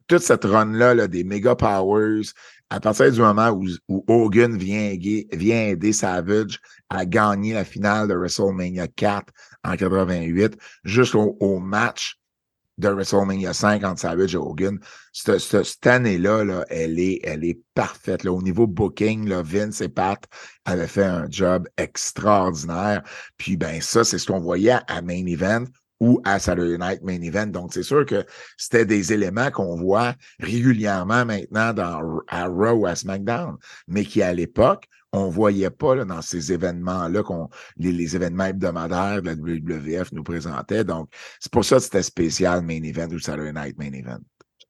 toute 0.08 0.22
cette 0.22 0.46
run-là 0.46 0.94
là, 0.96 1.08
des 1.08 1.24
Mega 1.24 1.56
Powers, 1.56 2.24
à 2.70 2.80
partir 2.80 3.12
du 3.12 3.20
moment 3.22 3.50
où, 3.50 4.04
Hogan 4.08 4.58
vient, 4.58 4.96
vient 5.32 5.68
aider 5.68 5.94
Savage 5.94 6.60
à 6.90 7.06
gagner 7.06 7.54
la 7.54 7.64
finale 7.64 8.08
de 8.08 8.14
WrestleMania 8.14 8.88
4 8.88 9.32
en 9.64 9.76
88, 9.76 10.58
jusqu'au 10.84 11.60
match 11.60 12.18
de 12.78 12.90
WrestleMania 12.90 13.54
5 13.54 13.84
entre 13.84 14.02
Savage 14.02 14.36
Hogan. 14.36 14.80
Cette, 15.12 15.40
cette, 15.40 15.88
année-là, 15.88 16.44
là, 16.44 16.66
elle, 16.70 17.00
est, 17.00 17.20
elle 17.24 17.44
est 17.44 17.60
parfaite. 17.74 18.24
Là. 18.24 18.32
Au 18.32 18.42
niveau 18.42 18.68
booking, 18.68 19.30
Vince 19.30 19.82
et 19.82 19.90
Pat 19.90 20.24
avaient 20.66 20.88
fait 20.88 21.06
un 21.06 21.28
job 21.30 21.68
extraordinaire. 21.78 23.04
Puis 23.38 23.58
ben 23.58 23.82
ça, 23.82 24.04
c'est 24.04 24.20
ce 24.20 24.28
qu'on 24.28 24.40
voyait 24.40 24.80
à 24.88 25.02
Main 25.02 25.26
Event 25.26 25.66
ou 26.00 26.22
à 26.26 26.40
Saturday 26.40 26.78
Night 26.78 27.02
Main 27.04 27.22
Event. 27.22 27.48
Donc, 27.48 27.74
c'est 27.74 27.84
sûr 27.84 28.06
que 28.06 28.24
c'était 28.58 28.86
des 28.86 29.14
éléments 29.14 29.50
qu'on 29.52 29.76
voit 29.76 30.14
régulièrement 30.40 31.26
maintenant 31.26 31.74
dans, 31.74 32.22
à 32.28 32.46
Raw 32.46 32.82
ou 32.82 32.86
à 32.86 32.96
SmackDown, 32.96 33.58
mais 33.88 34.06
qui, 34.06 34.22
à 34.22 34.34
l'époque, 34.34 34.88
on 35.18 35.30
voyait 35.30 35.70
pas 35.70 35.96
là, 35.96 36.06
dans 36.06 36.22
ces 36.22 36.52
événements-là, 36.52 37.24
qu'on 37.24 37.50
les, 37.78 38.16
événements 38.16 38.46
hebdomadaires 38.46 39.22
de 39.22 39.28
la 39.28 39.36
WWF 39.36 40.12
nous 40.14 40.24
présentaient. 40.24 40.84
Donc, 40.84 41.10
c'est 41.40 41.52
pour 41.52 41.66
ça 41.66 41.78
que 41.78 41.84
c'était 41.84 42.04
spécial 42.04 42.62
Main 42.62 42.84
Event 42.84 43.10
ou 43.12 43.20
Saturday 43.20 43.54
Night 43.54 43.78
Main 43.78 43.94
Event. 43.94 44.20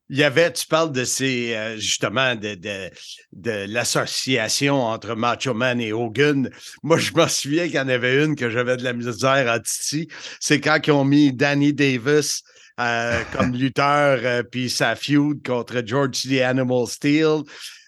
Il 0.10 0.18
y 0.18 0.24
avait, 0.24 0.54
tu 0.54 0.66
parles 0.68 0.94
de 0.94 1.04
ces, 1.04 1.54
euh, 1.54 1.78
justement, 1.78 2.34
de, 2.36 2.56
de, 2.56 2.90
de 3.34 3.66
l'association 3.68 4.82
entre 4.82 5.16
Macho 5.16 5.54
Man 5.54 5.82
et 5.82 5.92
Hogan. 5.92 6.50
Moi, 6.82 6.98
je 6.98 7.12
me 7.14 7.28
souviens 7.28 7.66
qu'il 7.66 7.76
y 7.76 7.80
en 7.80 7.90
avait 7.90 8.24
une 8.24 8.36
que 8.36 8.50
j'avais 8.50 8.78
de 8.78 8.84
la 8.84 8.94
misère 8.94 9.52
à 9.52 9.60
Titi. 9.60 10.08
C'est 10.40 10.62
quand 10.62 10.80
ils 10.88 10.92
ont 10.92 11.04
mis 11.04 11.34
Danny 11.34 11.74
Davis 11.74 12.44
euh, 12.80 13.22
comme 13.34 13.54
lutteur, 13.56 14.20
euh, 14.24 14.44
puis 14.44 14.70
sa 14.70 14.96
feud 14.96 15.46
contre 15.46 15.82
George 15.86 16.22
the 16.22 16.42
Animal 16.42 16.88
Steel. 16.88 17.42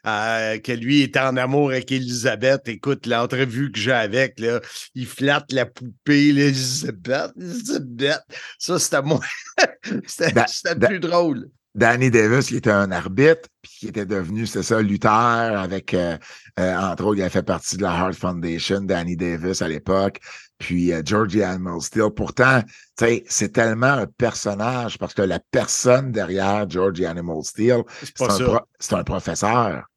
Euh, 0.07 0.57
que 0.59 0.71
lui 0.71 1.01
était 1.01 1.19
en 1.19 1.35
amour 1.37 1.71
avec 1.71 1.91
Elisabeth. 1.91 2.67
Écoute, 2.67 3.05
l'entrevue 3.05 3.71
que 3.71 3.79
j'ai 3.79 3.91
avec, 3.91 4.39
là, 4.39 4.61
il 4.95 5.05
flatte 5.05 5.51
la 5.51 5.65
poupée, 5.65 6.29
Elisabeth, 6.29 7.31
Elisabeth. 7.37 8.21
Ça, 8.57 8.79
c'était 8.79 9.01
moi. 9.01 9.19
c'était 10.07 10.31
ben, 10.75 10.87
plus 10.87 10.99
drôle. 10.99 11.49
Danny 11.75 12.09
Davis, 12.09 12.47
qui 12.47 12.57
était 12.57 12.71
un 12.71 12.91
arbitre, 12.91 13.47
puis 13.61 13.71
qui 13.79 13.87
était 13.87 14.05
devenu, 14.05 14.47
c'est 14.47 14.63
ça, 14.63 14.81
lutteur 14.81 15.11
avec, 15.11 15.93
euh, 15.93 16.17
euh, 16.59 16.75
entre 16.77 17.05
autres, 17.05 17.19
il 17.19 17.23
a 17.23 17.29
fait 17.29 17.43
partie 17.43 17.77
de 17.77 17.83
la 17.83 17.95
Heart 17.95 18.15
Foundation, 18.15 18.81
Danny 18.81 19.15
Davis 19.15 19.61
à 19.61 19.67
l'époque, 19.67 20.19
puis 20.59 20.91
Georgie 21.03 21.41
Animal 21.41 21.81
Steel. 21.81 22.11
Pourtant, 22.15 22.61
tu 22.61 23.05
sais, 23.05 23.23
c'est 23.27 23.53
tellement 23.53 23.87
un 23.87 24.05
personnage 24.05 24.99
parce 24.99 25.15
que 25.15 25.23
la 25.23 25.39
personne 25.39 26.11
derrière 26.11 26.69
Georgie 26.69 27.05
Animal 27.05 27.43
Steel, 27.43 27.83
c'est 28.15 28.93
un, 28.93 28.97
un, 28.99 29.03
professeur. 29.03 29.89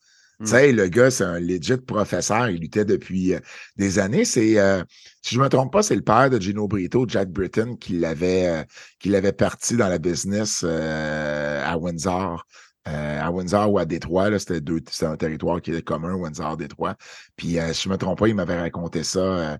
Tu 0.42 0.48
sais, 0.48 0.72
le 0.72 0.88
gars, 0.88 1.10
c'est 1.10 1.24
un 1.24 1.38
legit 1.38 1.76
professeur. 1.76 2.48
Il 2.48 2.60
luttait 2.60 2.84
depuis 2.84 3.34
euh, 3.34 3.38
des 3.76 4.00
années. 4.00 4.24
C'est, 4.24 4.58
euh, 4.58 4.82
si 5.20 5.34
je 5.34 5.38
ne 5.38 5.44
me 5.44 5.48
trompe 5.48 5.72
pas, 5.72 5.84
c'est 5.84 5.94
le 5.94 6.02
père 6.02 6.30
de 6.30 6.40
Gino 6.40 6.66
Brito, 6.66 7.06
Jack 7.06 7.28
Britton, 7.28 7.76
qui 7.76 7.92
l'avait, 7.98 8.48
euh, 8.48 8.64
qui 8.98 9.08
l'avait 9.08 9.32
parti 9.32 9.76
dans 9.76 9.88
la 9.88 9.98
business 9.98 10.64
à 10.64 11.78
Windsor. 11.78 12.44
à 12.84 13.30
Windsor 13.30 13.70
ou 13.70 13.78
à 13.78 13.84
Détroit, 13.84 14.36
c'était, 14.40 14.60
deux, 14.60 14.80
c'était 14.90 15.06
un 15.06 15.16
territoire 15.16 15.62
qui 15.62 15.70
était 15.70 15.82
commun, 15.82 16.14
Windsor-Détroit. 16.14 16.96
Puis, 17.36 17.58
si 17.72 17.82
je 17.84 17.88
ne 17.88 17.92
me 17.94 17.98
trompe 17.98 18.18
pas, 18.18 18.26
il 18.26 18.34
m'avait 18.34 18.58
raconté 18.58 19.04
ça 19.04 19.20
euh, 19.20 19.56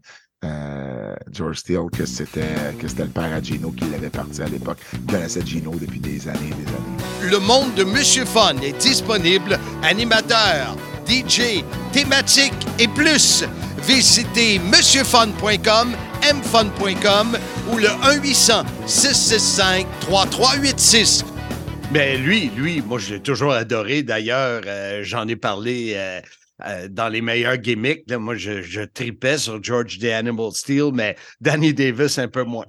George 1.31 1.59
Steele 1.59 1.89
que 1.91 2.05
c'était 2.05 2.75
que 2.79 2.87
c'était 2.87 3.05
le 3.05 3.11
père 3.11 3.33
à 3.33 3.41
Gino 3.41 3.71
qui 3.71 3.85
l'avait 3.87 4.11
parti 4.11 4.43
à 4.43 4.49
l'époque. 4.49 4.79
Il 4.93 5.13
connaissait 5.13 5.45
Gino 5.45 5.73
depuis 5.81 6.01
des 6.01 6.29
années 6.29 6.51
et 6.51 6.55
des 6.55 6.69
années. 6.69 7.31
Le 7.31 7.39
monde 7.39 7.75
de 7.75 7.85
Monsieur 7.85 8.25
Fun 8.25 8.57
est 8.63 8.77
disponible, 8.79 9.59
animateur, 9.83 10.77
DJ, 11.07 11.65
thématique 11.93 12.55
et 12.79 12.89
plus. 12.89 13.45
Visitez 13.87 14.59
monsieurfun.com, 14.59 15.95
mfun.com 16.23 17.39
ou 17.73 17.79
le 17.79 17.89
1-800-665-3386. 18.87 21.25
Mais 21.93 22.17
lui, 22.17 22.51
lui, 22.57 22.81
moi, 22.81 22.99
je 22.99 23.15
l'ai 23.15 23.21
toujours 23.21 23.53
adoré. 23.53 24.03
D'ailleurs, 24.03 24.63
euh, 24.67 25.01
j'en 25.03 25.29
ai 25.29 25.37
parlé 25.37 25.93
euh, 25.97 26.21
euh, 26.67 26.89
dans 26.89 27.09
les 27.09 27.21
meilleurs 27.21 27.57
gimmicks. 27.57 28.11
moi, 28.13 28.35
je, 28.37 28.63
je, 28.63 28.83
tripais 28.83 29.39
sur 29.39 29.63
George 29.63 29.99
the 29.99 30.05
Animal 30.07 30.53
Steel, 30.53 30.91
mais 30.93 31.17
Danny 31.41 31.73
Davis 31.75 32.19
un 32.19 32.29
peu 32.29 32.45
moins. 32.45 32.67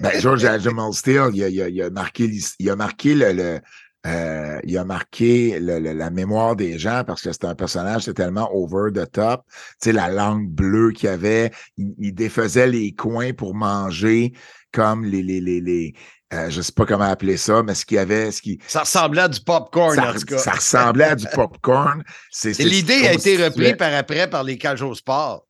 ben, 0.00 0.12
George 0.20 0.44
Animal 0.44 0.92
Steel, 0.92 1.30
il 1.34 1.44
a, 1.44 1.48
il, 1.48 1.62
a, 1.62 1.68
il 1.68 1.82
a, 1.82 1.90
marqué, 1.90 2.30
il 2.58 2.70
a 2.70 2.76
marqué 2.76 3.14
le, 3.14 3.60
euh, 4.06 4.60
il 4.64 4.78
a 4.78 4.84
marqué 4.84 5.58
le- 5.60 5.78
le- 5.78 5.92
la 5.92 6.10
mémoire 6.10 6.56
des 6.56 6.78
gens 6.78 7.02
parce 7.06 7.22
que 7.22 7.32
c'était 7.32 7.46
un 7.46 7.54
personnage, 7.54 8.10
tellement 8.14 8.50
over 8.54 8.90
the 8.92 9.10
top. 9.10 9.42
Tu 9.82 9.90
sais, 9.90 9.92
la 9.92 10.08
langue 10.08 10.48
bleue 10.48 10.92
qu'il 10.92 11.08
avait, 11.10 11.50
il, 11.76 11.94
il 11.98 12.14
défaisait 12.14 12.66
les 12.66 12.92
coins 12.92 13.32
pour 13.32 13.54
manger 13.54 14.32
comme 14.72 15.04
les, 15.04 15.22
les, 15.22 15.40
les, 15.40 15.60
les 15.60 15.94
euh, 16.32 16.48
je 16.50 16.60
sais 16.62 16.72
pas 16.72 16.86
comment 16.86 17.04
appeler 17.04 17.36
ça, 17.36 17.62
mais 17.62 17.74
ce 17.74 17.84
qu'il 17.84 17.96
y 17.96 17.98
avait, 17.98 18.30
ce 18.30 18.40
qui, 18.42 18.58
Ça 18.68 18.80
ressemblait 18.80 19.22
à 19.22 19.28
du 19.28 19.40
popcorn, 19.40 19.94
ça, 19.96 20.10
en 20.10 20.14
tout 20.14 20.20
cas. 20.26 20.38
ça 20.38 20.52
ressemblait 20.52 21.04
à 21.04 21.14
du 21.16 21.26
popcorn. 21.34 22.02
C'est, 22.30 22.50
Et 22.50 22.54
c'est- 22.54 22.64
l'idée 22.64 23.06
a 23.08 23.12
été 23.14 23.36
se 23.36 23.42
reprise 23.44 23.74
par 23.76 23.92
après 23.94 24.28
par 24.30 24.44
les 24.44 24.56
cages 24.58 24.82
au 24.82 24.94
sport. 24.94 25.44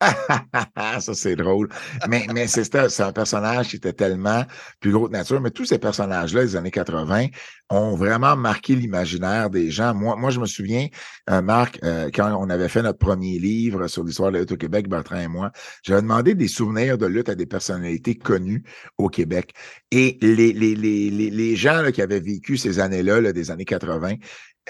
ça, 1.00 1.14
c'est 1.14 1.36
drôle. 1.36 1.68
Mais, 2.08 2.26
c'est 2.46 3.00
un 3.00 3.12
personnage 3.12 3.68
qui 3.68 3.76
était 3.76 3.92
tellement 3.92 4.44
plus 4.80 4.92
gros 4.92 5.08
de 5.08 5.12
nature. 5.12 5.40
Mais 5.40 5.50
tous 5.50 5.64
ces 5.64 5.78
personnages-là 5.78 6.42
des 6.42 6.56
années 6.56 6.70
80 6.70 7.26
ont 7.70 7.96
vraiment 7.96 8.36
marqué 8.36 8.74
l'imaginaire 8.74 9.48
des 9.48 9.70
gens. 9.70 9.94
Moi, 9.94 10.30
je 10.30 10.40
me 10.40 10.46
souviens, 10.46 10.88
euh, 11.30 11.40
Marc, 11.40 11.78
euh, 11.84 12.10
quand 12.12 12.36
on 12.38 12.50
avait 12.50 12.68
fait 12.68 12.82
notre 12.82 12.98
premier 12.98 13.38
livre 13.38 13.86
sur 13.86 14.04
l'histoire 14.04 14.30
de 14.30 14.34
la 14.34 14.40
lutte 14.40 14.52
au 14.52 14.56
Québec, 14.56 14.88
Bertrand 14.88 15.20
et 15.20 15.28
moi, 15.28 15.50
j'avais 15.82 16.02
demandé 16.02 16.34
des 16.34 16.48
souvenirs 16.48 16.98
de 16.98 17.06
lutte 17.06 17.28
à 17.28 17.34
des 17.34 17.46
personnalités 17.46 18.16
connues 18.16 18.64
au 18.98 19.08
Québec. 19.08 19.52
Et 19.90 20.18
les, 20.20 21.56
gens 21.56 21.90
qui 21.92 22.02
avaient 22.02 22.20
vécu 22.20 22.56
ces 22.56 22.80
années-là, 22.80 23.20
là, 23.20 23.32
des 23.32 23.50
années 23.50 23.64
80, 23.64 24.14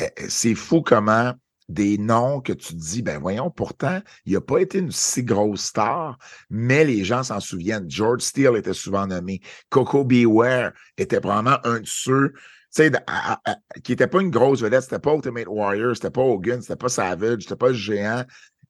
euh, 0.00 0.04
c'est 0.28 0.54
fou 0.54 0.82
comment 0.82 1.32
des 1.68 1.98
noms 1.98 2.40
que 2.40 2.52
tu 2.52 2.74
te 2.74 2.78
dis, 2.78 3.02
ben 3.02 3.18
voyons, 3.18 3.50
pourtant, 3.50 4.00
il 4.24 4.34
n'a 4.34 4.40
pas 4.40 4.58
été 4.58 4.78
une 4.78 4.92
si 4.92 5.24
grosse 5.24 5.64
star, 5.64 6.18
mais 6.48 6.84
les 6.84 7.04
gens 7.04 7.22
s'en 7.22 7.40
souviennent. 7.40 7.90
George 7.90 8.22
Steele 8.22 8.56
était 8.56 8.72
souvent 8.72 9.06
nommé. 9.06 9.40
Coco 9.68 10.04
Beware 10.04 10.72
était 10.96 11.20
probablement 11.20 11.58
un 11.64 11.80
de 11.80 11.86
ceux, 11.86 12.32
à- 13.06 13.40
à- 13.44 13.56
qui 13.82 13.92
n'était 13.92 14.06
pas 14.06 14.20
une 14.20 14.30
grosse 14.30 14.60
vedette, 14.62 14.82
c'était 14.82 14.98
pas 14.98 15.14
Ultimate 15.14 15.46
Warrior, 15.48 15.96
c'était 15.96 16.10
pas 16.10 16.22
Hogan, 16.22 16.60
c'était 16.60 16.76
pas 16.76 16.88
Savage, 16.88 17.42
c'était 17.42 17.56
pas 17.56 17.72
géant, 17.72 18.24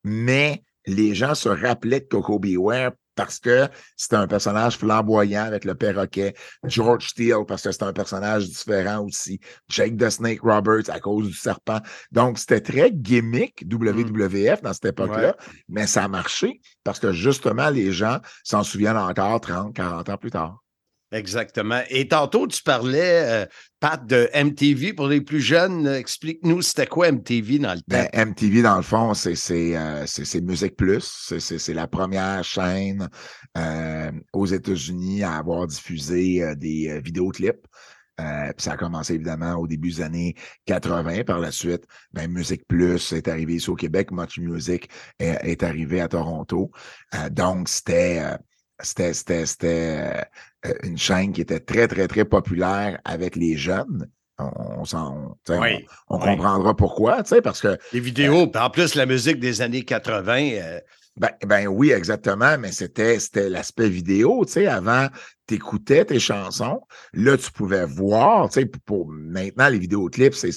mais 0.04 0.62
les 0.86 1.14
gens 1.14 1.34
se 1.34 1.48
rappelaient 1.48 2.00
de 2.00 2.06
Coco 2.06 2.38
Beware 2.38 2.92
parce 3.16 3.40
que 3.40 3.68
c'était 3.96 4.16
un 4.16 4.28
personnage 4.28 4.76
flamboyant 4.76 5.44
avec 5.44 5.64
le 5.64 5.74
perroquet. 5.74 6.34
George 6.64 7.08
Steele, 7.08 7.44
parce 7.48 7.62
que 7.62 7.72
c'était 7.72 7.84
un 7.84 7.92
personnage 7.92 8.48
différent 8.48 9.04
aussi. 9.04 9.40
Jake 9.68 9.96
the 9.96 10.10
Snake 10.10 10.40
Roberts 10.42 10.88
à 10.88 11.00
cause 11.00 11.26
du 11.26 11.34
serpent. 11.34 11.80
Donc, 12.12 12.38
c'était 12.38 12.60
très 12.60 12.92
gimmick 12.92 13.64
WWF 13.68 14.62
dans 14.62 14.72
cette 14.72 14.84
époque-là, 14.84 15.34
mais 15.68 15.86
ça 15.86 16.04
a 16.04 16.08
marché 16.08 16.60
parce 16.84 17.00
que 17.00 17.12
justement, 17.12 17.70
les 17.70 17.90
gens 17.90 18.18
s'en 18.44 18.62
souviennent 18.62 18.96
encore 18.96 19.40
30, 19.40 19.74
40 19.74 20.08
ans 20.08 20.16
plus 20.18 20.30
tard. 20.30 20.62
Exactement. 21.12 21.82
Et 21.88 22.08
tantôt, 22.08 22.48
tu 22.48 22.62
parlais, 22.62 23.44
euh, 23.44 23.46
Pat, 23.78 24.04
de 24.04 24.28
MTV. 24.34 24.92
Pour 24.92 25.06
les 25.06 25.20
plus 25.20 25.40
jeunes, 25.40 25.86
explique-nous 25.86 26.62
c'était 26.62 26.86
quoi 26.86 27.12
MTV 27.12 27.60
dans 27.60 27.74
le 27.74 27.78
temps? 27.78 27.84
Ben, 27.88 28.08
MTV, 28.12 28.62
dans 28.62 28.76
le 28.76 28.82
fond, 28.82 29.14
c'est 29.14 29.76
euh, 29.76 30.04
Musique 30.42 30.76
Plus. 30.76 31.32
C'est- 31.38 31.74
la 31.74 31.86
première 31.86 32.42
chaîne 32.42 33.08
euh, 33.56 34.10
aux 34.32 34.46
États-Unis 34.46 35.22
à 35.22 35.36
avoir 35.36 35.66
diffusé 35.66 36.42
euh, 36.42 36.54
des 36.54 37.00
vidéoclips. 37.00 37.66
Euh, 38.18 38.50
ça 38.56 38.72
a 38.72 38.76
commencé 38.76 39.14
évidemment 39.14 39.56
au 39.56 39.66
début 39.66 39.90
des 39.90 40.00
années 40.00 40.34
80. 40.64 41.22
Par 41.24 41.38
la 41.38 41.52
suite, 41.52 41.84
ben, 42.12 42.28
Musique 42.30 42.66
Plus 42.66 43.12
est 43.12 43.28
arrivé 43.28 43.56
ici 43.56 43.70
au 43.70 43.76
Québec. 43.76 44.10
Much 44.10 44.38
Music 44.38 44.88
est, 45.20 45.62
arrivé 45.62 46.00
à 46.00 46.08
Toronto. 46.08 46.72
Donc, 47.30 47.68
c'était 47.68 48.22
c'était 48.80 49.14
c'était- 49.14 49.46
c'était, 49.46 50.26
euh, 50.66 50.72
une 50.82 50.98
chaîne 50.98 51.32
qui 51.32 51.40
était 51.40 51.60
très, 51.60 51.88
très, 51.88 52.08
très 52.08 52.24
populaire 52.24 52.98
avec 53.04 53.36
les 53.36 53.56
jeunes. 53.56 54.08
On, 54.38 54.82
on, 54.92 55.34
Oui, 55.48 55.56
oui. 55.58 55.86
comprendra 56.08 56.76
pourquoi, 56.76 57.22
tu 57.22 57.30
sais, 57.30 57.40
parce 57.42 57.60
que 57.62 57.78
Les 57.92 58.00
vidéos, 58.00 58.46
puis 58.48 58.60
en 58.60 58.68
plus, 58.68 58.94
la 58.94 59.06
musique 59.06 59.40
des 59.40 59.62
années 59.62 59.82
80. 59.84 60.50
euh, 60.60 60.80
Ben, 61.18 61.30
ben 61.46 61.66
oui, 61.66 61.92
exactement, 61.92 62.58
mais 62.58 62.72
c'était, 62.72 63.18
c'était 63.18 63.48
l'aspect 63.48 63.88
vidéo, 63.88 64.44
tu 64.44 64.52
sais, 64.52 64.66
avant, 64.66 65.06
t'écoutais 65.46 66.04
tes 66.04 66.18
chansons, 66.18 66.80
là, 67.12 67.36
tu 67.36 67.50
pouvais 67.52 67.84
voir, 67.84 68.48
tu 68.48 68.60
sais, 68.60 68.66
pour, 68.66 69.08
maintenant, 69.08 69.68
les 69.68 69.78
vidéoclips, 69.78 70.34
c'est, 70.34 70.50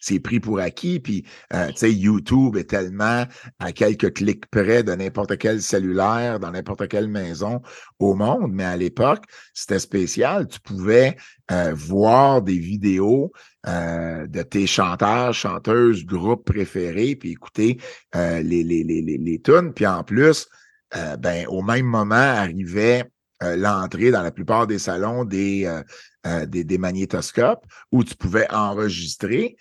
c'est, 0.00 0.20
pris 0.20 0.40
pour 0.40 0.60
acquis, 0.60 1.00
puis, 1.00 1.24
euh, 1.52 1.68
tu 1.68 1.76
sais, 1.76 1.92
YouTube 1.92 2.56
est 2.56 2.68
tellement 2.70 3.24
à 3.58 3.72
quelques 3.72 4.14
clics 4.14 4.46
près 4.46 4.82
de 4.82 4.92
n'importe 4.94 5.38
quel 5.38 5.62
cellulaire, 5.62 6.40
dans 6.40 6.50
n'importe 6.50 6.88
quelle 6.88 7.08
maison 7.08 7.62
au 7.98 8.14
monde, 8.14 8.52
mais 8.52 8.64
à 8.64 8.76
l'époque, 8.76 9.24
c'était 9.54 9.78
spécial, 9.78 10.46
tu 10.46 10.60
pouvais 10.60 11.16
euh, 11.50 11.72
voir 11.74 12.42
des 12.42 12.58
vidéos 12.58 13.32
euh, 13.66 14.26
de 14.26 14.42
tes 14.42 14.66
chanteurs, 14.66 15.32
chanteuses, 15.32 16.04
groupes 16.04 16.44
préférés, 16.44 17.16
puis 17.16 17.32
écouter 17.32 17.78
euh, 18.14 18.42
les, 18.42 18.62
les, 18.62 18.84
les, 18.84 19.00
les, 19.00 19.16
les 19.16 19.40
tunes. 19.40 19.72
Puis 19.72 19.86
en 19.86 20.04
plus, 20.04 20.48
euh, 20.96 21.16
ben, 21.16 21.46
au 21.48 21.62
même 21.62 21.86
moment 21.86 22.14
arrivait 22.14 23.04
euh, 23.44 23.56
l'entrée 23.56 24.10
dans 24.10 24.22
la 24.22 24.30
plupart 24.32 24.66
des 24.66 24.78
salons 24.78 25.24
des, 25.24 25.66
euh, 25.66 25.82
euh, 26.26 26.46
des, 26.46 26.64
des 26.64 26.78
magnétoscopes 26.78 27.64
où 27.92 28.02
tu 28.02 28.16
pouvais 28.16 28.50
enregistrer 28.50 29.56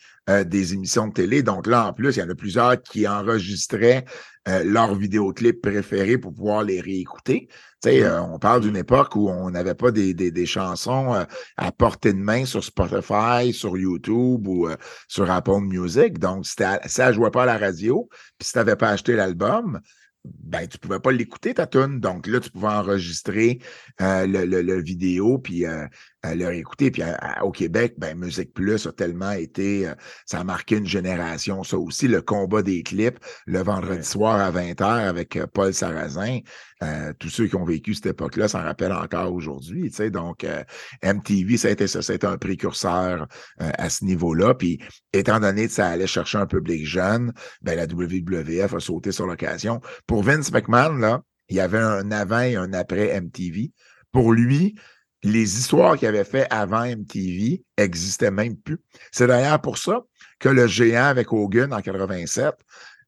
des 0.45 0.73
émissions 0.73 1.09
de 1.09 1.13
télé. 1.13 1.43
Donc 1.43 1.67
là, 1.67 1.87
en 1.87 1.91
plus, 1.91 2.15
il 2.15 2.19
y 2.19 2.23
en 2.23 2.29
a 2.29 2.35
plusieurs 2.35 2.81
qui 2.81 3.05
enregistraient 3.05 4.05
leurs 4.45 4.95
vidéoclips 4.95 5.61
préférés 5.61 6.17
pour 6.17 6.33
pouvoir 6.33 6.63
les 6.63 6.79
réécouter. 6.79 7.49
Tu 7.49 7.89
sais, 7.89 8.03
euh, 8.03 8.21
on 8.21 8.39
parle 8.39 8.61
d'une 8.61 8.77
époque 8.77 9.17
où 9.17 9.29
on 9.29 9.49
n'avait 9.49 9.75
pas 9.75 9.91
des, 9.91 10.13
des, 10.13 10.31
des 10.31 10.45
chansons 10.45 11.25
à 11.57 11.71
portée 11.73 12.13
de 12.13 12.19
main 12.19 12.45
sur 12.45 12.63
Spotify, 12.63 13.51
sur 13.51 13.77
YouTube 13.77 14.47
ou 14.47 14.69
sur 15.09 15.29
Apple 15.29 15.59
Music. 15.59 16.19
Donc, 16.19 16.45
à- 16.61 16.87
ça 16.87 17.09
ne 17.09 17.13
jouait 17.13 17.31
pas 17.31 17.43
à 17.43 17.47
la 17.47 17.57
radio. 17.57 18.07
Puis 18.37 18.47
si 18.47 18.53
tu 18.53 18.59
n'avais 18.59 18.77
pas 18.77 18.91
acheté 18.91 19.17
l'album, 19.17 19.81
ben, 20.25 20.67
tu 20.67 20.77
pouvais 20.77 20.99
pas 20.99 21.11
l'écouter, 21.11 21.53
ta 21.53 21.67
tune. 21.67 21.99
Donc 21.99 22.27
là, 22.27 22.39
tu 22.39 22.49
pouvais 22.49 22.67
enregistrer 22.67 23.59
euh, 24.01 24.25
le, 24.25 24.61
le, 24.61 24.81
vidéo, 24.81 25.37
puis 25.37 25.65
euh, 25.65 25.85
euh, 26.25 26.35
le 26.35 26.47
réécouter. 26.47 26.91
Puis 26.91 27.01
à- 27.01 27.15
à- 27.15 27.43
au 27.43 27.51
Québec, 27.51 27.95
ben, 27.97 28.17
Musique 28.17 28.53
Plus 28.53 28.85
a 28.87 28.91
tellement 28.91 29.31
été, 29.31 29.87
euh, 29.87 29.93
ça 30.25 30.39
a 30.39 30.43
marqué 30.43 30.77
une 30.77 30.87
génération, 30.87 31.63
ça 31.63 31.77
aussi, 31.77 32.07
le 32.07 32.21
combat 32.21 32.61
des 32.61 32.83
clips, 32.83 33.19
le 33.45 33.59
vendredi 33.61 33.97
Ouais. 33.97 34.03
soir 34.03 34.39
à 34.39 34.51
20h 34.51 34.85
avec 35.07 35.35
euh, 35.35 35.47
Paul 35.47 35.73
Sarrazin. 35.73 36.39
Euh, 36.81 37.13
tous 37.19 37.29
ceux 37.29 37.47
qui 37.47 37.55
ont 37.55 37.63
vécu 37.65 37.93
cette 37.93 38.07
époque-là 38.07 38.47
s'en 38.47 38.61
rappellent 38.61 38.91
encore 38.93 39.33
aujourd'hui. 39.33 39.89
Tu 39.89 39.95
sais, 39.95 40.09
donc, 40.09 40.43
euh, 40.43 40.63
MTV, 41.01 41.57
ça 41.57 41.69
a 41.69 41.71
été 41.71 41.87
ça, 41.87 42.13
été 42.13 42.27
un 42.27 42.37
précurseur 42.37 43.27
euh, 43.61 43.71
à 43.77 43.89
ce 43.89 44.03
niveau-là. 44.05 44.53
Puis, 44.53 44.79
étant 45.13 45.39
donné 45.39 45.67
que 45.67 45.73
ça 45.73 45.87
allait 45.89 46.07
chercher 46.07 46.37
un 46.39 46.45
public 46.45 46.85
jeune, 46.85 47.31
ben, 47.61 47.75
la 47.77 47.85
WWF 47.85 48.73
a 48.73 48.79
sauté 48.79 49.11
sur 49.11 49.25
l'occasion. 49.27 49.79
Pour 50.07 50.23
Vince 50.23 50.51
McMahon, 50.51 50.95
là, 50.97 51.21
il 51.49 51.55
y 51.57 51.59
avait 51.59 51.77
un 51.79 52.11
avant 52.11 52.39
et 52.41 52.55
un 52.55 52.73
après 52.73 53.09
MTV. 53.19 53.71
Pour 54.11 54.31
lui, 54.31 54.75
les 55.23 55.57
histoires 55.59 55.97
qu'il 55.97 56.07
avait 56.07 56.23
fait 56.23 56.47
avant 56.49 56.85
MTV 56.85 57.63
existaient 57.77 58.31
même 58.31 58.55
plus. 58.57 58.79
C'est 59.11 59.27
d'ailleurs 59.27 59.61
pour 59.61 59.77
ça 59.77 60.01
que 60.39 60.49
le 60.49 60.67
géant 60.67 61.05
avec 61.05 61.31
Hogan 61.31 61.73
en 61.73 61.81
87, 61.81 62.53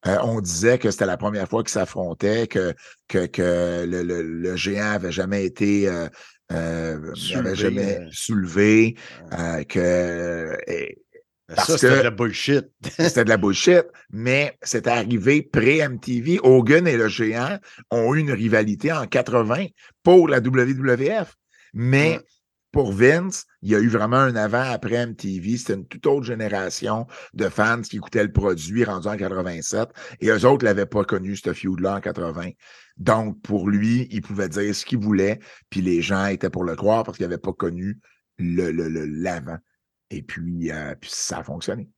euh, 0.07 0.17
on 0.23 0.39
disait 0.39 0.77
que 0.77 0.91
c'était 0.91 1.05
la 1.05 1.17
première 1.17 1.47
fois 1.49 1.63
qu'ils 1.63 1.71
s'affrontaient, 1.71 2.47
que, 2.47 2.73
que, 3.07 3.25
que 3.25 3.85
le, 3.87 4.03
le- 4.03 4.21
le 4.21 4.55
géant 4.55 4.91
avait 4.91 5.11
jamais 5.11 5.45
été 5.45 5.89
euh, 5.89 6.07
euh, 6.51 7.13
Soulevé, 7.15 7.39
avait 7.39 7.55
jamais 7.55 8.07
soulevé, 8.11 8.95
que 9.67 10.55
et 10.67 11.01
Parce 11.47 11.67
ça, 11.67 11.77
c'était 11.77 11.97
de 11.97 12.03
la 12.03 12.11
bullshit. 12.11 12.65
c'était 12.99 13.23
de 13.23 13.29
la 13.29 13.37
bullshit, 13.37 13.83
mais 14.11 14.57
c'est 14.61 14.87
arrivé 14.87 15.41
pré-MTV. 15.41 16.39
Hogan 16.43 16.87
et 16.87 16.97
le 16.97 17.07
géant 17.07 17.57
ont 17.91 18.13
eu 18.13 18.19
une 18.19 18.31
rivalité 18.31 18.91
en 18.91 19.05
80 19.07 19.65
pour 20.03 20.27
la 20.27 20.39
WWF. 20.39 21.35
Mais 21.75 22.19
pour 22.71 22.91
Vince, 22.91 23.45
il 23.61 23.69
y 23.69 23.75
a 23.75 23.79
eu 23.79 23.87
vraiment 23.87 24.17
un 24.17 24.35
avant-après 24.35 25.05
MTV. 25.05 25.57
C'était 25.57 25.75
une 25.75 25.87
toute 25.87 26.05
autre 26.07 26.25
génération 26.25 27.05
de 27.33 27.47
fans 27.47 27.81
qui 27.81 27.97
écoutaient 27.97 28.23
le 28.23 28.31
produit 28.33 28.83
rendu 28.83 29.07
en 29.07 29.15
87. 29.15 29.89
Et 30.19 30.27
eux 30.29 30.45
autres 30.45 30.63
ne 30.63 30.69
l'avaient 30.69 30.85
pas 30.85 31.03
connu, 31.05 31.35
ce 31.37 31.53
feud-là, 31.53 31.95
en 31.95 32.01
80. 32.01 32.49
Donc, 32.97 33.41
pour 33.41 33.69
lui, 33.69 34.07
il 34.11 34.21
pouvait 34.21 34.49
dire 34.49 34.75
ce 34.75 34.85
qu'il 34.85 34.97
voulait, 34.99 35.39
puis 35.69 35.81
les 35.81 36.01
gens 36.01 36.25
étaient 36.25 36.49
pour 36.49 36.63
le 36.63 36.75
croire 36.75 37.03
parce 37.03 37.17
qu'ils 37.17 37.25
n'avaient 37.27 37.37
pas 37.37 37.53
connu 37.53 37.99
le, 38.37 38.71
le- 38.71 38.89
le- 38.89 39.05
l'avant. 39.05 39.57
Et 40.09 40.21
puis, 40.21 40.71
euh, 40.71 40.95
puis 40.99 41.11
ça 41.13 41.39
a 41.39 41.43
fonctionné. 41.43 41.89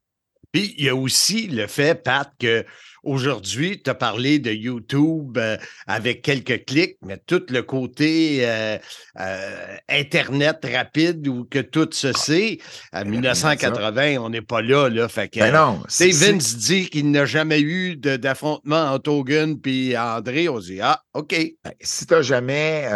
Puis 0.52 0.76
il 0.78 0.86
y 0.86 0.90
a 0.90 0.96
aussi 0.96 1.48
le 1.48 1.68
fait, 1.68 2.04
Pat, 2.04 2.32
que 2.40 2.64
aujourd'hui, 3.08 3.82
tu 3.84 3.90
as 3.90 3.96
parlé 3.96 4.40
de 4.40 4.52
YouTube 4.52 5.38
euh, 5.38 5.58
avec 5.88 6.22
quelques 6.22 6.66
clics, 6.66 6.98
mais 7.06 7.18
tout 7.26 7.42
le 7.50 7.62
côté 7.64 8.40
euh, 8.42 8.78
euh, 9.20 9.76
Internet 9.90 10.66
rapide 10.72 11.28
où 11.28 11.46
que 11.46 11.60
tout 11.60 11.88
se 11.92 12.12
sait, 12.14 12.60
à 12.92 13.04
1980, 13.04 14.18
on 14.20 14.30
n'est 14.30 14.42
pas 14.42 14.62
là. 14.62 14.90
là 14.90 15.08
fait 15.08 15.30
que, 15.30 15.40
Ben 15.40 15.54
non, 15.54 15.82
c'est- 15.88 16.12
Vince 16.12 16.56
dit 16.58 16.90
qu'il 16.90 17.10
n'a 17.12 17.26
jamais 17.26 17.62
eu 17.62 17.96
d'affrontement 17.96 18.92
entre 18.92 19.10
Hogan 19.12 19.58
et 19.66 19.98
André. 19.98 20.50
On 20.50 20.60
dit 20.60 20.80
Ah, 20.82 21.02
OK. 21.14 21.36
Ben, 21.64 21.72
si 21.82 22.06
tu 22.06 22.14
n'as 22.14 22.22
jamais, 22.22 22.88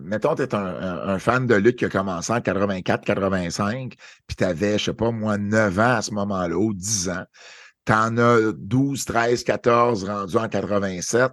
mettons, 0.00 0.34
tu 0.34 0.42
es 0.42 0.54
un, 0.54 0.58
un- 0.64 1.08
un 1.08 1.18
fan 1.18 1.46
de 1.46 1.54
lutte 1.54 1.76
qui 1.78 1.84
a 1.84 1.88
commencé 1.88 2.32
en 2.32 2.40
84-85, 2.40 3.94
puis 4.26 4.36
tu 4.36 4.44
avais, 4.44 4.78
je 4.78 4.84
sais 4.86 4.92
pas, 4.94 5.10
moi, 5.10 5.38
9 5.38 5.78
ans 5.78 5.96
à 5.96 6.02
ce 6.02 6.10
moment-là, 6.12 6.56
ou 6.56 6.72
10 6.74 7.08
ans, 7.10 7.24
tu 7.86 7.92
en 7.92 8.16
as 8.18 8.52
12, 8.56 9.04
13, 9.04 9.44
14 9.44 10.04
rendus 10.04 10.36
en 10.36 10.48
87. 10.48 11.30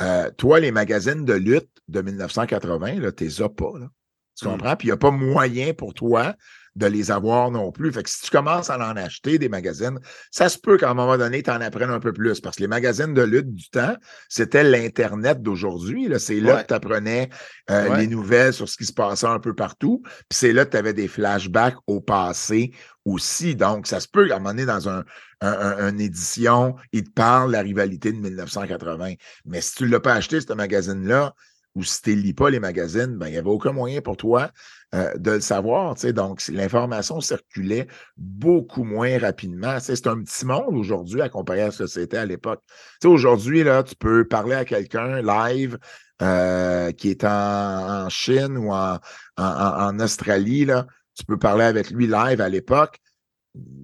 Euh, 0.00 0.30
toi, 0.36 0.60
les 0.60 0.70
magazines 0.70 1.24
de 1.24 1.32
lutte 1.34 1.70
de 1.88 2.02
1980, 2.02 3.00
là, 3.00 3.10
tu 3.12 3.24
les 3.24 3.42
as 3.42 3.48
pas. 3.48 3.72
Là. 3.78 3.88
Tu 4.36 4.46
Mm. 4.46 4.50
comprends? 4.52 4.76
Puis 4.76 4.86
il 4.88 4.90
n'y 4.90 4.94
a 4.94 4.98
pas 4.98 5.10
moyen 5.10 5.74
pour 5.74 5.94
toi 5.94 6.34
de 6.78 6.86
les 6.86 7.10
avoir 7.10 7.50
non 7.50 7.72
plus. 7.72 7.92
Fait 7.92 8.02
que 8.02 8.08
si 8.10 8.22
tu 8.22 8.30
commences 8.30 8.70
à 8.70 8.76
en 8.78 8.96
acheter 8.96 9.38
des 9.38 9.48
magazines, 9.48 9.98
ça 10.30 10.48
se 10.48 10.58
peut 10.58 10.78
qu'à 10.78 10.90
un 10.90 10.94
moment 10.94 11.18
donné, 11.18 11.42
tu 11.42 11.50
en 11.50 11.60
apprennes 11.60 11.90
un 11.90 12.00
peu 12.00 12.12
plus. 12.12 12.40
Parce 12.40 12.56
que 12.56 12.62
les 12.62 12.68
magazines 12.68 13.12
de 13.14 13.22
lutte 13.22 13.52
du 13.52 13.68
temps, 13.68 13.96
c'était 14.28 14.62
l'Internet 14.64 15.42
d'aujourd'hui. 15.42 16.08
C'est 16.18 16.40
là 16.40 16.54
Ouais. 16.56 16.62
que 16.62 16.68
tu 16.68 16.74
apprenais 16.74 17.28
euh, 17.70 17.88
Ouais. 17.90 17.98
les 17.98 18.06
nouvelles 18.06 18.52
sur 18.52 18.68
ce 18.68 18.76
qui 18.76 18.86
se 18.86 18.92
passait 18.92 19.26
un 19.26 19.40
peu 19.40 19.54
partout. 19.54 20.02
Puis 20.04 20.38
c'est 20.38 20.52
là 20.52 20.64
que 20.64 20.70
tu 20.70 20.76
avais 20.76 20.94
des 20.94 21.08
flashbacks 21.08 21.76
au 21.86 22.00
passé 22.00 22.72
aussi. 23.04 23.56
Donc, 23.56 23.86
ça 23.86 24.00
se 24.00 24.08
peut 24.08 24.28
qu'à 24.28 24.36
un 24.36 24.38
moment 24.38 24.50
donné, 24.50 24.64
dans 24.66 24.88
un, 24.88 25.04
un- 25.40 25.52
un- 25.52 25.88
une 25.90 26.00
édition, 26.00 26.76
il 26.92 27.04
te 27.04 27.10
parle 27.10 27.48
de 27.48 27.52
la 27.54 27.62
rivalité 27.62 28.12
de 28.12 28.18
1980. 28.18 29.14
Mais 29.44 29.60
si 29.60 29.74
tu 29.74 29.84
ne 29.84 29.90
l'as 29.90 30.00
pas 30.00 30.14
acheté, 30.14 30.40
ce 30.40 30.52
magazine-là, 30.52 31.34
ou 31.74 31.84
si 31.84 32.02
tu 32.02 32.16
ne 32.16 32.20
lis 32.22 32.34
pas 32.34 32.50
les 32.50 32.58
magazines, 32.60 33.16
ben, 33.16 33.26
il 33.28 33.32
n'y 33.32 33.36
avait 33.38 33.48
aucun 33.50 33.72
moyen 33.72 34.00
pour 34.00 34.16
toi 34.16 34.50
euh, 34.94 35.14
de 35.18 35.32
le 35.32 35.40
savoir. 35.40 35.96
Donc, 36.14 36.48
l'information 36.48 37.20
circulait 37.20 37.88
beaucoup 38.16 38.84
moins 38.84 39.18
rapidement. 39.18 39.78
C'est 39.80 40.06
un 40.06 40.22
petit 40.22 40.46
monde 40.46 40.76
aujourd'hui 40.76 41.20
à 41.20 41.28
comparer 41.28 41.60
à 41.60 41.70
ce 41.70 41.82
que 41.82 41.86
c'était 41.86 42.16
à 42.16 42.24
l'époque. 42.24 42.62
Aujourd'hui, 43.04 43.64
là, 43.64 43.82
tu 43.82 43.94
peux 43.96 44.26
parler 44.26 44.54
à 44.54 44.64
quelqu'un 44.64 45.20
live 45.20 45.78
euh, 46.22 46.90
qui 46.92 47.10
est 47.10 47.22
en, 47.24 48.08
Chine 48.08 48.56
ou 48.56 48.72
en, 48.72 49.98
Australie. 50.00 50.64
Là. 50.64 50.86
Tu 51.14 51.22
peux 51.26 51.38
parler 51.38 51.64
avec 51.64 51.90
lui 51.90 52.06
live 52.06 52.40
à 52.40 52.48
l'époque. 52.48 52.98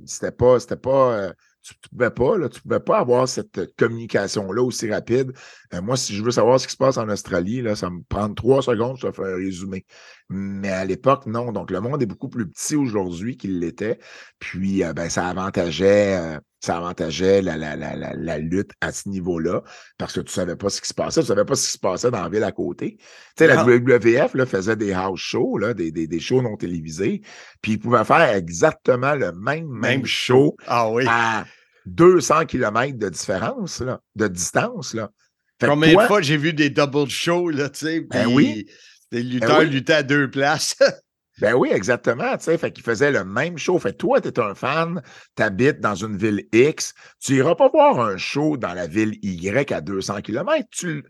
C'était 0.07 0.33
pas, 0.33 0.59
c'était 0.59 0.77
pas. 0.77 1.13
euh, 1.13 1.33
tu 1.61 1.75
ne 1.75 1.89
pouvais 1.89 2.11
pas, 2.11 2.49
pouvais 2.63 2.81
pas 2.81 2.99
avoir 2.99 3.29
cette 3.29 3.75
communication-là 3.77 4.63
aussi 4.63 4.91
rapide. 4.91 5.33
Moi, 5.73 5.97
si 5.97 6.15
je 6.15 6.23
veux 6.23 6.31
savoir 6.31 6.61
ce 6.61 6.67
qui 6.67 6.73
se 6.73 6.77
passe 6.77 6.99
en 6.99 7.09
Australie, 7.09 7.63
là, 7.63 7.75
ça 7.75 7.89
me 7.89 8.03
prend 8.03 8.33
trois 8.35 8.63
secondes, 8.63 8.99
je 8.99 9.07
te 9.07 9.13
fais 9.13 9.33
un 9.33 9.37
résumé. 9.37 9.87
Mais 10.31 10.71
à 10.71 10.85
l'époque, 10.85 11.27
non. 11.27 11.53
Donc, 11.53 11.71
le 11.71 11.81
monde 11.81 12.03
est 12.03 12.07
beaucoup 12.07 12.29
plus 12.29 12.49
petit 12.49 12.77
aujourd'hui 12.77 13.37
qu'il 13.37 13.61
l'était. 13.61 13.99
Puis, 14.39 14.83
euh, 14.83 14.95
ben, 14.95 15.11
ça 15.11 15.29
avantageait, 15.29 16.17
euh, 16.17 16.39
ça 16.61 16.79
avantageait 16.79 17.43
la, 17.43 17.59
la, 17.59 17.77
la, 17.77 17.95
la, 17.95 18.39
lutte 18.39 18.71
à 18.81 18.91
ce 18.91 19.09
niveau-là 19.11 19.63
parce 19.99 20.15
que 20.15 20.21
tu 20.21 20.31
ne 20.31 20.33
savais 20.33 20.57
pas 20.57 20.71
ce 20.71 20.81
qui 20.81 20.89
se 20.89 20.95
passait. 20.95 21.21
Tu 21.21 21.27
ne 21.27 21.35
savais 21.35 21.45
pas 21.45 21.55
ce 21.57 21.67
qui 21.67 21.73
se 21.73 21.79
passait 21.79 22.11
dans 22.11 22.23
la 22.23 22.31
ville 22.31 22.43
à 22.43 22.53
côté. 22.53 22.97
Tu 22.99 23.05
sais, 23.39 23.47
la. 23.47 23.65
WWF 23.65 24.35
là, 24.35 24.47
faisait 24.47 24.77
des 24.77 24.95
house 24.95 25.21
shows, 25.21 25.59
là, 25.59 25.75
des, 25.75 25.93
des, 25.93 26.07
des 26.07 26.21
shows 26.21 26.41
non 26.41 26.57
télévisés. 26.57 27.21
Puis, 27.61 27.73
ils 27.73 27.79
pouvaient 27.79 28.05
faire 28.05 28.35
exactement 28.35 29.15
le 29.15 29.33
même, 29.33 30.07
show 30.07 30.57
Ah 30.67 30.91
oui. 30.91 31.05
à 31.07 31.45
200 31.85 32.47
km 32.47 32.97
de 32.97 33.11
différence, 33.11 33.81
là, 33.81 34.01
de 34.17 34.27
distance. 34.29 34.95
Là. 34.95 35.11
Fait 35.61 35.67
Combien 35.67 35.95
de 35.95 36.07
fois 36.07 36.23
j'ai 36.23 36.39
vu 36.39 36.55
des 36.55 36.71
double 36.71 37.11
shows, 37.11 37.51
là, 37.51 37.69
tu 37.69 37.81
sais? 37.81 38.01
Ben 38.01 38.27
oui. 38.27 38.67
Des 39.15 39.23
lutteurs 39.23 39.61
oui. 39.61 39.71
luttaient 39.71 39.95
à 39.95 40.03
deux 40.03 40.29
places. 40.29 40.77
Ben 41.41 41.53
oui, 41.55 41.71
exactement. 41.73 42.37
Tu 42.37 42.45
sais, 42.45 42.59
fait 42.59 42.73
le 43.11 43.25
même 43.25 43.59
show. 43.59 43.77
Fait 43.81 43.93
toi, 43.93 44.21
tu 44.21 44.29
es 44.29 44.39
un 44.39 44.55
fan, 44.55 45.03
tu 45.37 45.43
habites 45.43 45.81
dans 45.81 45.97
une 45.97 46.17
ville 46.17 46.47
X, 46.53 46.95
tu 47.21 47.35
iras 47.35 47.57
pas 47.57 47.69
voir 47.71 47.99
un 47.99 48.17
show 48.17 48.57
dans 48.57 48.73
la 48.73 48.87
ville 48.87 49.19
Y 49.21 49.73
à 49.73 49.81
200 49.81 50.21
km. 50.21 50.69
Tu 50.71 51.03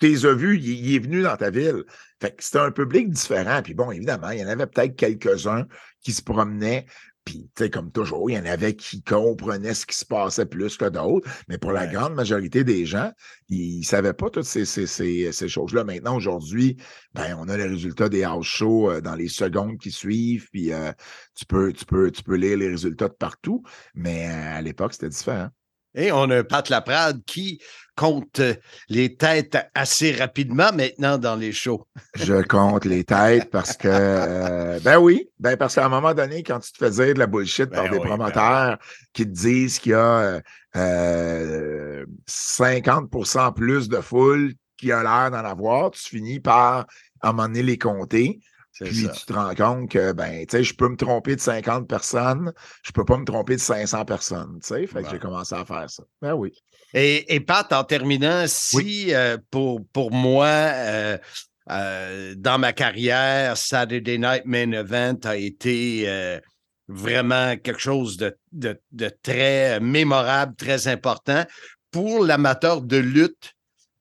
les 0.00 0.26
as 0.26 0.32
vus, 0.32 0.58
il, 0.58 0.86
il 0.86 0.94
est 0.94 0.98
venu 1.00 1.22
dans 1.22 1.36
ta 1.36 1.50
ville. 1.50 1.82
Fait 2.20 2.36
que 2.36 2.44
c'était 2.44 2.60
un 2.60 2.70
public 2.70 3.10
différent. 3.10 3.62
Puis 3.64 3.74
bon, 3.74 3.90
évidemment, 3.90 4.30
il 4.30 4.38
y 4.38 4.44
en 4.44 4.48
avait 4.48 4.68
peut-être 4.68 4.94
quelques-uns 4.94 5.66
qui 6.00 6.12
se 6.12 6.22
promenaient. 6.22 6.86
Puis, 7.24 7.50
tu 7.54 7.64
sais, 7.64 7.70
comme 7.70 7.90
toujours, 7.90 8.30
il 8.30 8.34
y 8.34 8.38
en 8.38 8.44
avait 8.44 8.76
qui 8.76 9.02
comprenaient 9.02 9.74
ce 9.74 9.86
qui 9.86 9.96
se 9.96 10.04
passait 10.04 10.46
plus 10.46 10.76
que 10.76 10.88
d'autres. 10.88 11.28
Mais 11.48 11.56
pour 11.56 11.72
la 11.72 11.86
grande 11.86 12.14
majorité 12.14 12.64
des 12.64 12.84
gens, 12.84 13.10
ils 13.48 13.80
ne 13.80 13.84
savaient 13.84 14.12
pas 14.12 14.28
toutes 14.30 14.44
ces, 14.44 14.64
ces, 14.64 14.86
ces, 14.86 15.32
ces 15.32 15.48
choses-là. 15.48 15.84
Maintenant, 15.84 16.16
aujourd'hui, 16.16 16.76
ben, 17.14 17.36
on 17.38 17.48
a 17.48 17.56
les 17.56 17.66
résultats 17.66 18.08
des 18.08 18.24
house 18.24 18.46
shows 18.46 18.90
euh, 18.90 19.00
dans 19.00 19.14
les 19.14 19.28
secondes 19.28 19.78
qui 19.78 19.90
suivent, 19.90 20.48
puis 20.50 20.72
euh, 20.72 20.92
tu, 21.34 21.46
peux, 21.46 21.72
tu, 21.72 21.84
peux, 21.86 22.10
tu 22.10 22.22
peux 22.22 22.36
lire 22.36 22.58
les 22.58 22.68
résultats 22.68 23.08
de 23.08 23.14
partout, 23.14 23.62
mais 23.94 24.28
euh, 24.28 24.58
à 24.58 24.62
l'époque, 24.62 24.92
c'était 24.92 25.08
différent. 25.08 25.48
Et 25.94 26.10
on 26.12 26.28
a 26.30 26.42
Pat 26.42 26.68
Laprade 26.68 27.22
qui 27.24 27.60
compte 27.96 28.40
euh, 28.40 28.54
les 28.88 29.16
têtes 29.16 29.56
assez 29.74 30.12
rapidement 30.12 30.72
maintenant 30.72 31.18
dans 31.18 31.36
les 31.36 31.52
shows. 31.52 31.86
Je 32.16 32.42
compte 32.42 32.84
les 32.84 33.04
têtes 33.04 33.50
parce 33.50 33.76
que, 33.76 33.88
euh, 33.88 34.80
ben 34.80 34.98
oui, 34.98 35.28
ben 35.38 35.56
parce 35.56 35.76
qu'à 35.76 35.86
un 35.86 35.88
moment 35.88 36.14
donné, 36.14 36.42
quand 36.42 36.58
tu 36.58 36.72
te 36.72 36.78
fais 36.78 36.90
dire 36.90 37.14
de 37.14 37.18
la 37.20 37.26
bullshit 37.26 37.70
par 37.70 37.84
Ben 37.84 37.92
des 37.92 37.98
oui, 37.98 38.02
ben 38.02 38.16
promoteurs 38.16 38.78
qui 39.12 39.24
te 39.24 39.30
disent 39.30 39.78
qu'il 39.78 39.92
y 39.92 39.94
a 39.94 40.40
euh, 40.76 42.04
50% 42.28 43.54
plus 43.54 43.88
de 43.88 44.00
foule 44.00 44.54
qui 44.76 44.90
a 44.90 45.02
l'air 45.02 45.30
d'en 45.30 45.48
avoir, 45.48 45.92
tu 45.92 46.02
finis 46.02 46.40
par 46.40 46.86
à 47.20 47.28
un 47.28 47.32
moment 47.32 47.46
donné 47.48 47.62
les 47.62 47.78
compter. 47.78 48.40
Puis 48.80 49.04
ça. 49.04 49.12
tu 49.12 49.24
te 49.26 49.32
rends 49.32 49.54
compte 49.54 49.90
que, 49.90 50.12
ben, 50.12 50.44
tu 50.46 50.56
sais, 50.56 50.64
je 50.64 50.74
peux 50.74 50.88
me 50.88 50.96
tromper 50.96 51.36
de 51.36 51.40
50 51.40 51.88
personnes, 51.88 52.52
je 52.82 52.92
peux 52.92 53.04
pas 53.04 53.16
me 53.16 53.24
tromper 53.24 53.54
de 53.56 53.60
500 53.60 54.04
personnes, 54.04 54.58
tu 54.62 54.68
sais. 54.68 54.86
Fait 54.86 54.98
que 55.00 55.04
Bon. 55.04 55.10
j'ai 55.10 55.18
commencé 55.18 55.54
à 55.54 55.64
faire 55.64 55.88
ça. 55.88 56.02
Ben 56.20 56.34
oui. 56.34 56.52
Et, 56.92 57.34
et 57.34 57.40
Pat, 57.40 57.72
en 57.72 57.84
terminant, 57.84 58.44
si 58.46 59.14
euh, 59.14 59.36
pour, 59.50 59.80
pour 59.92 60.10
moi, 60.12 60.46
euh, 60.46 61.18
euh, 61.70 62.34
dans 62.36 62.58
ma 62.58 62.72
carrière, 62.72 63.56
Saturday 63.56 64.18
Night 64.18 64.42
Main 64.44 64.72
Event 64.72 65.18
a 65.24 65.36
été 65.36 66.04
euh, 66.06 66.38
vraiment 66.88 67.56
quelque 67.56 67.80
chose 67.80 68.16
de, 68.16 68.36
de- 68.52 68.78
de 68.92 69.10
très 69.22 69.80
mémorable, 69.80 70.54
très 70.56 70.88
important. 70.88 71.44
Pour 71.90 72.24
l'amateur 72.24 72.82
de 72.82 72.96
lutte 72.96 73.53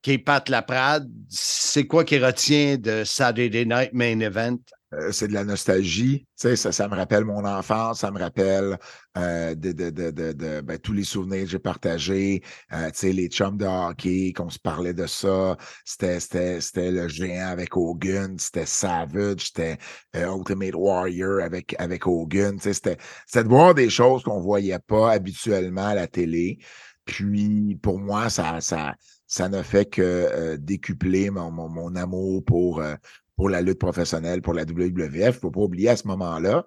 qui 0.04 0.12
est 0.12 0.18
Pat 0.20 0.48
Laprade, 0.50 1.10
c'est 1.30 1.88
quoi 1.88 2.04
qui 2.04 2.20
retient 2.20 2.78
de 2.78 3.04
Saturday 3.06 3.66
Night 3.66 3.94
Main 3.94 4.20
Event? 4.20 4.60
Euh, 4.94 5.12
c'est 5.12 5.30
de 5.30 5.34
la 5.34 5.46
nostalgie. 5.46 6.28
Ça, 6.36 6.56
ça 6.56 6.88
me 6.88 6.96
rappelle 6.96 7.24
mon 7.24 7.46
enfance, 7.46 8.02
ça 8.02 8.12
me 8.12 8.20
rappelle 8.20 8.78
euh, 9.18 9.56
de, 9.56 9.72
de, 9.72 9.90
de, 9.90 10.12
de, 10.12 10.62
ben, 10.62 10.78
tous 10.78 10.92
les 10.92 11.06
souvenirs 11.06 11.46
que 11.46 11.50
j'ai 11.52 11.60
partagés. 11.60 12.44
Euh, 12.74 12.92
les 13.02 13.28
chums 13.28 13.58
de 13.58 13.66
hockey, 13.66 14.34
qu'on 14.36 14.50
se 14.50 14.60
parlait 14.60 14.94
de 14.94 15.08
ça. 15.08 15.58
C'était, 15.86 16.60
le 16.92 17.08
géant 17.08 17.48
avec 17.48 17.76
Hogan, 17.78 18.38
c'était 18.38 18.66
Savage, 18.66 19.48
c'était 19.48 19.78
Ultimate 20.14 20.76
Warrior 20.76 21.42
avec, 21.42 21.76
avec 21.80 22.06
Hogan. 22.06 22.60
C'était, 22.60 22.98
de 23.34 23.48
voir 23.48 23.74
des 23.74 23.90
choses 23.90 24.22
qu'on 24.24 24.42
voyait 24.42 24.80
pas 24.80 25.14
habituellement 25.14 25.88
à 25.88 25.96
la 25.96 26.08
télé. 26.08 26.60
Puis, 27.06 27.78
pour 27.82 28.00
moi, 28.00 28.30
ça, 28.30 28.62
ça, 28.62 28.96
ça 29.34 29.50
ne 29.50 29.64
fait 29.64 29.86
que 29.86 30.02
euh, 30.04 30.58
décupler 30.58 31.32
mon, 31.32 31.50
mon, 31.50 31.68
mon 31.68 31.96
amour 31.96 32.46
pour, 32.46 32.82
euh, 32.82 32.94
pour 33.36 33.50
la 33.50 33.64
lutte 33.64 33.80
professionnelle, 33.80 34.44
pour 34.44 34.54
la 34.54 34.62
WWF. 34.62 35.12
Il 35.12 35.26
ne 35.26 35.32
faut 35.32 35.50
pas 35.50 35.62
oublier 35.62 35.90
à 35.90 35.96
ce 35.98 36.08
moment-là, 36.10 36.64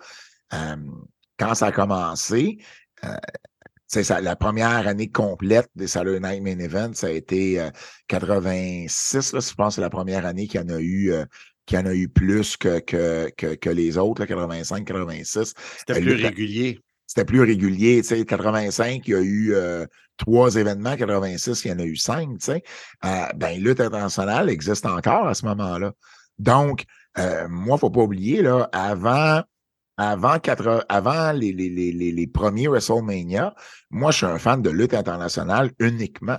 euh, 0.52 0.76
quand 1.38 1.54
ça 1.54 1.66
a 1.66 1.72
commencé, 1.72 2.58
c'est 3.86 4.02
ça, 4.02 4.20
la 4.20 4.34
première 4.34 4.88
année 4.88 5.08
complète 5.08 5.70
des 5.76 5.86
Saturday 5.86 6.18
Night 6.18 6.42
Main 6.42 6.58
Event, 6.58 6.90
ça 6.94 7.06
a 7.06 7.10
été 7.10 7.60
euh, 7.60 7.70
86, 8.08 9.32
là, 9.34 9.38
je 9.38 9.54
pense 9.54 9.68
que 9.68 9.74
c'est 9.76 9.80
la 9.80 9.90
première 9.90 10.26
année 10.26 10.48
qu'il 10.48 10.60
y 10.60 10.64
en 10.64 10.68
a 10.68 10.80
eu, 10.80 11.12
qu'il 11.66 11.78
y 11.78 11.80
en 11.80 11.86
a 11.86 11.94
eu 11.94 12.08
plus 12.08 12.56
que, 12.56 12.80
que, 12.80 13.30
que, 13.36 13.54
que 13.54 13.70
les 13.70 13.96
autres, 13.96 14.22
là, 14.22 14.26
85, 14.26 14.84
86 14.84 15.54
C'était 15.78 16.00
plus 16.00 16.14
régulier. 16.14 16.80
C'était 17.16 17.24
plus 17.24 17.40
régulier. 17.40 18.02
Tu 18.02 18.08
sais, 18.08 18.24
85, 18.26 19.08
il 19.08 19.10
y 19.10 19.14
a 19.14 19.20
eu 19.20 19.54
euh, 19.54 19.86
trois 20.18 20.54
événements, 20.56 20.96
86, 20.96 21.64
il 21.64 21.68
y 21.70 21.72
en 21.72 21.78
a 21.78 21.84
eu 21.84 21.96
cinq. 21.96 22.28
Tu 22.38 22.44
sais. 22.44 22.62
Euh, 23.06 23.26
ben, 23.34 23.58
lutte 23.58 23.80
internationale 23.80 24.50
existe 24.50 24.84
encore 24.84 25.26
à 25.26 25.32
ce 25.32 25.46
moment-là. 25.46 25.92
Donc, 26.38 26.84
euh, 27.18 27.48
moi, 27.48 27.68
il 27.68 27.76
ne 27.76 27.78
faut 27.78 27.90
pas 27.90 28.02
oublier, 28.02 28.42
là, 28.42 28.68
avant, 28.72 29.42
avant, 29.96 30.38
quatre- 30.38 30.84
avant 30.90 31.32
les, 31.32 31.52
les, 31.52 31.70
les, 31.70 31.90
les, 31.90 32.12
les 32.12 32.26
premiers 32.26 32.68
WrestleMania, 32.68 33.54
moi, 33.88 34.10
je 34.10 34.18
suis 34.18 34.26
un 34.26 34.38
fan 34.38 34.60
de 34.60 34.68
lutte 34.68 34.92
internationale 34.92 35.70
uniquement. 35.78 36.38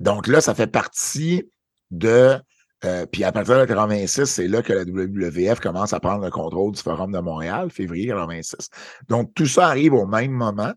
Donc 0.00 0.26
là, 0.26 0.40
ça 0.40 0.54
fait 0.54 0.68
partie 0.68 1.50
de. 1.90 2.38
Euh, 2.84 3.06
puis 3.06 3.24
à 3.24 3.32
partir 3.32 3.58
de 3.58 3.64
86, 3.64 4.24
c'est 4.26 4.48
là 4.48 4.62
que 4.62 4.72
la 4.72 4.82
WWF 4.84 5.60
commence 5.60 5.92
à 5.92 6.00
prendre 6.00 6.24
le 6.24 6.30
contrôle 6.30 6.72
du 6.72 6.82
Forum 6.82 7.12
de 7.12 7.18
Montréal, 7.18 7.70
février 7.70 8.08
86. 8.08 8.68
Donc 9.08 9.32
tout 9.34 9.46
ça 9.46 9.66
arrive 9.68 9.94
au 9.94 10.06
même 10.06 10.30
moment 10.30 10.72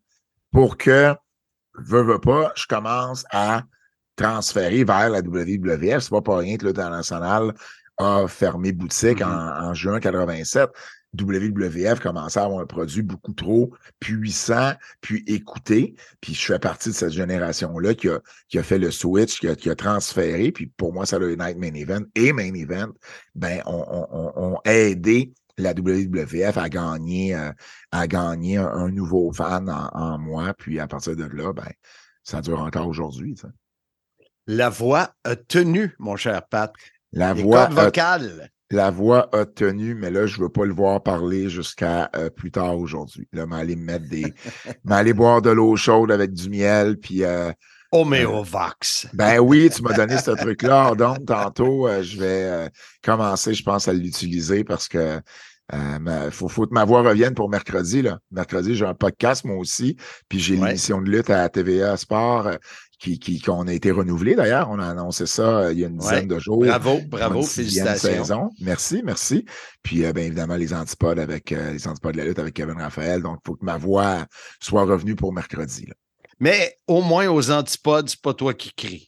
pour 0.52 0.78
que 0.78 1.14
veux, 1.78 2.02
veux 2.04 2.20
pas, 2.20 2.52
je 2.56 2.66
commence 2.68 3.24
à 3.32 3.64
transférer 4.16 4.84
vers 4.84 5.10
la 5.10 5.20
WWF. 5.22 6.00
C'est 6.00 6.10
pas 6.10 6.22
pour 6.22 6.38
rien 6.38 6.58
que 6.58 6.66
l'international 6.66 7.54
a 7.98 8.28
fermé 8.28 8.72
boutique 8.72 9.20
Mhm. 9.22 9.28
en, 9.28 9.70
en 9.70 9.74
juin 9.74 10.00
87. 10.00 10.70
WWF 11.20 12.00
commençait 12.00 12.40
à 12.40 12.46
avoir 12.46 12.62
un 12.62 12.66
produit 12.66 13.02
beaucoup 13.02 13.34
trop 13.34 13.74
puissant, 14.00 14.74
puis 15.02 15.24
écouté. 15.28 15.96
Puis 16.22 16.34
je 16.34 16.46
fais 16.46 16.60
partie 16.60 16.90
de 16.90 16.94
cette 16.94 17.12
génération-là 17.12 17.94
qui 17.96 18.10
a, 18.10 18.20
qui 18.48 18.58
a 18.58 18.64
fait 18.64 18.80
le 18.80 18.92
switch, 18.92 19.40
qui 19.40 19.48
a, 19.48 19.56
qui 19.56 19.70
a 19.70 19.76
transféré. 19.76 20.52
Puis 20.52 20.68
pour 20.68 20.94
moi, 20.94 21.06
ça 21.06 21.20
le 21.20 21.36
Night 21.36 21.58
Main 21.58 21.74
Event 21.74 22.04
et 22.16 22.32
Main 22.32 22.54
Event, 22.54 22.92
ben, 23.36 23.62
on, 23.66 23.86
on, 23.88 24.08
on, 24.12 24.34
on 24.36 24.56
a 24.66 24.72
aidé 24.74 25.34
la 25.58 25.72
WWF 25.74 26.58
à 26.58 26.70
gagner, 26.70 27.36
euh, 27.36 27.52
à 27.92 28.08
gagner 28.08 28.58
un, 28.58 28.68
un 28.68 28.90
nouveau 28.90 29.32
fan 29.32 29.70
en, 29.70 29.90
en 29.94 30.18
moi. 30.18 30.54
Puis 30.58 30.80
à 30.80 30.88
partir 30.88 31.16
de 31.16 31.26
là, 31.26 31.54
ben, 31.54 31.70
ça 32.24 32.42
dure 32.42 32.60
encore 32.62 32.88
aujourd'hui. 32.88 33.36
La 34.48 34.70
voix 34.70 35.14
a 35.24 35.36
tenu, 35.36 35.96
mon 36.00 36.16
cher 36.16 36.48
Pat. 36.48 36.74
La 37.12 37.34
Les 37.34 37.44
voix, 37.44 37.68
vocales. 37.68 38.50
La 38.72 38.90
voix 38.90 39.30
a 39.36 39.46
tenu, 39.46 39.96
mais 39.96 40.10
là, 40.10 40.26
je 40.26 40.38
ne 40.38 40.44
veux 40.44 40.50
pas 40.50 40.66
le 40.66 40.74
voir 40.74 41.02
parler 41.04 41.50
jusqu'à 41.50 42.10
euh, 42.16 42.30
plus 42.30 42.52
tard 42.52 42.78
aujourd'hui. 42.78 43.28
Là, 43.34 43.46
m'aller 43.46 43.76
me 43.76 43.84
mettre 43.84 44.08
des. 44.10 44.34
m'aller 44.84 45.14
boire 45.14 45.42
de 45.42 45.50
l'eau 45.50 45.76
chaude 45.76 46.12
avec 46.12 46.34
du 46.34 46.50
miel, 46.50 46.98
puis 46.98 47.24
euh, 47.24 47.52
Homéovox. 47.92 49.08
Ben 49.14 49.40
oui, 49.40 49.70
tu 49.70 49.82
m'as 49.82 49.94
donné 49.94 50.18
ce 50.18 50.32
truc-là. 50.32 50.96
Donc, 50.98 51.26
tantôt, 51.26 51.88
euh, 51.88 52.02
je 52.02 52.18
vais 52.18 52.44
euh, 52.44 52.70
commencer, 53.04 53.54
je 53.54 53.64
pense, 53.64 53.88
à 53.88 53.94
l'utiliser 53.94 54.64
parce 54.64 54.88
que 54.88 55.20
il 55.74 56.32
faut, 56.32 56.50
faut 56.50 56.68
que 56.68 56.74
ma 56.74 56.84
voix 56.84 57.02
revienne 57.02 57.34
pour 57.34 57.50
mercredi. 57.50 58.02
Là. 58.02 58.20
Mercredi, 58.30 58.76
j'ai 58.76 58.86
un 58.86 58.94
podcast, 58.94 59.46
moi 59.46 59.56
aussi. 59.56 59.96
Puis 60.28 60.40
j'ai 60.40 60.58
Ouais. 60.58 60.68
l'émission 60.68 61.02
de 61.02 61.10
lutte 61.10 61.30
à 61.30 61.48
TVA 61.48 61.96
Sport 61.96 62.48
euh, 62.48 62.56
qui, 63.02 63.18
qui, 63.20 63.42
qu'on 63.42 63.68
a 63.68 63.74
été 63.74 63.90
renouvelée 63.90 64.36
d'ailleurs. 64.36 64.70
On 64.70 64.78
a 64.80 64.88
annoncé 64.88 65.26
ça 65.26 65.60
euh, 65.62 65.74
il 65.74 65.80
y 65.80 65.84
a 65.84 65.88
une 65.88 65.98
dizaine 65.98 66.30
Ouais. 66.30 66.36
de 66.36 66.40
jours. 66.40 66.64
Bravo, 66.64 67.00
bravo, 67.08 67.42
félicitations. 67.42 68.10
saison. 68.10 68.50
Merci, 68.62 69.02
merci. 69.04 69.44
Puis, 69.82 70.06
euh, 70.06 70.14
bien 70.14 70.26
évidemment, 70.26 70.56
les 70.56 70.72
antipodes 70.74 71.18
avec 71.20 71.52
euh, 71.52 71.72
les 71.72 71.88
antipodes 71.88 72.14
de 72.14 72.20
la 72.20 72.26
lutte 72.26 72.38
avec 72.40 72.54
Kevin 72.54 72.80
Raphaël. 72.80 73.24
Donc, 73.24 73.40
il 73.44 73.48
faut 73.48 73.56
que 73.56 73.66
ma 73.66 73.78
voix 73.78 74.26
soit 74.62 74.84
revenue 74.84 75.16
pour 75.16 75.34
mercredi. 75.34 75.86
là. 75.88 75.96
Mais 76.40 76.76
au 76.88 77.02
moins 77.02 77.28
aux 77.28 77.50
antipodes, 77.52 78.08
c'est 78.10 78.22
pas 78.22 78.34
toi 78.36 78.54
qui 78.54 78.72
cries. 78.74 79.08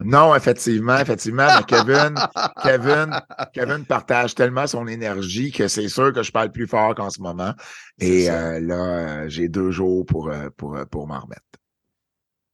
Non, 0.00 0.34
effectivement, 0.34 0.98
effectivement, 0.98 1.46
mais 1.56 1.64
Kevin, 1.66 2.14
Kevin, 2.62 3.18
Kevin 3.54 3.84
partage 3.86 4.34
tellement 4.34 4.66
son 4.66 4.86
énergie 4.86 5.52
que 5.52 5.68
c'est 5.68 5.88
sûr 5.88 6.12
que 6.12 6.22
je 6.22 6.30
parle 6.32 6.50
plus 6.52 6.66
fort 6.66 6.94
qu'en 6.94 7.10
ce 7.10 7.20
moment. 7.20 7.54
Et 7.98 8.28
euh, 8.30 8.60
là, 8.60 9.26
j'ai 9.28 9.48
deux 9.48 9.70
jours 9.70 10.04
pour, 10.04 10.30
pour, 10.56 10.76
pour 10.90 11.06
m'en 11.06 11.20
remettre. 11.20 11.42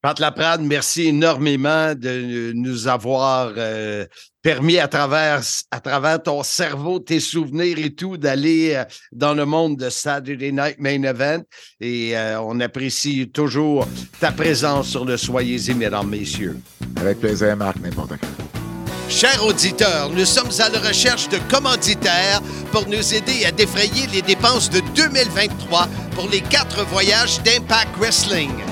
Pat 0.03 0.18
Laprade, 0.18 0.62
merci 0.62 1.09
énormément 1.09 1.94
de 1.94 2.53
nous 2.55 2.88
avoir 2.88 3.53
euh, 3.59 4.07
permis 4.40 4.78
à 4.78 4.88
travers, 4.88 5.42
à 5.70 5.80
travers 5.80 6.22
ton 6.22 6.42
cerveau, 6.42 7.01
tes 7.01 7.20
souvenirs 7.20 7.76
et 7.78 7.94
tout, 7.94 8.16
d'aller 8.16 8.76
euh, 8.76 8.84
dans 9.12 9.34
le 9.34 9.44
monde 9.44 9.76
de 9.76 9.90
Saturday 9.90 10.53
Night 10.53 10.76
Main 10.78 11.03
Event. 11.03 11.42
Et 11.82 12.16
euh, 12.16 12.40
on 12.40 12.61
apprécie 12.61 13.28
toujours 13.28 13.86
ta 14.20 14.32
présence 14.32 14.88
sur 14.88 15.05
le 15.05 15.18
Soyez-y, 15.18 15.74
mesdames, 15.74 16.09
messieurs. 16.09 16.59
Avec 16.96 17.20
plaisir, 17.20 17.55
Marc, 17.59 17.78
n'importe 17.80 18.12
quand. 18.18 19.11
Chers 19.11 19.44
auditeurs, 19.44 20.09
nous 20.09 20.24
sommes 20.24 20.48
à 20.61 20.70
la 20.70 20.78
recherche 20.78 21.28
de 21.28 21.36
commanditaires 21.51 22.40
pour 22.72 22.88
nous 22.88 23.12
aider 23.12 23.44
à 23.44 23.51
défrayer 23.51 24.07
les 24.14 24.22
dépenses 24.22 24.70
de 24.70 24.80
2023 24.94 25.88
pour 26.14 26.26
les 26.30 26.40
quatre 26.40 26.86
voyages 26.86 27.42
d'Impact 27.42 27.94
Wrestling. 27.98 28.70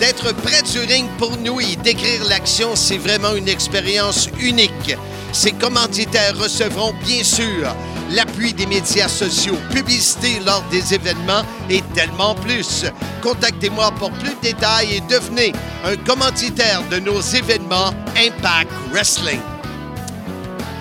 D'être 0.00 0.32
près 0.32 0.62
du 0.62 0.78
ring 0.78 1.08
pour 1.18 1.36
nous 1.38 1.60
et 1.60 1.74
d'écrire 1.74 2.24
l'action, 2.28 2.76
c'est 2.76 2.98
vraiment 2.98 3.34
une 3.34 3.48
expérience 3.48 4.28
unique. 4.38 4.96
Ces 5.32 5.50
commanditaires 5.52 6.38
recevront 6.38 6.94
bien 7.04 7.24
sûr 7.24 7.74
l'appui 8.10 8.52
des 8.52 8.66
médias 8.66 9.08
sociaux, 9.08 9.58
publicité 9.72 10.38
lors 10.46 10.62
des 10.70 10.94
événements 10.94 11.42
et 11.68 11.82
tellement 11.94 12.36
plus. 12.36 12.84
Contactez-moi 13.22 13.90
pour 13.98 14.12
plus 14.12 14.34
de 14.36 14.40
détails 14.40 14.94
et 14.94 15.00
devenez 15.00 15.52
un 15.84 15.96
commanditaire 15.96 16.82
de 16.88 17.00
nos 17.00 17.20
événements 17.20 17.92
Impact 18.16 18.70
Wrestling. 18.92 19.40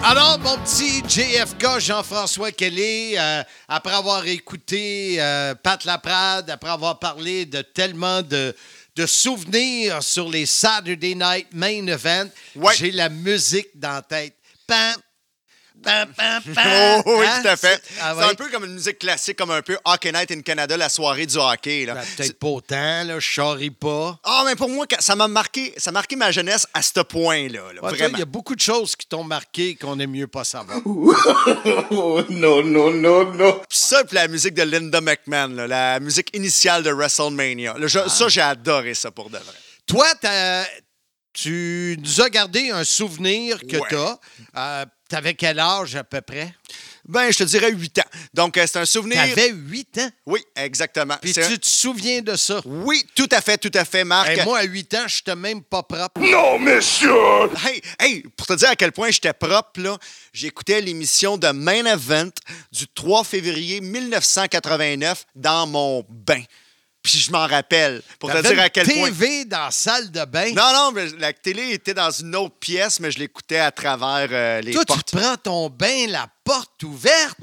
Alors, 0.03 0.37
mon 0.39 0.57
petit 0.59 1.03
JFK, 1.07 1.79
Jean-François 1.79 2.51
Kelly, 2.51 3.17
euh, 3.17 3.43
après 3.67 3.93
avoir 3.93 4.25
écouté 4.27 5.17
euh, 5.17 5.55
Pat 5.55 5.83
Laprade, 5.85 6.49
après 6.51 6.69
avoir 6.69 6.99
parlé 6.99 7.45
de 7.45 7.61
tellement 7.61 8.21
de, 8.21 8.55
de 8.97 9.05
souvenirs 9.05 10.01
sur 10.01 10.27
les 10.27 10.47
Saturday 10.47 11.13
Night 11.13 11.47
Main 11.53 11.85
Event, 11.85 12.29
Ouais. 12.55 12.73
j'ai 12.75 12.89
la 12.91 13.09
musique 13.09 13.69
dans 13.75 13.91
la 13.93 14.01
tête. 14.01 14.33
Pam, 14.65 14.95
pam, 15.83 16.09
pam, 16.15 16.43
pam. 16.53 17.01
Oh, 17.05 17.19
oui, 17.19 17.25
Hein? 17.27 17.41
tout 17.41 17.47
à 17.47 17.55
fait. 17.55 17.81
Ah 18.01 18.13
C'est 18.17 18.23
ouais. 18.25 18.31
un 18.31 18.35
peu 18.35 18.49
comme 18.49 18.65
une 18.65 18.73
musique 18.73 18.99
classique, 18.99 19.37
comme 19.37 19.51
un 19.51 19.61
peu 19.61 19.77
Hockey 19.85 20.11
Night 20.11 20.31
in 20.31 20.41
Canada, 20.41 20.75
la 20.77 20.89
soirée 20.89 21.25
du 21.25 21.37
hockey. 21.37 21.85
Là. 21.85 21.93
Ben, 21.95 22.03
Peut-être 22.17 22.39
pas 22.39 22.47
autant, 22.47 23.03
là, 23.03 23.15
je 23.19 23.25
charrie 23.27 23.69
pas. 23.71 24.19
Ah, 24.23 24.43
mais 24.45 24.55
pour 24.55 24.69
moi, 24.69 24.85
ça 24.99 25.15
m'a 25.15 25.27
marqué, 25.27 25.73
ça 25.77 25.89
a 25.89 25.93
marqué 25.93 26.15
ma 26.15 26.31
jeunesse 26.31 26.67
à 26.73 26.81
ce 26.81 26.99
point-là. 27.01 27.59
là, 27.59 27.67
Ouais, 27.67 27.79
toi, 27.79 27.91
vraiment. 27.91 28.17
Il 28.17 28.19
y 28.19 28.23
a 28.23 28.25
beaucoup 28.25 28.55
de 28.55 28.61
choses 28.61 28.95
qui 28.95 29.07
t'ont 29.07 29.23
marqué 29.23 29.75
qu'on 29.75 29.99
aime 29.99 30.11
mieux 30.11 30.27
pas 30.27 30.43
savoir. 30.43 30.79
Oh, 30.85 32.21
no, 32.29 32.61
no, 32.63 32.91
no, 32.93 33.33
no. 33.33 33.53
Puis 33.69 33.77
ça, 33.77 34.03
puis 34.03 34.15
la 34.15 34.27
musique 34.27 34.53
de 34.53 34.63
Linda 34.63 35.01
McMahon, 35.01 35.49
là, 35.49 35.67
la 35.67 35.99
musique 35.99 36.35
initiale 36.35 36.83
de 36.83 36.91
WrestleMania. 36.91 37.75
Là, 37.77 37.87
je- 37.87 38.07
Ça, 38.09 38.27
j'ai 38.27 38.41
adoré 38.41 38.93
ça 38.93 39.11
pour 39.11 39.29
de 39.29 39.37
vrai. 39.37 39.53
Toi, 39.85 40.05
t'as- 40.21 40.65
tu 41.33 41.97
nous 42.01 42.21
as 42.21 42.29
gardé 42.29 42.71
un 42.71 42.83
souvenir 42.83 43.59
que 43.59 43.77
Ouais. 43.77 43.87
tu 43.89 43.95
as. 43.95 44.85
T'avais 45.09 45.33
quel 45.35 45.59
âge 45.59 45.95
à 45.95 46.03
peu 46.03 46.19
près? 46.21 46.53
Ben, 47.07 47.31
je 47.31 47.37
te 47.37 47.43
dirais 47.45 47.71
8 47.71 47.99
ans. 47.99 48.09
Donc, 48.33 48.57
euh, 48.57 48.65
c'est 48.67 48.79
un 48.79 48.85
souvenir. 48.85 49.15
T'avais 49.17 49.51
8 49.51 49.97
ans? 49.99 50.09
Oui, 50.25 50.41
exactement. 50.57 51.15
Puis 51.21 51.33
un- 51.37 51.47
tu 51.47 51.57
te 51.57 51.65
souviens 51.65 52.21
de 52.21 52.35
ça? 52.35 52.59
Oui, 52.65 53.05
tout 53.15 53.29
à 53.31 53.39
fait, 53.39 53.57
tout 53.57 53.71
à 53.73 53.85
fait, 53.85 54.03
Marc. 54.03 54.27
Hey, 54.29 54.43
moi, 54.43 54.59
à 54.59 54.63
8 54.63 54.93
ans, 54.95 55.05
je 55.07 55.19
n'étais 55.19 55.35
même 55.35 55.63
pas 55.63 55.83
propre. 55.83 56.19
No, 56.19 56.57
monsieur. 56.59 57.13
Hey, 57.65 57.81
hey, 57.99 58.23
pour 58.35 58.45
te 58.47 58.53
dire 58.53 58.69
à 58.69 58.75
quel 58.75 58.91
point 58.91 59.09
j'étais 59.09 59.31
propre, 59.31 59.79
là, 59.79 59.97
j'écoutais 60.33 60.81
l'émission 60.81 61.37
de 61.37 61.47
Main 61.47 61.85
Event 61.85 62.29
du 62.73 62.85
3 62.89 63.23
février 63.23 63.79
1989 63.79 65.25
dans 65.35 65.65
mon 65.67 66.05
bain. 66.09 66.41
Puis 67.03 67.19
je 67.19 67.31
m'en 67.31 67.47
rappelle. 67.47 68.01
Pour 68.19 68.29
te 68.31 68.41
dire 68.41 68.59
à 68.59 68.69
quel 68.69 68.85
point. 68.85 69.07
TV 69.09 69.45
dans 69.45 69.65
la 69.65 69.71
salle 69.71 70.11
de 70.11 70.25
bain? 70.25 70.51
Non, 70.53 70.73
non, 70.73 70.91
mais 70.91 71.05
la 71.19 71.31
télé 71.31 71.71
était 71.71 71.93
dans 71.93 72.11
une 72.11 72.35
autre 72.35 72.55
pièce, 72.59 72.99
mais 72.99 73.11
je 73.11 73.19
l'écoutais 73.19 73.59
à 73.59 73.71
travers 73.71 74.27
euh, 74.31 74.61
les 74.61 74.73
Toi, 74.73 74.83
portes. 74.85 75.07
tu 75.09 75.15
prends 75.15 75.37
ton 75.37 75.69
bain, 75.69 76.07
la 76.09 76.27
porte 76.43 76.83
ouverte. 76.83 77.37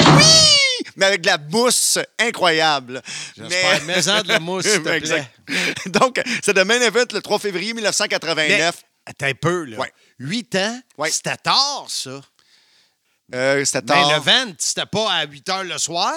Mais 0.97 1.07
avec 1.07 1.23
de 1.23 1.27
la 1.29 1.39
mousse 1.39 1.99
incroyable. 2.19 3.01
J'espère. 3.39 3.83
Mets-en 3.85 4.23
de 4.23 4.29
la 4.29 4.41
mousse, 4.41 4.65
s'il 4.67 4.75
te 4.75 4.79
plaît. 4.89 4.97
Exact. 4.99 5.31
Donc, 5.87 6.21
c'est 6.45 6.53
de 6.55 6.63
Main 6.63 6.81
Event 6.83 7.07
le 7.13 7.23
3 7.23 7.39
février 7.39 7.73
1989. 7.75 8.75
Attends 9.07 9.27
un 9.27 9.35
peu, 9.35 9.65
là. 9.65 9.79
Ouais. 9.79 9.93
8 10.19 10.55
ans, 10.57 10.81
Ouais. 10.99 11.11
c'était 11.11 11.37
tard, 11.37 11.87
ça. 11.89 12.21
Euh, 13.35 13.65
c'était 13.65 13.81
Mais 13.95 14.03
tard. 14.03 14.13
le 14.17 14.21
20, 14.21 14.55
c'était 14.59 14.85
pas 14.85 15.11
à 15.11 15.25
8 15.25 15.49
heures 15.49 15.65
le 15.65 15.79
soir? 15.79 16.13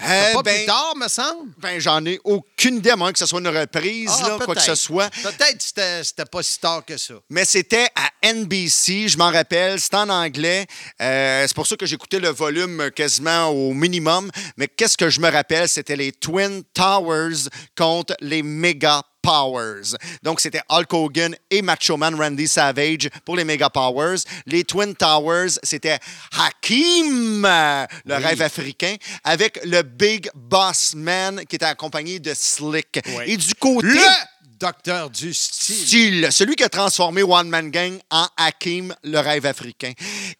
C'était 0.00 0.10
Euh, 0.10 0.32
pas 0.32 0.42
ben- 0.42 0.56
plus 0.56 0.66
tard, 0.66 0.94
me 0.96 1.06
semble? 1.08 1.50
Ben, 1.58 1.78
j'en 1.78 2.02
ai 2.06 2.18
aucune 2.24 2.76
idée, 2.78 2.90
à 2.90 2.96
moins 2.96 3.12
que 3.12 3.18
ce 3.18 3.26
soit 3.26 3.40
une 3.40 3.48
reprise, 3.48 4.10
Ah, 4.24 4.28
là, 4.28 4.38
quoi 4.42 4.54
que 4.54 4.62
ce 4.62 4.74
soit. 4.74 5.10
Peut-être 5.22 5.58
que 5.58 5.62
c'était 5.62 6.02
c'était 6.02 6.24
pas 6.24 6.42
si 6.42 6.58
tard 6.58 6.82
que 6.86 6.96
ça. 6.96 7.14
Mais 7.28 7.44
c'était 7.44 7.88
à 7.94 8.08
NBC, 8.32 9.06
je 9.08 9.18
m'en 9.18 9.30
rappelle, 9.30 9.78
c'était 9.78 9.96
en 9.96 10.08
anglais. 10.08 10.66
Euh, 11.02 11.44
c'est 11.46 11.54
pour 11.54 11.66
ça 11.66 11.76
que 11.76 11.84
j'écoutais 11.84 12.20
le 12.20 12.30
volume 12.30 12.90
quasiment 12.90 13.48
au 13.48 13.74
minimum. 13.74 14.30
Mais 14.56 14.66
qu'est-ce 14.68 14.96
que 14.96 15.10
je 15.10 15.20
me 15.20 15.30
rappelle? 15.30 15.68
C'était 15.68 15.96
les 15.96 16.12
Twin 16.12 16.62
Towers 16.72 17.48
contre 17.76 18.14
les 18.20 18.42
Mega 18.42 19.02
Powers. 19.26 19.96
Donc, 20.22 20.40
c'était 20.40 20.60
Hulk 20.70 20.92
Hogan 20.92 21.34
et 21.50 21.60
Macho 21.62 21.96
Man 21.96 22.14
Randy 22.14 22.46
Savage 22.46 23.08
pour 23.24 23.34
les 23.36 23.44
Mega 23.44 23.68
Powers. 23.68 24.18
Les 24.46 24.62
Twin 24.62 24.94
Towers, 24.94 25.58
c'était 25.64 25.98
Hakim, 26.38 27.42
le 27.42 28.14
Oui. 28.16 28.22
rêve 28.24 28.42
africain, 28.42 28.94
avec 29.24 29.58
le 29.64 29.82
Big 29.82 30.30
Boss 30.34 30.94
Man 30.94 31.42
qui 31.48 31.56
était 31.56 31.64
accompagné 31.64 32.20
de 32.20 32.32
Slick. 32.34 33.00
Oui. 33.06 33.24
Et 33.26 33.36
du 33.36 33.54
côté 33.54 33.88
Le 33.88 34.00
docteur 34.58 35.10
du 35.10 35.34
style. 35.34 35.76
style, 35.76 36.28
celui 36.30 36.56
qui 36.56 36.64
a 36.64 36.68
transformé 36.68 37.22
One 37.22 37.48
Man 37.48 37.70
Gang 37.70 37.98
en 38.10 38.26
Hakim, 38.36 38.94
le 39.02 39.18
rêve 39.18 39.46
africain. 39.46 39.92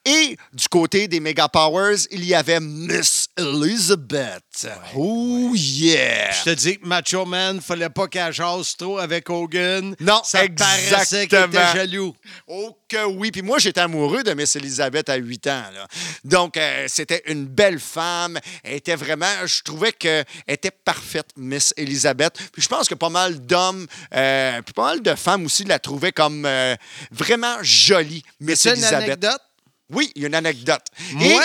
Et 0.04 0.36
du 0.52 0.68
côté 0.68 1.08
des 1.08 1.20
Mega 1.20 1.48
Powers, 1.48 2.06
il 2.10 2.24
y 2.24 2.34
avait 2.34 2.60
Miss 2.60 3.28
Elizabeth. 3.36 4.68
Oh 4.94 5.52
yeah! 5.54 6.30
Je 6.32 6.44
te 6.44 6.50
dis 6.50 6.78
que 6.78 6.86
Macho 6.86 7.24
Man, 7.24 7.60
fallait 7.60 7.90
pas 7.90 8.08
qu'elle 8.08 8.32
jase 8.32 8.76
trop 8.76 8.98
avec 8.98 9.28
Hogan. 9.28 9.94
Non, 10.00 10.22
ça 10.24 10.42
paraissait 10.56 11.26
qu'il 11.26 11.38
était 11.38 11.72
jaloux. 11.74 12.14
Oh 12.46 12.76
que 12.88 13.04
oui. 13.04 13.30
Puis 13.30 13.42
moi, 13.42 13.58
j'étais 13.58 13.80
amoureux 13.80 14.22
de 14.22 14.32
Miss 14.32 14.56
Elizabeth 14.56 15.08
à 15.08 15.16
8 15.16 15.46
ans. 15.48 15.64
là. 15.74 15.86
Donc, 16.24 16.56
euh, 16.56 16.86
c'était 16.88 17.22
une 17.26 17.46
belle 17.46 17.80
femme. 17.80 18.38
Elle 18.62 18.74
était 18.74 18.96
vraiment... 18.96 19.26
Je 19.44 19.62
trouvais 19.62 19.92
qu'elle 19.92 20.24
était 20.46 20.70
parfaite, 20.70 21.28
Miss 21.36 21.74
Elizabeth. 21.76 22.38
Puis 22.52 22.62
je 22.62 22.68
pense 22.68 22.88
que 22.88 22.94
pas 22.94 23.08
mal 23.08 23.44
d'hommes 23.44 23.86
Euh, 24.14 24.62
puis 24.62 24.72
pas 24.74 24.84
mal 24.84 25.02
de 25.02 25.14
femmes 25.14 25.44
aussi 25.46 25.64
la 25.64 25.78
trouvaient 25.78 26.12
comme 26.12 26.44
euh, 26.46 26.74
vraiment 27.10 27.56
jolie, 27.62 28.22
Miss 28.40 28.60
C'est 28.60 28.70
une 28.76 28.82
anecdote? 29.04 29.40
Oui, 29.90 30.10
il 30.14 30.22
y 30.22 30.24
a 30.24 30.28
une 30.28 30.34
anecdote. 30.34 30.82
Moi- 31.12 31.26
Et 31.26 31.38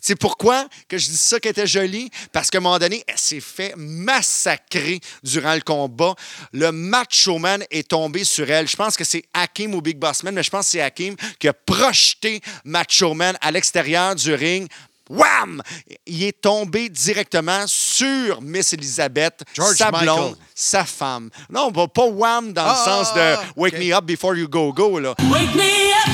c'est 0.00 0.16
pourquoi 0.16 0.68
que 0.88 0.98
je 0.98 1.06
dis 1.06 1.16
ça 1.16 1.40
qu'elle 1.40 1.52
était 1.52 1.66
jolie, 1.66 2.10
parce 2.32 2.50
qu'à 2.50 2.58
un 2.58 2.60
moment 2.60 2.78
donné, 2.78 3.02
elle 3.06 3.16
s'est 3.16 3.40
fait 3.40 3.72
massacrer 3.76 5.00
durant 5.22 5.54
le 5.54 5.60
combat. 5.60 6.14
Le 6.52 6.70
macho 6.72 7.38
man 7.38 7.64
est 7.70 7.88
tombé 7.88 8.24
sur 8.24 8.50
elle. 8.50 8.68
Je 8.68 8.76
pense 8.76 8.96
que 8.96 9.04
c'est 9.04 9.24
Hakim 9.32 9.74
ou 9.74 9.80
Big 9.80 9.96
Boss 9.98 10.22
Man, 10.22 10.34
mais 10.34 10.42
je 10.42 10.50
pense 10.50 10.66
que 10.66 10.72
c'est 10.72 10.80
Hakim 10.82 11.16
qui 11.38 11.48
a 11.48 11.52
projeté 11.54 12.40
Macho 12.64 13.14
Man 13.14 13.36
à 13.40 13.50
l'extérieur 13.50 14.14
du 14.14 14.34
ring. 14.34 14.68
Wham! 15.10 15.62
Il 16.06 16.22
est 16.22 16.40
tombé 16.40 16.88
directement 16.88 17.64
sur 17.66 18.40
Miss 18.40 18.72
Elizabeth, 18.72 19.42
George 19.54 19.76
sa 19.76 19.90
blonde, 19.90 20.06
Michael. 20.30 20.34
sa 20.54 20.84
femme. 20.84 21.30
Non, 21.50 21.70
pas 21.72 21.86
pas 21.88 22.06
wham 22.06 22.52
dans 22.52 22.64
Ah, 22.66 22.70
le 22.78 22.90
sens 22.90 23.08
ah, 23.12 23.16
de 23.16 23.20
ah, 23.20 23.42
Wake 23.56 23.74
ok. 23.74 23.80
me 23.80 23.92
up 23.94 24.04
before 24.04 24.34
you 24.36 24.48
go 24.48 24.72
go. 24.72 24.98
Là. 24.98 25.14
Wake 25.30 25.54
me 25.54 25.92
up 25.92 26.10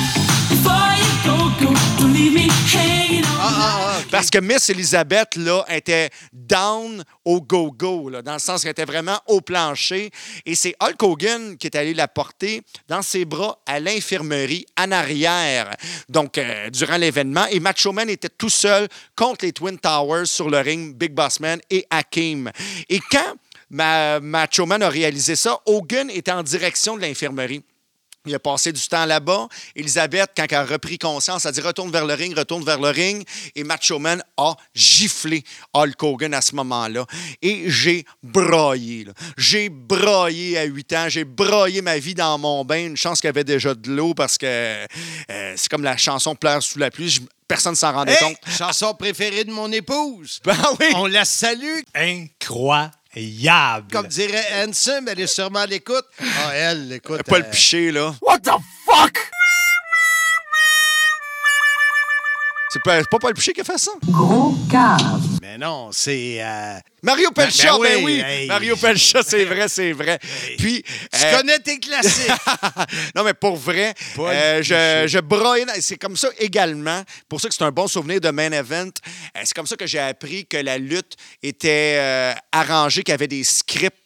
before 0.48 0.94
you 0.98 1.06
go, 1.24 1.66
go. 1.66 1.72
Don't 1.98 2.12
leave 2.12 2.32
me 2.34 2.48
hanging. 2.72 3.19
Ah, 3.42 3.48
ah, 3.52 4.00
ok. 4.00 4.10
Parce 4.10 4.28
que 4.28 4.38
Miss 4.38 4.68
Elizabeth, 4.68 5.36
là, 5.36 5.64
était 5.68 6.10
down 6.32 7.02
au 7.24 7.40
go-go, 7.40 8.10
dans 8.22 8.34
le 8.34 8.38
sens 8.38 8.62
qu'elle 8.62 8.72
était 8.72 8.84
vraiment 8.84 9.18
au 9.26 9.40
plancher. 9.40 10.10
Et 10.44 10.54
c'est 10.54 10.74
Hulk 10.80 11.02
Hogan 11.02 11.56
qui 11.56 11.66
est 11.66 11.76
allé 11.76 11.94
la 11.94 12.06
porter 12.06 12.62
dans 12.86 13.00
ses 13.00 13.24
bras 13.24 13.58
à 13.66 13.80
l'infirmerie, 13.80 14.66
en 14.78 14.92
arrière, 14.92 15.74
donc 16.08 16.36
euh, 16.36 16.68
durant 16.68 16.98
l'événement. 16.98 17.46
Et 17.46 17.60
Macho 17.60 17.92
Man 17.92 18.10
était 18.10 18.28
tout 18.28 18.50
seul 18.50 18.88
contre 19.16 19.46
les 19.46 19.52
Twin 19.52 19.78
Towers 19.78 20.26
sur 20.26 20.50
le 20.50 20.58
ring, 20.58 20.94
Big 20.94 21.12
Boss 21.12 21.40
Man 21.40 21.60
et 21.70 21.86
Hakim. 21.88 22.50
Et 22.90 23.00
quand 23.10 23.36
ma, 23.70 24.20
Macho 24.20 24.66
Man 24.66 24.82
a 24.82 24.90
réalisé 24.90 25.34
ça, 25.34 25.58
Hogan 25.64 26.10
était 26.10 26.32
en 26.32 26.42
direction 26.42 26.96
de 26.96 27.02
l'infirmerie. 27.02 27.62
Il 28.26 28.34
a 28.34 28.38
passé 28.38 28.70
du 28.70 28.86
temps 28.86 29.06
là-bas. 29.06 29.48
Elisabeth, 29.74 30.32
quand 30.36 30.44
elle 30.50 30.54
a 30.58 30.64
repris 30.64 30.98
conscience, 30.98 31.46
a 31.46 31.52
dit 31.52 31.60
retourne 31.62 31.90
vers 31.90 32.04
le 32.04 32.12
ring, 32.12 32.36
retourne 32.36 32.62
vers 32.64 32.78
le 32.78 32.88
ring. 32.90 33.24
Et 33.54 33.64
Macho 33.64 33.98
Man 33.98 34.22
a 34.36 34.54
giflé 34.74 35.42
Hulk 35.72 36.02
Hogan 36.02 36.34
à 36.34 36.42
ce 36.42 36.54
moment-là. 36.56 37.06
Et 37.40 37.70
j'ai 37.70 38.04
broyé. 38.22 39.06
J'ai 39.38 39.70
broyé 39.70 40.58
à 40.58 40.64
8 40.64 40.92
ans. 40.92 41.06
J'ai 41.08 41.24
broyé 41.24 41.80
ma 41.80 41.98
vie 41.98 42.14
dans 42.14 42.36
mon 42.36 42.62
bain. 42.64 42.88
Une 42.88 42.96
chance 42.96 43.20
qu'il 43.22 43.28
y 43.28 43.30
avait 43.30 43.44
déjà 43.44 43.74
de 43.74 43.90
l'eau 43.90 44.12
parce 44.12 44.36
que 44.36 44.46
euh, 44.46 45.54
c'est 45.56 45.68
comme 45.70 45.84
la 45.84 45.96
chanson 45.96 46.34
Pleure 46.34 46.62
sous 46.62 46.78
la 46.78 46.90
pluie. 46.90 47.08
Je- 47.08 47.20
personne 47.48 47.72
ne 47.72 47.76
s'en 47.76 47.92
rendait 47.92 48.12
Hey, 48.12 48.18
compte. 48.18 48.36
chanson 48.56 48.94
préférée 48.94 49.44
de 49.44 49.50
mon 49.50 49.72
épouse. 49.72 50.40
Ben 50.44 50.56
oui! 50.80 50.86
On 50.94 51.06
la 51.06 51.24
salue. 51.24 51.80
Incroyable. 51.94 52.92
Comme 53.92 54.06
dirait 54.06 54.44
Hanson, 54.62 55.04
elle 55.08 55.20
est 55.20 55.26
sûrement 55.26 55.60
à 55.60 55.66
l'écoute. 55.66 56.06
Ah, 56.20 56.54
elle, 56.54 56.92
écoute. 56.92 57.22
Pas 57.24 57.36
euh, 57.36 57.38
le 57.40 57.50
piché, 57.50 57.90
là. 57.90 58.14
What 58.22 58.38
the 58.38 58.50
fuck? 58.84 59.30
C'est 62.72 62.82
pas, 62.84 63.02
pas 63.02 63.18
Paul 63.18 63.34
Piché 63.34 63.52
qui 63.52 63.62
a 63.62 63.64
fait 63.64 63.78
ça? 63.78 63.90
Gros 64.08 64.54
cave. 64.70 65.20
Mais 65.42 65.58
non, 65.58 65.90
c'est. 65.90 66.38
euh, 66.40 66.78
Mario 67.02 67.32
Pelcha, 67.32 67.72
ben 67.72 67.80
ben, 67.82 68.04
oui, 68.04 68.04
oui. 68.04 68.22
hey. 68.24 68.46
Mario 68.46 68.76
Pelcha, 68.76 69.22
c'est 69.26 69.44
vrai, 69.44 69.68
c'est 69.68 69.92
vrai. 69.92 70.20
Puis. 70.56 70.84
Tu 70.84 71.24
euh, 71.24 71.36
connais 71.36 71.58
tes 71.58 71.80
classiques. 71.80 72.30
non, 73.16 73.24
mais 73.24 73.34
pour 73.34 73.56
vrai, 73.56 73.92
euh, 74.18 74.62
je, 74.62 75.08
je 75.08 75.18
broyais. 75.18 75.66
C'est 75.80 75.96
comme 75.96 76.16
ça 76.16 76.28
également. 76.38 77.02
Pour 77.28 77.40
ça 77.40 77.48
que 77.48 77.54
c'est 77.54 77.64
un 77.64 77.72
bon 77.72 77.88
souvenir 77.88 78.20
de 78.20 78.30
main 78.30 78.52
event. 78.52 78.86
Euh, 79.36 79.40
c'est 79.42 79.54
comme 79.54 79.66
ça 79.66 79.76
que 79.76 79.86
j'ai 79.88 79.98
appris 79.98 80.46
que 80.46 80.58
la 80.58 80.78
lutte 80.78 81.16
était 81.42 81.96
euh, 81.98 82.32
arrangée, 82.52 83.02
qu'il 83.02 83.12
y 83.12 83.14
avait 83.14 83.26
des 83.26 83.42
scripts. 83.42 83.96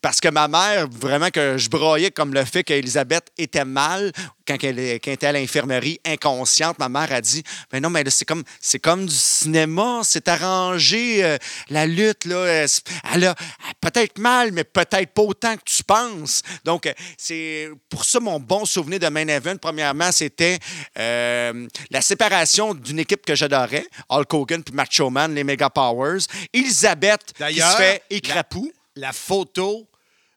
Parce 0.00 0.20
que 0.20 0.28
ma 0.28 0.48
mère, 0.48 0.88
vraiment, 0.88 1.30
que 1.30 1.58
je 1.58 1.68
broyais 1.68 2.10
comme 2.10 2.32
le 2.34 2.44
fait 2.44 2.62
qu'Elisabeth 2.64 3.28
était 3.38 3.64
mal 3.64 4.12
quand 4.46 4.62
elle, 4.62 4.78
est- 4.78 5.00
quand 5.00 5.08
elle 5.10 5.14
était 5.14 5.26
à 5.26 5.32
l'infirmerie, 5.32 5.98
inconsciente. 6.06 6.78
Ma 6.78 6.88
mère 6.88 7.12
a 7.12 7.20
dit 7.20 7.42
Mais 7.72 7.80
non, 7.80 7.90
mais 7.90 8.04
là, 8.04 8.10
c'est 8.10 8.24
comme, 8.24 8.44
c'est 8.60 8.78
comme 8.78 9.06
du 9.06 9.14
cinéma, 9.14 10.00
c'est 10.04 10.28
arrangé. 10.28 11.24
euh, 11.24 11.36
la 11.68 11.86
lutte, 11.86 12.24
là, 12.26 12.66
elle 13.12 13.24
a 13.24 13.34
peut-être 13.80 14.18
mal, 14.18 14.52
mais 14.52 14.64
peut-être 14.64 15.12
pas 15.12 15.22
autant 15.22 15.56
que 15.56 15.62
tu 15.64 15.82
penses. 15.82 16.42
Donc, 16.64 16.86
euh, 16.86 16.92
c'est 17.18 17.68
pour 17.88 18.04
ça 18.04 18.20
mon 18.20 18.38
bon 18.38 18.64
souvenir 18.64 19.00
de 19.00 19.08
Main 19.08 19.26
Event. 19.28 19.56
Premièrement, 19.60 20.12
c'était 20.12 20.58
euh, 20.98 21.66
la 21.90 22.00
séparation 22.02 22.72
d'une 22.74 23.00
équipe 23.00 23.26
que 23.26 23.34
j'adorais, 23.34 23.86
Hulk 24.08 24.32
Hogan 24.34 24.62
puis 24.62 24.74
Macho 24.74 25.10
Man, 25.10 25.34
les 25.34 25.44
Mega 25.44 25.70
Powers. 25.70 26.20
Elisabeth, 26.52 27.32
qui 27.48 27.54
se 27.72 27.76
fait 27.76 28.02
écrapou. 28.10 28.70
La 28.70 28.72
photo 29.12 29.88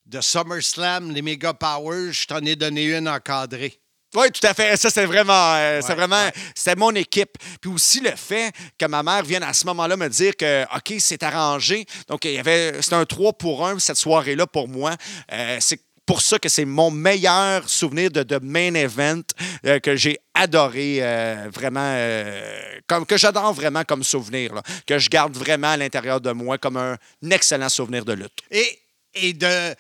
de 0.06 0.22
SummerSlam, 0.22 1.12
les 1.12 1.22
Mega 1.22 1.54
Powers, 1.54 2.12
je 2.12 2.28
t'en 2.28 2.40
ai 2.40 2.56
donné 2.56 2.86
une 2.98 3.08
encadrée. 3.08 3.80
Oui, 4.16 4.32
tout 4.32 4.46
à 4.48 4.56
fait. 4.56 4.76
Ça, 4.76 4.90
c'est 4.90 5.06
vraiment, 5.06 5.54
euh, 5.56 5.82
c'est 5.86 5.94
vraiment, 5.94 6.16
ouais. 6.16 6.32
c'était 6.56 6.76
mon 6.76 6.94
équipe. 6.96 7.38
Puis 7.62 7.70
aussi 7.70 8.00
le 8.00 8.16
fait 8.16 8.52
que 8.78 8.88
ma 8.88 9.04
mère 9.04 9.24
vienne 9.24 9.44
à 9.44 9.54
ce 9.54 9.68
moment-là 9.68 9.98
me 9.98 10.08
dire 10.10 10.36
que, 10.36 10.64
OK, 10.76 10.96
c'est 11.00 11.22
arrangé. 11.22 11.86
Donc, 12.08 12.26
il 12.26 12.32
y 12.32 12.40
avait, 12.40 12.82
c'était 12.82 12.96
un 12.96 13.06
3 13.06 13.34
pour 13.34 13.68
1 13.68 13.78
cette 13.78 13.98
soirée-là 13.98 14.48
pour 14.48 14.68
moi. 14.68 14.96
Euh, 15.32 15.58
c'est 15.60 15.80
pour 16.10 16.24
ça 16.24 16.40
que 16.40 16.50
c'est 16.50 16.66
mon 16.66 16.90
meilleur 16.90 17.70
souvenir 17.70 18.10
de, 18.10 18.24
de 18.24 18.40
main 18.42 18.74
event 18.74 19.22
euh, 19.68 19.78
que 19.80 19.96
j'ai 19.96 20.18
adoré 20.34 20.98
euh, 21.02 21.50
vraiment, 21.54 21.86
euh, 21.86 22.80
comme, 22.88 23.06
que 23.06 23.16
j'adore 23.16 23.54
vraiment 23.54 23.84
comme 23.84 24.04
souvenir, 24.04 24.60
que 24.88 24.98
je 24.98 25.08
garde 25.08 25.38
vraiment 25.38 25.68
à 25.68 25.78
l'intérieur 25.78 26.20
de 26.20 26.32
moi 26.32 26.58
comme 26.58 26.78
un 26.78 26.98
excellent 27.30 27.70
souvenir 27.70 28.06
de 28.06 28.14
lutte. 28.14 28.40
Et, 28.50 28.80
et 29.14 29.34
de. 29.34 29.76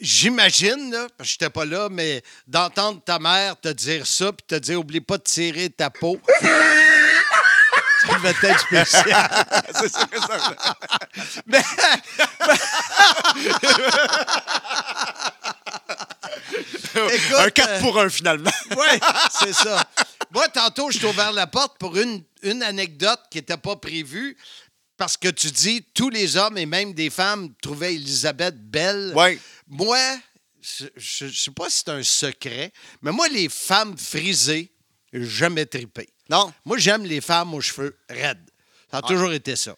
J'imagine, 0.00 0.90
parce 1.18 1.28
que 1.28 1.32
j'étais 1.32 1.50
pas 1.50 1.66
là, 1.66 1.88
mais 1.90 2.22
d'entendre 2.46 3.02
ta 3.04 3.18
mère 3.18 3.60
te 3.60 3.68
dire 3.68 4.06
ça, 4.06 4.32
puis 4.32 4.46
te 4.46 4.54
dire 4.54 4.80
oublie 4.80 5.02
pas 5.02 5.18
de 5.18 5.22
tirer 5.24 5.68
ta 5.68 5.90
peau. 5.90 6.18
Ça 8.06 8.18
devait 8.18 8.48
être 8.50 8.60
spécial. 8.60 9.46
c'est 9.74 9.88
ça 9.88 10.06
que 10.06 10.20
ça 10.20 10.76
Mais- 11.46 11.62
Écoute, 16.94 17.38
Un 17.38 17.50
4 17.50 17.68
euh, 17.70 17.80
pour 17.80 17.98
1 17.98 18.08
finalement. 18.08 18.50
Oui, 18.70 18.98
c'est 19.40 19.52
ça. 19.52 19.84
Moi, 20.32 20.48
tantôt, 20.48 20.90
je 20.90 20.98
t'ai 20.98 21.06
ouvert 21.06 21.32
la 21.32 21.46
porte 21.46 21.78
pour 21.78 21.96
une, 21.96 22.22
une 22.42 22.62
anecdote 22.62 23.20
qui 23.30 23.38
n'était 23.38 23.56
pas 23.56 23.76
prévue. 23.76 24.36
Parce 24.96 25.16
que 25.16 25.28
tu 25.28 25.50
dis, 25.50 25.84
tous 25.92 26.08
les 26.08 26.36
hommes 26.36 26.56
et 26.56 26.66
même 26.66 26.94
des 26.94 27.10
femmes 27.10 27.52
trouvaient 27.60 27.94
Elisabeth 27.94 28.54
belle. 28.56 29.12
Oui. 29.16 29.40
Moi, 29.66 29.98
je 30.60 31.24
ne 31.24 31.30
sais 31.32 31.50
pas 31.50 31.68
si 31.68 31.82
c'est 31.84 31.90
un 31.90 32.02
secret, 32.04 32.72
mais 33.02 33.10
moi, 33.10 33.26
les 33.28 33.48
femmes 33.48 33.98
frisées, 33.98 34.72
jamais 35.12 35.66
trippé. 35.66 36.08
Non? 36.30 36.52
Moi, 36.64 36.78
j'aime 36.78 37.04
les 37.04 37.20
femmes 37.20 37.54
aux 37.54 37.60
cheveux 37.60 37.96
raides. 38.08 38.50
Ça 38.90 38.98
a 38.98 39.02
toujours 39.02 39.32
été 39.32 39.56
ça. 39.56 39.76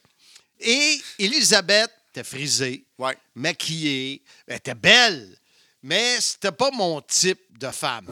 Et 0.60 1.00
Elisabeth 1.18 1.90
était 2.10 2.24
frisée, 2.24 2.84
Ouais. 2.98 3.16
maquillée, 3.34 4.22
elle 4.46 4.56
était 4.56 4.74
belle, 4.74 5.36
mais 5.82 6.20
c'était 6.20 6.52
pas 6.52 6.70
mon 6.70 7.00
type 7.02 7.40
de 7.58 7.68
femme. 7.70 8.06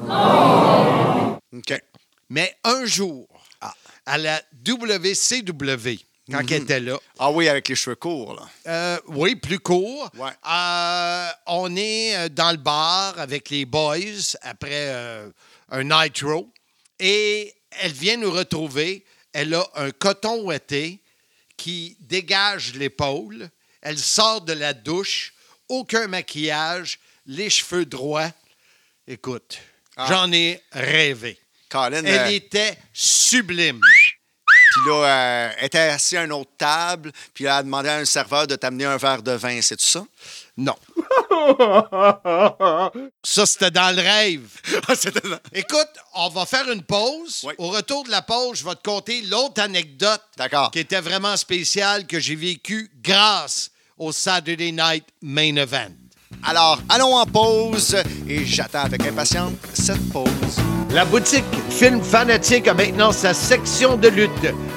OK. 1.52 1.82
Mais 2.30 2.56
un 2.64 2.84
jour, 2.84 3.26
à 4.06 4.18
la 4.18 4.40
WCW, 4.66 5.98
quand 6.30 6.40
elle 6.50 6.62
était 6.62 6.80
là, 6.80 6.98
Ah 7.18 7.30
oui, 7.30 7.48
avec 7.48 7.68
les 7.68 7.74
cheveux 7.76 7.96
courts, 7.96 8.34
là. 8.34 8.48
euh, 8.66 8.98
oui, 9.08 9.36
plus 9.36 9.58
court, 9.58 10.10
Ouais. 10.16 10.30
euh, 10.50 11.28
on 11.46 11.74
est 11.76 12.16
euh, 12.16 12.28
dans 12.30 12.50
le 12.50 12.56
bar 12.56 13.18
avec 13.18 13.50
les 13.50 13.64
boys 13.66 13.96
après 14.42 14.88
euh, 14.88 15.30
un 15.70 15.84
nitro 15.84 16.50
et 16.98 17.52
elle 17.80 17.92
vient 17.92 18.16
nous 18.16 18.30
retrouver. 18.30 19.04
Elle 19.32 19.54
a 19.54 19.66
un 19.74 19.90
coton 19.90 20.42
ouetté 20.44 21.00
qui 21.56 21.96
dégage 22.00 22.74
l'épaule. 22.74 23.50
Elle 23.82 23.98
sort 23.98 24.40
de 24.40 24.52
la 24.52 24.72
douche, 24.72 25.34
aucun 25.68 26.06
maquillage, 26.06 26.98
les 27.26 27.50
cheveux 27.50 27.84
droits. 27.86 28.30
Écoute, 29.06 29.58
Ah. 29.96 30.06
j'en 30.08 30.32
ai 30.32 30.60
rêvé. 30.72 31.38
Colin, 31.68 32.02
Elle 32.04 32.20
euh, 32.20 32.30
était 32.30 32.78
sublime. 32.92 33.80
puis 33.80 34.82
là, 34.86 35.04
euh, 35.48 35.52
elle 35.58 35.66
était 35.66 35.78
assise 35.78 36.18
à 36.18 36.24
une 36.24 36.32
autre 36.32 36.50
table, 36.56 37.12
puis 37.32 37.44
elle 37.44 37.50
a 37.50 37.62
demandé 37.62 37.88
à 37.88 37.96
un 37.98 38.04
serveur 38.04 38.46
de 38.46 38.56
t'amener 38.56 38.84
un 38.84 38.96
verre 38.96 39.22
de 39.22 39.32
vin, 39.32 39.60
c'est 39.62 39.76
tout 39.76 39.84
ça? 39.84 40.04
Non. 40.56 40.76
Ça, 43.22 43.46
c'était 43.46 43.70
dans 43.70 43.94
le 43.94 44.02
rêve. 44.02 44.48
C'était- 44.94 45.20
Écoute, 45.52 45.88
on 46.14 46.28
va 46.28 46.46
faire 46.46 46.70
une 46.70 46.82
pause. 46.82 47.42
Oui. 47.44 47.54
Au 47.58 47.68
retour 47.68 48.04
de 48.04 48.10
la 48.10 48.22
pause, 48.22 48.58
je 48.58 48.64
vais 48.64 48.74
te 48.74 48.82
conter 48.88 49.22
l'autre 49.22 49.60
anecdote 49.62 50.20
D'accord. 50.36 50.70
qui 50.70 50.78
était 50.80 51.00
vraiment 51.00 51.36
spéciale 51.36 52.06
que 52.06 52.20
j'ai 52.20 52.36
vécue 52.36 52.90
grâce 53.02 53.70
au 53.98 54.12
Saturday 54.12 54.72
Night 54.72 55.04
Main 55.22 55.56
Event. 55.56 55.90
Alors, 56.42 56.78
allons 56.88 57.14
en 57.16 57.26
pause, 57.26 57.96
et 58.28 58.44
j'attends 58.44 58.82
avec 58.84 59.06
impatience 59.06 59.52
cette 59.72 60.10
pause. 60.12 60.30
La 60.90 61.04
boutique 61.04 61.44
Film 61.70 62.02
Fanatique 62.02 62.66
a 62.68 62.74
maintenant 62.74 63.12
sa 63.12 63.32
section 63.34 63.96
de 63.96 64.08
lutte 64.08 64.30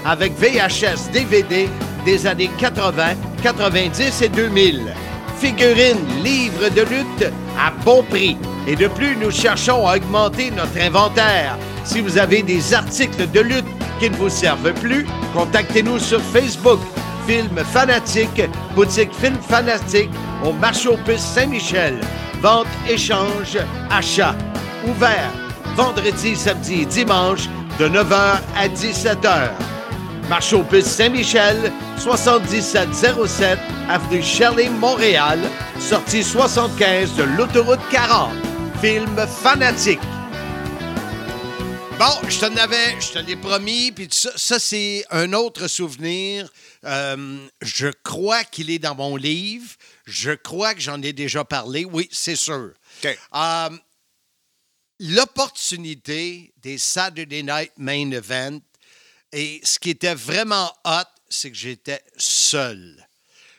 avec 0.05 0.33
VHS 0.33 1.11
DVD 1.11 1.67
des 2.05 2.25
années 2.27 2.49
80, 2.59 3.15
90 3.43 4.21
et 4.21 4.29
2000. 4.29 4.93
Figurines, 5.39 6.05
livres 6.23 6.69
de 6.69 6.81
lutte, 6.81 7.31
à 7.59 7.71
bon 7.83 8.03
prix. 8.03 8.37
Et 8.67 8.75
de 8.75 8.87
plus, 8.87 9.15
nous 9.15 9.31
cherchons 9.31 9.87
à 9.87 9.97
augmenter 9.97 10.51
notre 10.51 10.79
inventaire. 10.79 11.57
Si 11.83 12.01
vous 12.01 12.17
avez 12.17 12.43
des 12.43 12.73
articles 12.73 13.29
de 13.31 13.39
lutte 13.39 13.65
qui 13.99 14.09
ne 14.09 14.15
vous 14.15 14.29
servent 14.29 14.73
plus, 14.73 15.05
contactez-nous 15.33 15.99
sur 15.99 16.21
Facebook. 16.21 16.79
Film 17.27 17.57
Fanatique, 17.73 18.41
boutique 18.73 19.13
Film 19.13 19.37
Fanatique 19.47 20.09
au 20.45 20.53
marché 20.53 20.89
Saint-Michel. 21.17 21.99
Vente, 22.41 22.67
échange, 22.87 23.57
achat. 23.89 24.35
Ouvert 24.87 25.31
vendredi, 25.77 26.35
samedi 26.35 26.81
et 26.81 26.85
dimanche 26.85 27.47
de 27.79 27.87
9h 27.87 28.39
à 28.57 28.67
17h. 28.67 29.51
Marché 30.29 30.57
aux 30.57 30.63
puces 30.63 30.87
Saint-Michel, 30.87 31.71
7707 31.97 33.57
avenue 33.87 34.21
Shelley, 34.21 34.69
Montréal, 34.69 35.39
sortie 35.79 36.21
75 36.21 37.15
de 37.15 37.23
l'autoroute 37.23 37.79
40. 37.89 38.33
Film 38.81 39.15
Fanatique. 39.41 39.99
Bon, 41.97 42.27
je 42.27 42.39
t'en 42.39 42.55
avais, 42.57 42.99
je 42.99 43.13
te 43.13 43.19
l'ai 43.19 43.37
promis, 43.37 43.91
puis 43.93 44.07
ça, 44.11 44.29
ça, 44.35 44.59
c'est 44.59 45.05
un 45.11 45.31
autre 45.33 45.67
souvenir. 45.67 46.47
Euh, 46.83 47.37
je 47.61 47.87
crois 48.03 48.43
qu'il 48.43 48.69
est 48.69 48.79
dans 48.79 48.95
mon 48.95 49.15
livre. 49.15 49.71
Je 50.05 50.31
crois 50.31 50.73
que 50.73 50.81
j'en 50.81 51.01
ai 51.01 51.13
déjà 51.13 51.45
parlé. 51.45 51.85
Oui, 51.85 52.07
c'est 52.11 52.35
sûr. 52.35 52.71
Euh, 53.05 53.69
L'opportunité 54.99 56.53
des 56.57 56.79
Saturday 56.79 57.43
Night 57.43 57.71
Main 57.77 58.09
Event, 58.11 58.59
et 59.31 59.61
ce 59.63 59.79
qui 59.79 59.91
était 59.91 60.15
vraiment 60.15 60.71
hot, 60.85 61.03
c'est 61.29 61.51
que 61.51 61.57
j'étais 61.57 62.01
seul. 62.17 63.07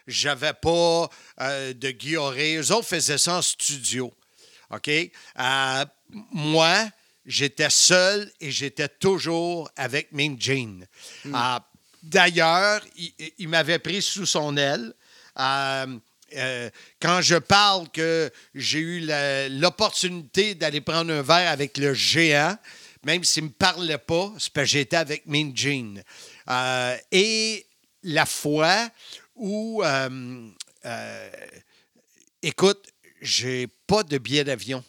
J'avais 0.07 0.55
pas 0.55 1.11
euh, 1.41 1.75
de 1.75 1.91
guilloré. 1.91 2.57
Eux 2.57 2.73
autres 2.73 2.89
faisaient 2.89 3.19
ça 3.19 3.37
en 3.39 3.43
studio. 3.43 4.13
OK? 4.71 4.89
Euh, 4.89 5.85
moi, 6.33 6.89
j'étais 7.27 7.71
seul 7.71 8.31
et 8.41 8.51
j'étais 8.51 8.89
toujours 8.89 9.71
avec 9.77 10.13
Mean 10.13 10.37
Gene. 10.39 10.87
Euh, 11.27 11.59
D'ailleurs, 12.03 12.81
il, 12.97 13.13
il 13.39 13.49
m'avait 13.49 13.81
pris 13.81 14.01
sous 14.01 14.25
son 14.25 14.57
aile. 14.57 14.95
Euh, 16.37 16.71
quand 17.01 17.23
je 17.23 17.37
parle 17.37 17.89
que 17.91 18.31
j'ai 18.55 18.79
eu 18.79 19.09
l'opportunité 19.51 20.55
d'aller 20.55 20.81
prendre 20.81 21.13
un 21.13 21.23
verre 21.23 21.51
avec 21.51 21.79
le 21.79 21.95
géant, 21.95 22.57
même 23.05 23.25
s'il 23.25 23.45
ne 23.45 23.49
me 23.49 23.53
parlait 23.53 23.99
pas, 23.99 24.33
c'est 24.39 24.53
parce 24.53 24.67
que 24.67 24.71
j'étais 24.71 24.97
avec 24.97 25.27
Mean 25.27 25.53
Gene. 25.55 26.03
Euh, 26.49 26.97
et 27.13 27.67
la 28.03 28.27
fois 28.27 28.91
où, 29.35 29.83
euh, 29.85 30.49
euh, 30.85 31.31
écoute, 32.43 32.93
j'ai 33.21 33.67
pas 33.87 34.03
de 34.03 34.19
billet 34.19 34.45
d'avion. 34.45 34.85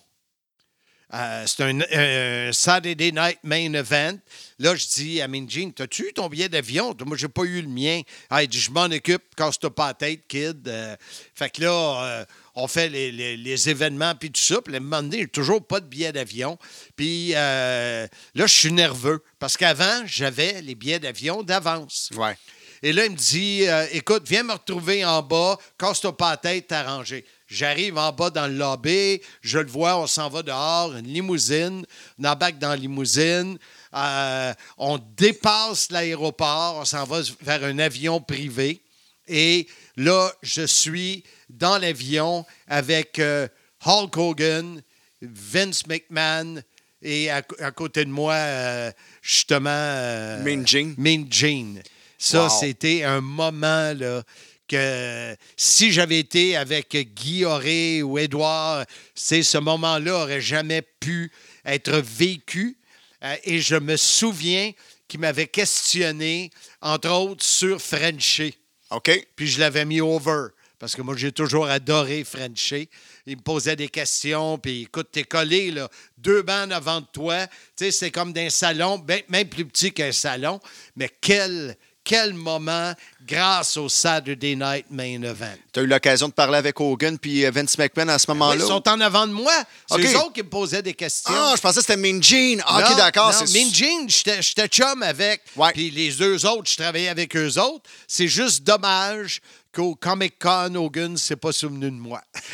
Euh, 1.11 1.43
c'est 1.47 1.63
un, 1.63 2.53
Saturday 2.53 3.11
Night 3.11 3.39
Main 3.43 3.73
Event. 3.73 4.17
Là, 4.59 4.75
je 4.75 4.85
dis 4.87 5.21
à 5.21 5.27
Minjin, 5.27 5.71
t'as-tu 5.75 6.09
eu 6.09 6.13
ton 6.13 6.29
billet 6.29 6.49
d'avion? 6.49 6.95
Moi, 7.03 7.17
j'ai 7.17 7.27
pas 7.27 7.43
eu 7.43 7.61
le 7.63 7.67
mien. 7.67 8.01
Ah, 8.29 8.43
il 8.43 8.47
dit, 8.47 8.59
je 8.59 8.69
m'en 8.69 8.85
occupe, 8.85 9.23
casse-toi 9.35 9.73
pas 9.73 9.87
la 9.87 9.93
tête, 9.95 10.27
kid. 10.27 10.67
Euh, 10.67 10.95
fait 11.33 11.49
que 11.49 11.63
là, 11.63 12.25
on 12.55 12.67
fait 12.67 12.89
les, 12.89 13.11
les- 13.11 13.37
les 13.37 13.69
événements 13.69 14.15
puis 14.15 14.31
tout 14.31 14.41
ça. 14.41 14.61
Puis 14.61 14.73
à 14.73 14.77
un 14.77 14.79
moment 14.81 15.01
donné, 15.03 15.27
toujours 15.27 15.65
pas 15.65 15.79
de 15.79 15.85
billet 15.85 16.11
d'avion. 16.11 16.57
Puis 16.95 17.31
euh, 17.35 18.07
là, 18.35 18.45
je 18.47 18.53
suis 18.53 18.71
nerveux 18.73 19.23
parce 19.39 19.57
qu'avant, 19.57 20.03
j'avais 20.05 20.61
les 20.61 20.75
billets 20.75 20.99
d'avion 20.99 21.43
d'avance. 21.43 22.09
Ouais. 22.15 22.35
Et 22.81 22.93
là, 22.93 23.05
il 23.05 23.11
me 23.11 23.17
dit 23.17 23.67
euh, 23.67 23.85
Écoute, 23.91 24.23
viens 24.27 24.43
me 24.43 24.53
retrouver 24.53 25.03
en 25.03 25.21
bas, 25.21 25.57
casse-toi 25.77 26.15
pas 26.15 26.31
la 26.31 26.37
tête, 26.37 26.67
t'es 26.67 26.75
arrangé. 26.75 27.25
J'arrive 27.47 27.97
en 27.97 28.11
bas 28.13 28.29
dans 28.29 28.47
le 28.47 28.53
lobby, 28.53 29.19
je 29.41 29.57
le 29.59 29.67
vois, 29.69 29.97
on 29.97 30.05
s'en 30.07 30.29
va 30.29 30.43
dehors, 30.43 30.95
une 30.95 31.07
limousine, 31.07 31.83
on 32.19 32.23
embarque 32.25 32.59
dans 32.59 32.69
la 32.69 32.75
limousine, 32.75 33.57
euh, 33.95 34.53
on 34.77 34.99
dépasse 35.17 35.89
l'aéroport, 35.91 36.75
on 36.77 36.85
s'en 36.85 37.05
va 37.05 37.21
vers 37.41 37.63
un 37.63 37.79
avion 37.79 38.21
privé. 38.21 38.81
Et 39.27 39.67
là, 39.97 40.31
je 40.43 40.61
suis 40.65 41.23
dans 41.49 41.77
l'avion 41.77 42.45
avec 42.67 43.19
euh, 43.19 43.47
Hulk 43.85 44.15
Hogan, 44.17 44.81
Vince 45.21 45.85
McMahon 45.87 46.61
et 47.01 47.29
à, 47.29 47.41
à 47.59 47.71
côté 47.71 48.05
de 48.05 48.09
moi, 48.09 48.33
euh, 48.33 48.91
justement. 49.21 50.37
Mean 50.43 50.65
Gene. 50.65 50.95
Mean 50.97 51.25
Gene. 51.29 51.81
Ça, 52.17 52.43
Wow. 52.43 52.49
c'était 52.59 53.03
un 53.03 53.21
moment 53.21 53.93
là, 53.93 54.23
que 54.67 55.35
si 55.55 55.91
j'avais 55.91 56.19
été 56.19 56.55
avec 56.57 56.95
Guy 57.15 57.45
Auré 57.45 58.03
ou 58.03 58.17
Édouard, 58.19 58.85
c'est 59.15 59.41
ce 59.43 59.57
moment-là 59.57 60.15
aurait 60.23 60.41
jamais 60.41 60.81
pu 60.99 61.31
être 61.65 61.93
vécu. 61.97 62.77
Euh, 63.23 63.35
et 63.45 63.59
je 63.59 63.75
me 63.75 63.95
souviens 63.97 64.71
qu'il 65.07 65.21
m'avait 65.21 65.47
questionné, 65.47 66.51
entre 66.81 67.09
autres, 67.09 67.43
sur 67.43 67.81
Frenchy. 67.81 68.55
OK. 68.91 69.09
Puis 69.35 69.47
je 69.47 69.59
l'avais 69.59 69.85
mis 69.85 70.01
over. 70.01 70.47
Parce 70.79 70.95
que 70.95 71.01
moi, 71.01 71.13
j'ai 71.17 71.31
toujours 71.33 71.67
adoré 71.67 72.23
Frenchy. 72.23 72.87
Il 73.25 73.35
me 73.37 73.41
posait 73.41 73.75
des 73.75 73.89
questions, 73.89 74.57
puis 74.57 74.83
écoute, 74.83 75.09
t'es 75.11 75.23
collé, 75.25 75.71
là, 75.71 75.89
deux 76.17 76.41
bancs 76.41 76.71
avant 76.71 77.01
de 77.01 77.07
toi. 77.11 77.45
Tu 77.75 77.85
sais, 77.85 77.91
c'est 77.91 78.11
comme 78.11 78.31
d'un 78.31 78.49
salon, 78.49 78.97
ben- 78.97 79.21
même 79.27 79.47
plus 79.49 79.65
petit 79.65 79.91
qu'un 79.91 80.13
salon. 80.13 80.59
Mais 80.95 81.09
quel, 81.19 81.75
quel 82.05 82.33
moment 82.33 82.93
grâce 83.27 83.77
au 83.77 83.89
Saturday 83.89 84.55
Night 84.55 84.85
Main 84.89 85.21
Event. 85.21 85.53
Tu 85.71 85.79
as 85.81 85.83
eu 85.83 85.85
l'occasion 85.85 86.27
de 86.29 86.33
parler 86.33 86.57
avec 86.57 86.79
Hogan 86.79 87.19
puis 87.19 87.45
euh, 87.45 87.51
Vince 87.51 87.77
McMahon 87.77 88.07
à 88.09 88.17
ce 88.17 88.25
Oui, 88.27 88.35
moment-là? 88.35 88.55
ils 88.55 88.67
sont 88.67 88.89
en 88.89 88.99
avant 89.01 89.27
de 89.27 89.33
moi. 89.33 89.53
C'est 89.87 90.01
eux 90.01 90.17
autres 90.17 90.33
qui 90.33 90.41
me 90.41 90.49
posaient 90.49 90.81
des 90.81 90.95
questions. 90.95 91.31
Ah, 91.35 91.53
je 91.55 91.61
pensais 91.61 91.81
que 91.81 91.85
c'était 91.85 91.97
Mean 91.97 92.23
Gene. 92.23 92.63
Ah, 92.65 92.79
OK, 92.89 92.97
d'accord. 92.97 93.31
non, 93.31 93.45
c'est- 93.45 93.53
Mean 93.53 93.71
Gene, 93.71 94.09
j'étais 94.09 94.67
chum 94.67 95.03
avec. 95.03 95.43
Puis 95.75 95.91
les 95.91 96.11
deux 96.13 96.43
autres, 96.47 96.71
je 96.71 96.77
travaillais 96.77 97.09
avec 97.09 97.35
eux 97.35 97.59
autres. 97.59 97.87
C'est 98.07 98.27
juste 98.29 98.63
dommage 98.63 99.41
qu'au 99.73 99.95
Comic 99.95 100.39
Con, 100.39 100.75
Hogan 100.75 101.13
ne 101.13 101.17
s'est 101.17 101.35
pas 101.35 101.51
souvenu 101.51 101.85
de 101.91 101.95
moi. 101.95 102.21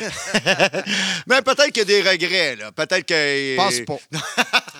Mais 1.26 1.42
peut-être 1.42 1.68
qu'il 1.68 1.78
y 1.78 1.80
a 1.80 1.84
des 1.84 2.02
regrets, 2.02 2.56
là. 2.56 2.72
Peut-être 2.72 3.06
que. 3.06 3.56
Pense 3.56 3.80
pas. 3.86 3.98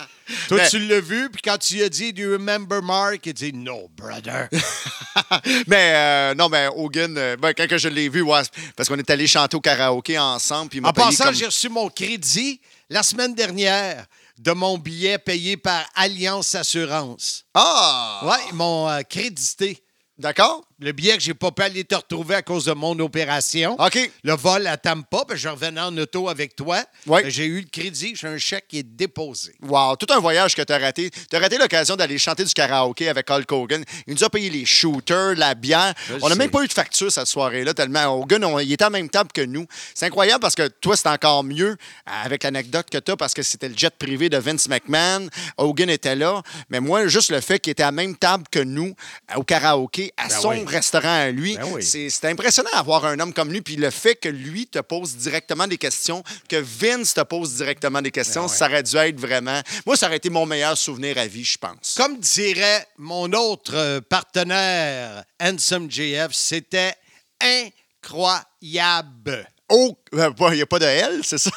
Toi, 0.49 0.57
Mais- 0.57 0.69
tu 0.69 0.79
l'as 0.79 0.99
vu, 0.99 1.29
puis 1.29 1.41
quand 1.41 1.57
tu 1.57 1.75
lui 1.75 1.83
as 1.83 1.89
dit 1.89 2.11
Do 2.11 2.21
you 2.21 2.31
remember 2.33 2.81
Mark? 2.81 3.25
Il 3.25 3.33
dit 3.33 3.53
No, 3.53 3.89
brother. 3.95 4.49
mais 5.67 5.93
euh, 5.95 6.35
non, 6.35 6.49
mais 6.49 6.67
Hogan, 6.67 7.17
euh, 7.17 7.37
ben, 7.37 7.53
quand 7.53 7.77
je 7.77 7.87
l'ai 7.87 8.09
vu, 8.09 8.21
ouais, 8.21 8.41
parce 8.75 8.89
qu'on 8.89 8.97
est 8.97 9.09
allé 9.09 9.25
chanter 9.25 9.55
au 9.55 9.61
karaoké 9.61 10.19
ensemble. 10.19 10.69
Puis 10.69 10.81
en 10.83 10.91
passant, 10.91 11.25
comme- 11.25 11.33
j'ai 11.33 11.45
reçu 11.45 11.69
mon 11.69 11.89
crédit 11.89 12.59
la 12.89 13.03
semaine 13.03 13.33
dernière 13.35 14.05
de 14.37 14.51
mon 14.51 14.77
billet 14.77 15.17
payé 15.17 15.55
par 15.57 15.85
Alliance 15.95 16.53
Assurance. 16.55 17.45
Ah! 17.53 18.21
Ouais, 18.23 18.37
ils 18.49 18.55
m'ont 18.55 18.87
euh, 18.89 19.01
crédité. 19.01 19.81
D'accord? 20.17 20.65
Le 20.79 20.91
billet 20.91 21.17
que 21.17 21.23
j'ai 21.23 21.33
pas 21.33 21.49
pu 21.51 21.63
aller 21.63 21.83
te 21.83 21.95
retrouver 21.95 22.35
à 22.35 22.41
cause 22.43 22.65
de 22.65 22.73
mon 22.73 22.97
opération. 22.99 23.75
OK. 23.79 24.11
Le 24.23 24.33
vol 24.35 24.67
à 24.67 24.77
Tampa, 24.77 25.23
puis 25.27 25.35
je 25.37 25.49
revenais 25.49 25.81
en 25.81 25.97
auto 25.97 26.29
avec 26.29 26.55
toi. 26.55 26.83
Ouais. 27.07 27.23
Ben, 27.23 27.29
J'ai 27.31 27.45
eu 27.45 27.61
le 27.61 27.67
crédit, 27.67 28.13
j'ai 28.15 28.27
un 28.27 28.37
chèque 28.37 28.67
qui 28.67 28.77
est 28.79 28.83
déposé. 28.83 29.55
Wow, 29.63 29.95
tout 29.95 30.05
un 30.13 30.19
voyage 30.19 30.53
que 30.55 30.61
tu 30.61 30.71
as 30.71 30.77
raté. 30.77 31.09
Tu 31.09 31.35
as 31.35 31.39
raté 31.39 31.57
l'occasion 31.57 31.95
d'aller 31.95 32.19
chanter 32.19 32.43
du 32.43 32.53
karaoké 32.53 33.09
avec 33.09 33.27
Hulk 33.27 33.51
Hogan. 33.51 33.83
Il 34.05 34.13
nous 34.13 34.23
a 34.23 34.29
payé 34.29 34.51
les 34.51 34.65
shooters, 34.65 35.33
la 35.35 35.55
bière. 35.55 35.95
Je 36.09 36.13
on 36.21 36.29
n'a 36.29 36.35
même 36.35 36.51
pas 36.51 36.63
eu 36.63 36.67
de 36.67 36.73
facture 36.73 37.11
cette 37.11 37.25
soirée-là, 37.25 37.73
tellement 37.73 38.05
Hogan, 38.21 38.43
on- 38.45 38.59
il 38.59 38.71
était 38.71 38.83
à 38.83 38.87
la 38.91 38.91
même 38.99 39.09
table 39.09 39.31
que 39.33 39.41
nous. 39.41 39.65
C'est 39.95 40.05
incroyable 40.05 40.41
parce 40.41 40.53
que 40.55 40.67
toi, 40.67 40.95
c'est 40.95 41.07
encore 41.09 41.43
mieux 41.43 41.71
euh, 41.71 41.75
avec 42.23 42.43
l'anecdote 42.43 42.87
que 42.91 42.99
tu 42.99 43.11
as 43.11 43.17
parce 43.17 43.33
que 43.33 43.41
c'était 43.41 43.69
le 43.69 43.75
jet 43.77 43.95
privé 43.97 44.29
de 44.29 44.37
Vince 44.37 44.67
McMahon. 44.69 45.27
Hogan 45.57 45.89
était 45.89 46.15
là. 46.15 46.43
Mais 46.69 46.79
moi, 46.79 47.07
juste 47.07 47.31
le 47.31 47.41
fait 47.41 47.57
qu'il 47.59 47.71
était 47.71 47.81
à 47.83 47.87
la 47.87 47.91
même 47.93 48.15
table 48.15 48.43
que 48.51 48.59
nous 48.59 48.93
euh, 49.31 49.37
au 49.39 49.43
karaoké, 49.43 50.13
à 50.17 50.27
Ben 50.27 50.39
son 50.39 50.49
oui. 50.49 50.66
Restaurant 50.67 51.21
à 51.21 51.31
lui, 51.31 51.55
Ben 51.57 51.65
oui. 51.71 51.83
c'est 51.83 52.25
impressionnant 52.25 52.69
d'avoir 52.73 53.05
un 53.05 53.19
homme 53.19 53.33
comme 53.33 53.51
lui. 53.51 53.61
Puis 53.61 53.75
le 53.75 53.89
fait 53.89 54.15
que 54.15 54.29
lui 54.29 54.67
te 54.67 54.79
pose 54.79 55.15
directement 55.15 55.67
des 55.67 55.77
questions, 55.77 56.23
que 56.47 56.57
Vince 56.57 57.13
te 57.13 57.21
pose 57.21 57.55
directement 57.55 58.01
des 58.01 58.11
questions, 58.11 58.45
Ben 58.45 58.51
ouais. 58.51 58.57
ça 58.57 58.65
aurait 58.67 58.83
dû 58.83 58.95
être 58.97 59.19
vraiment. 59.19 59.61
Moi, 59.85 59.97
ça 59.97 60.07
aurait 60.07 60.17
été 60.17 60.29
mon 60.29 60.45
meilleur 60.45 60.77
souvenir 60.77 61.17
à 61.17 61.27
vie, 61.27 61.43
je 61.43 61.57
pense. 61.57 61.95
Comme 61.97 62.19
dirait 62.19 62.85
mon 62.97 63.31
autre 63.33 63.73
euh, 63.75 64.01
partenaire, 64.01 65.23
Handsome 65.41 65.89
JF, 65.89 66.29
c'était 66.31 66.93
incroyable. 67.41 69.47
Oh, 69.69 69.97
il 70.13 70.17
n'y 70.53 70.61
a 70.61 70.65
pas 70.65 70.79
de 70.79 70.85
L, 70.85 71.19
c'est 71.23 71.37
ça? 71.37 71.51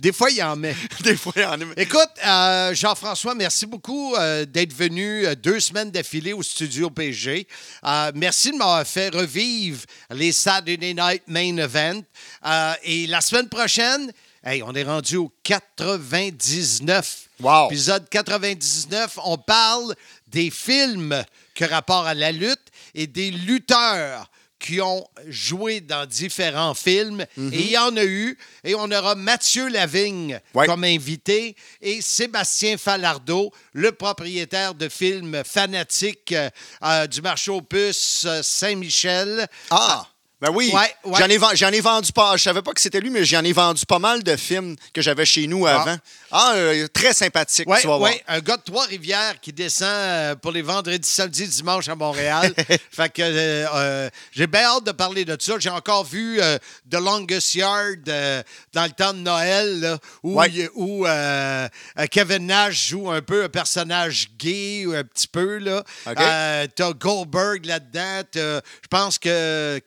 Des 0.00 0.12
fois, 0.12 0.30
il 0.32 0.42
en 0.42 0.56
met. 0.56 0.74
Des 1.04 1.16
fois, 1.16 1.32
il 1.36 1.42
y 1.42 1.44
en 1.44 1.60
a. 1.60 1.64
Écoute, 1.76 2.10
euh, 2.26 2.74
Jean-François, 2.74 3.36
merci 3.36 3.66
beaucoup 3.66 4.16
euh, 4.16 4.44
d'être 4.44 4.72
venu 4.72 5.24
euh, 5.24 5.36
deux 5.36 5.60
semaines 5.60 5.92
d'affilée 5.92 6.32
au 6.32 6.42
studio 6.42 6.90
PG. 6.90 7.46
Euh, 7.84 8.10
merci 8.16 8.50
de 8.50 8.56
m'avoir 8.56 8.84
fait 8.84 9.14
revivre 9.14 9.82
les 10.10 10.32
Saturday 10.32 10.92
Night 10.92 11.22
Main 11.28 11.56
Event. 11.58 12.02
Et 12.82 13.06
la 13.06 13.20
semaine 13.20 13.48
prochaine, 13.48 14.10
hey, 14.42 14.64
on 14.64 14.74
est 14.74 14.82
rendu 14.82 15.16
au 15.16 15.32
99. 15.44 17.28
Wow. 17.40 17.66
Épisode 17.66 18.08
99, 18.08 19.20
on 19.24 19.38
parle 19.38 19.94
des 20.26 20.50
films 20.50 21.22
que 21.54 21.64
rapport 21.64 22.06
à 22.06 22.14
la 22.14 22.32
lutte 22.32 22.72
et 22.94 23.06
des 23.06 23.30
lutteurs 23.30 24.28
qui 24.58 24.80
ont 24.80 25.06
joué 25.26 25.80
dans 25.80 26.06
différents 26.06 26.74
films. 26.74 27.26
Mhm. 27.36 27.52
Et 27.52 27.60
il 27.60 27.70
y 27.70 27.78
en 27.78 27.96
a 27.96 28.04
eu. 28.04 28.38
Et 28.64 28.74
on 28.74 28.90
aura 28.90 29.14
Mathieu 29.14 29.68
Lavigne 29.68 30.40
Ouais. 30.54 30.66
comme 30.66 30.84
invité 30.84 31.56
et 31.80 32.00
Sébastien 32.00 32.78
Falardeau, 32.78 33.52
le 33.72 33.92
propriétaire 33.92 34.74
de 34.74 34.88
films 34.88 35.42
fanatiques 35.44 36.32
euh, 36.32 36.48
euh, 36.82 37.06
du 37.06 37.20
marché 37.20 37.50
aux 37.50 37.62
puces 37.62 38.24
euh, 38.26 38.42
Saint-Michel. 38.42 39.46
Ah! 39.70 40.06
Ben 40.44 40.50
oui, 40.52 40.70
Ouais, 40.74 40.94
ouais. 41.04 41.18
J'en, 41.18 41.26
ai, 41.28 41.38
ven- 41.38 41.54
j'en 41.54 41.70
ai 41.70 41.80
vendu 41.80 42.12
pas. 42.12 42.36
Je 42.36 42.42
savais 42.42 42.60
pas 42.60 42.72
que 42.72 42.80
c'était 42.80 43.00
lui, 43.00 43.08
mais 43.08 43.24
j'en 43.24 43.42
ai 43.42 43.52
vendu 43.54 43.86
pas 43.86 43.98
mal 43.98 44.22
de 44.22 44.36
films 44.36 44.76
que 44.92 45.00
j'avais 45.00 45.24
chez 45.24 45.46
nous 45.46 45.66
avant. 45.66 45.96
Ah, 46.30 46.52
euh, 46.56 46.86
très 46.88 47.14
sympathique, 47.14 47.66
Oui, 47.66 47.78
tu 47.80 47.86
vas 47.86 47.96
voir. 47.96 48.10
un 48.28 48.40
gars 48.40 48.56
de 48.58 48.62
Trois-Rivières 48.62 49.40
qui 49.40 49.52
descend 49.54 49.88
euh, 49.88 50.34
pour 50.34 50.52
les 50.52 50.60
vendredis, 50.60 51.08
samedis, 51.08 51.48
dimanches 51.48 51.88
à 51.88 51.94
Montréal. 51.94 52.52
fait 52.92 53.08
que 53.08 53.22
euh, 53.22 53.66
euh, 53.74 54.10
j'ai 54.32 54.46
bien 54.46 54.64
hâte 54.64 54.84
de 54.84 54.92
parler 54.92 55.24
de 55.24 55.34
ça. 55.40 55.54
J'ai 55.58 55.70
encore 55.70 56.04
vu 56.04 56.38
The 56.90 56.96
Longest 56.96 57.54
Yard 57.54 58.00
dans 58.04 58.84
le 58.84 58.90
temps 58.90 59.14
de 59.14 59.20
Noël, 59.20 59.80
là, 59.80 59.98
où, 60.22 60.34
Ouais. 60.40 60.50
il- 60.52 60.68
où, 60.74 61.06
Kevin 62.10 62.46
Nash 62.48 62.88
joue 62.88 63.10
un 63.10 63.22
peu 63.22 63.44
un 63.44 63.48
personnage 63.48 64.28
gay, 64.38 64.84
un 64.94 65.04
petit 65.04 65.28
peu. 65.28 65.56
Là. 65.58 65.82
T'as 66.76 66.92
Goldberg 66.92 67.64
là-dedans. 67.64 68.22
Je 68.34 68.88
pense 68.90 69.18
que 69.18 69.80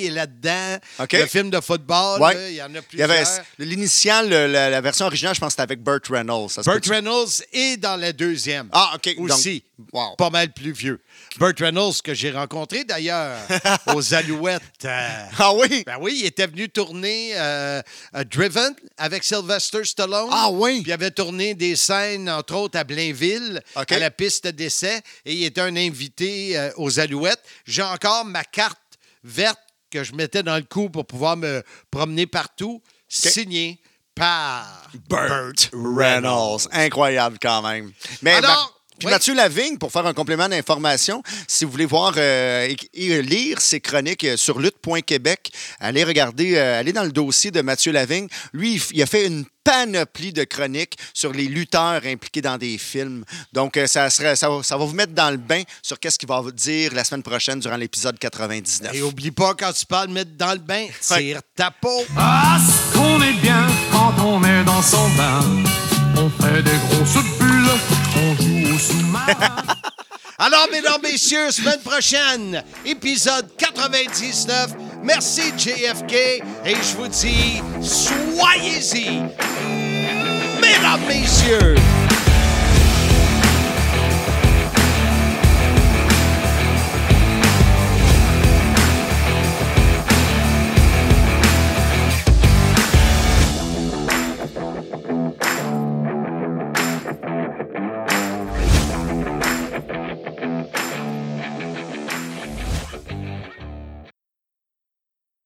Kelly 0.00 0.06
est 0.06 0.10
là-dedans. 0.10 0.78
Le 1.12 1.26
film 1.26 1.50
de 1.50 1.60
football, 1.60 2.20
Ouais. 2.20 2.34
là, 2.34 2.48
il 2.50 2.54
y 2.56 2.62
en 2.62 2.74
a 2.74 2.82
plusieurs. 2.82 3.08
l'initial, 3.58 4.28
la, 4.28 4.70
la 4.70 4.80
version 4.80 5.06
originale, 5.06 5.34
je 5.34 5.40
pense 5.40 5.48
que 5.48 5.52
c'était 5.52 5.62
avec 5.62 5.82
Burt 5.82 6.06
Reynolds. 6.08 6.50
Ça 6.50 6.62
Burt? 6.62 6.84
Reynolds 6.86 7.42
est 7.52 7.76
dans 7.76 7.96
la 7.96 8.12
deuxième. 8.12 8.68
Ah, 8.72 8.92
OK. 8.94 9.16
donc- 9.16 9.30
Aussi. 9.30 9.62
wow. 9.92 10.14
Pas 10.16 10.30
mal 10.30 10.52
plus 10.52 10.72
vieux. 10.72 11.00
Burt 11.38 11.58
Reynolds, 11.60 11.94
que 12.02 12.12
j'ai 12.14 12.30
rencontré 12.30 12.84
d'ailleurs 12.84 13.36
aux 13.94 14.14
Alouettes. 14.14 14.62
euh, 14.84 15.08
Ah 15.38 15.52
oui? 15.54 15.84
ben 15.86 15.96
oui, 16.00 16.16
il 16.20 16.26
était 16.26 16.46
venu 16.46 16.68
tourner 16.68 17.32
euh, 17.34 17.80
à 18.12 18.24
Driven 18.24 18.74
avec 18.98 19.22
Sylvester 19.24 19.84
Stallone. 19.84 20.28
Ah 20.32 20.48
oui? 20.50 20.80
Puis 20.82 20.90
il 20.90 20.92
avait 20.92 21.10
tourné 21.10 21.54
des 21.54 21.76
scènes, 21.76 22.28
entre 22.28 22.54
autres, 22.56 22.78
à 22.78 22.84
Blainville, 22.84 23.62
à 23.74 23.84
la 23.98 24.10
piste 24.10 24.46
d'essai. 24.48 25.00
Et 25.24 25.34
il 25.34 25.44
était 25.44 25.60
un 25.60 25.76
invité 25.76 26.58
euh, 26.58 26.70
aux 26.76 26.98
Alouettes. 26.98 27.42
J'ai 27.66 27.82
encore 27.82 28.24
ma 28.24 28.44
carte 28.44 28.78
verte 29.22 29.58
que 29.90 30.04
je 30.04 30.14
mettais 30.14 30.42
dans 30.42 30.56
le 30.56 30.62
cou 30.62 30.88
pour 30.88 31.06
pouvoir 31.06 31.36
me 31.36 31.62
promener 31.90 32.26
partout, 32.26 32.82
signée 33.08 33.80
par 34.14 34.90
Burt 35.08 35.70
Reynolds. 35.72 36.68
Incroyable 36.72 37.38
quand 37.40 37.62
même. 37.62 37.92
Mais 38.22 38.32
Alors, 38.32 38.79
puis 39.00 39.06
oui. 39.06 39.12
Mathieu 39.12 39.34
Lavigne, 39.34 39.76
pour 39.78 39.90
faire 39.90 40.06
un 40.06 40.14
complément 40.14 40.48
d'information, 40.48 41.22
si 41.48 41.64
vous 41.64 41.72
voulez 41.72 41.86
voir 41.86 42.14
euh, 42.16 42.68
et, 42.68 42.76
et 42.94 43.22
lire 43.22 43.60
ses 43.60 43.80
chroniques 43.80 44.22
euh, 44.24 44.36
sur 44.36 44.58
lutte.québec, 44.60 45.50
allez 45.80 46.04
regarder, 46.04 46.56
euh, 46.56 46.78
allez 46.78 46.92
dans 46.92 47.02
le 47.04 47.10
dossier 47.12 47.50
de 47.50 47.60
Mathieu 47.62 47.90
Lavigne. 47.92 48.28
Lui, 48.52 48.80
il 48.92 49.02
a 49.02 49.06
fait 49.06 49.26
une 49.26 49.44
panoplie 49.64 50.32
de 50.32 50.44
chroniques 50.44 50.96
sur 51.12 51.32
les 51.32 51.44
lutteurs 51.44 52.00
impliqués 52.06 52.40
dans 52.40 52.56
des 52.56 52.78
films. 52.78 53.24
Donc, 53.52 53.76
euh, 53.76 53.86
ça, 53.86 54.08
serait, 54.10 54.36
ça, 54.36 54.48
va- 54.48 54.62
ça 54.62 54.76
va 54.76 54.84
vous 54.84 54.94
mettre 54.94 55.12
dans 55.12 55.30
le 55.30 55.36
bain 55.36 55.62
sur 55.82 55.98
qu'est-ce 55.98 56.18
qu'il 56.18 56.28
va 56.28 56.40
vous 56.40 56.52
dire 56.52 56.94
la 56.94 57.04
semaine 57.04 57.22
prochaine 57.22 57.60
durant 57.60 57.76
l'épisode 57.76 58.18
99. 58.18 58.92
Et 58.94 59.02
oublie 59.02 59.30
pas, 59.30 59.54
quand 59.54 59.72
tu 59.72 59.84
parles 59.86 60.08
de 60.08 60.12
mettre 60.12 60.30
dans 60.36 60.52
le 60.52 60.58
bain, 60.60 60.86
tire 61.00 61.40
ta 61.56 61.70
peau. 61.70 62.04
Ah, 62.16 62.58
ce 62.58 62.96
qu'on 62.96 63.20
est 63.22 63.34
bien 63.34 63.66
quand 63.92 64.14
on 64.24 64.42
est 64.44 64.64
dans 64.64 64.82
son 64.82 65.08
bain. 65.10 65.40
On 66.16 66.28
fait 66.42 66.62
des 66.62 66.70
grosses 66.88 67.24
bulles, 67.38 67.70
on 68.16 68.34
au. 68.34 69.16
Alors, 70.38 70.68
mesdames, 70.72 71.02
messieurs, 71.02 71.50
semaine 71.50 71.80
prochaine, 71.80 72.62
épisode 72.86 73.46
99. 73.58 74.74
Merci, 75.02 75.52
JFK. 75.56 76.14
Et 76.64 76.74
je 76.74 76.96
vous 76.96 77.08
dis, 77.08 77.62
soyez-y. 77.82 79.20
Mesdames, 80.60 81.00
messieurs. 81.06 81.74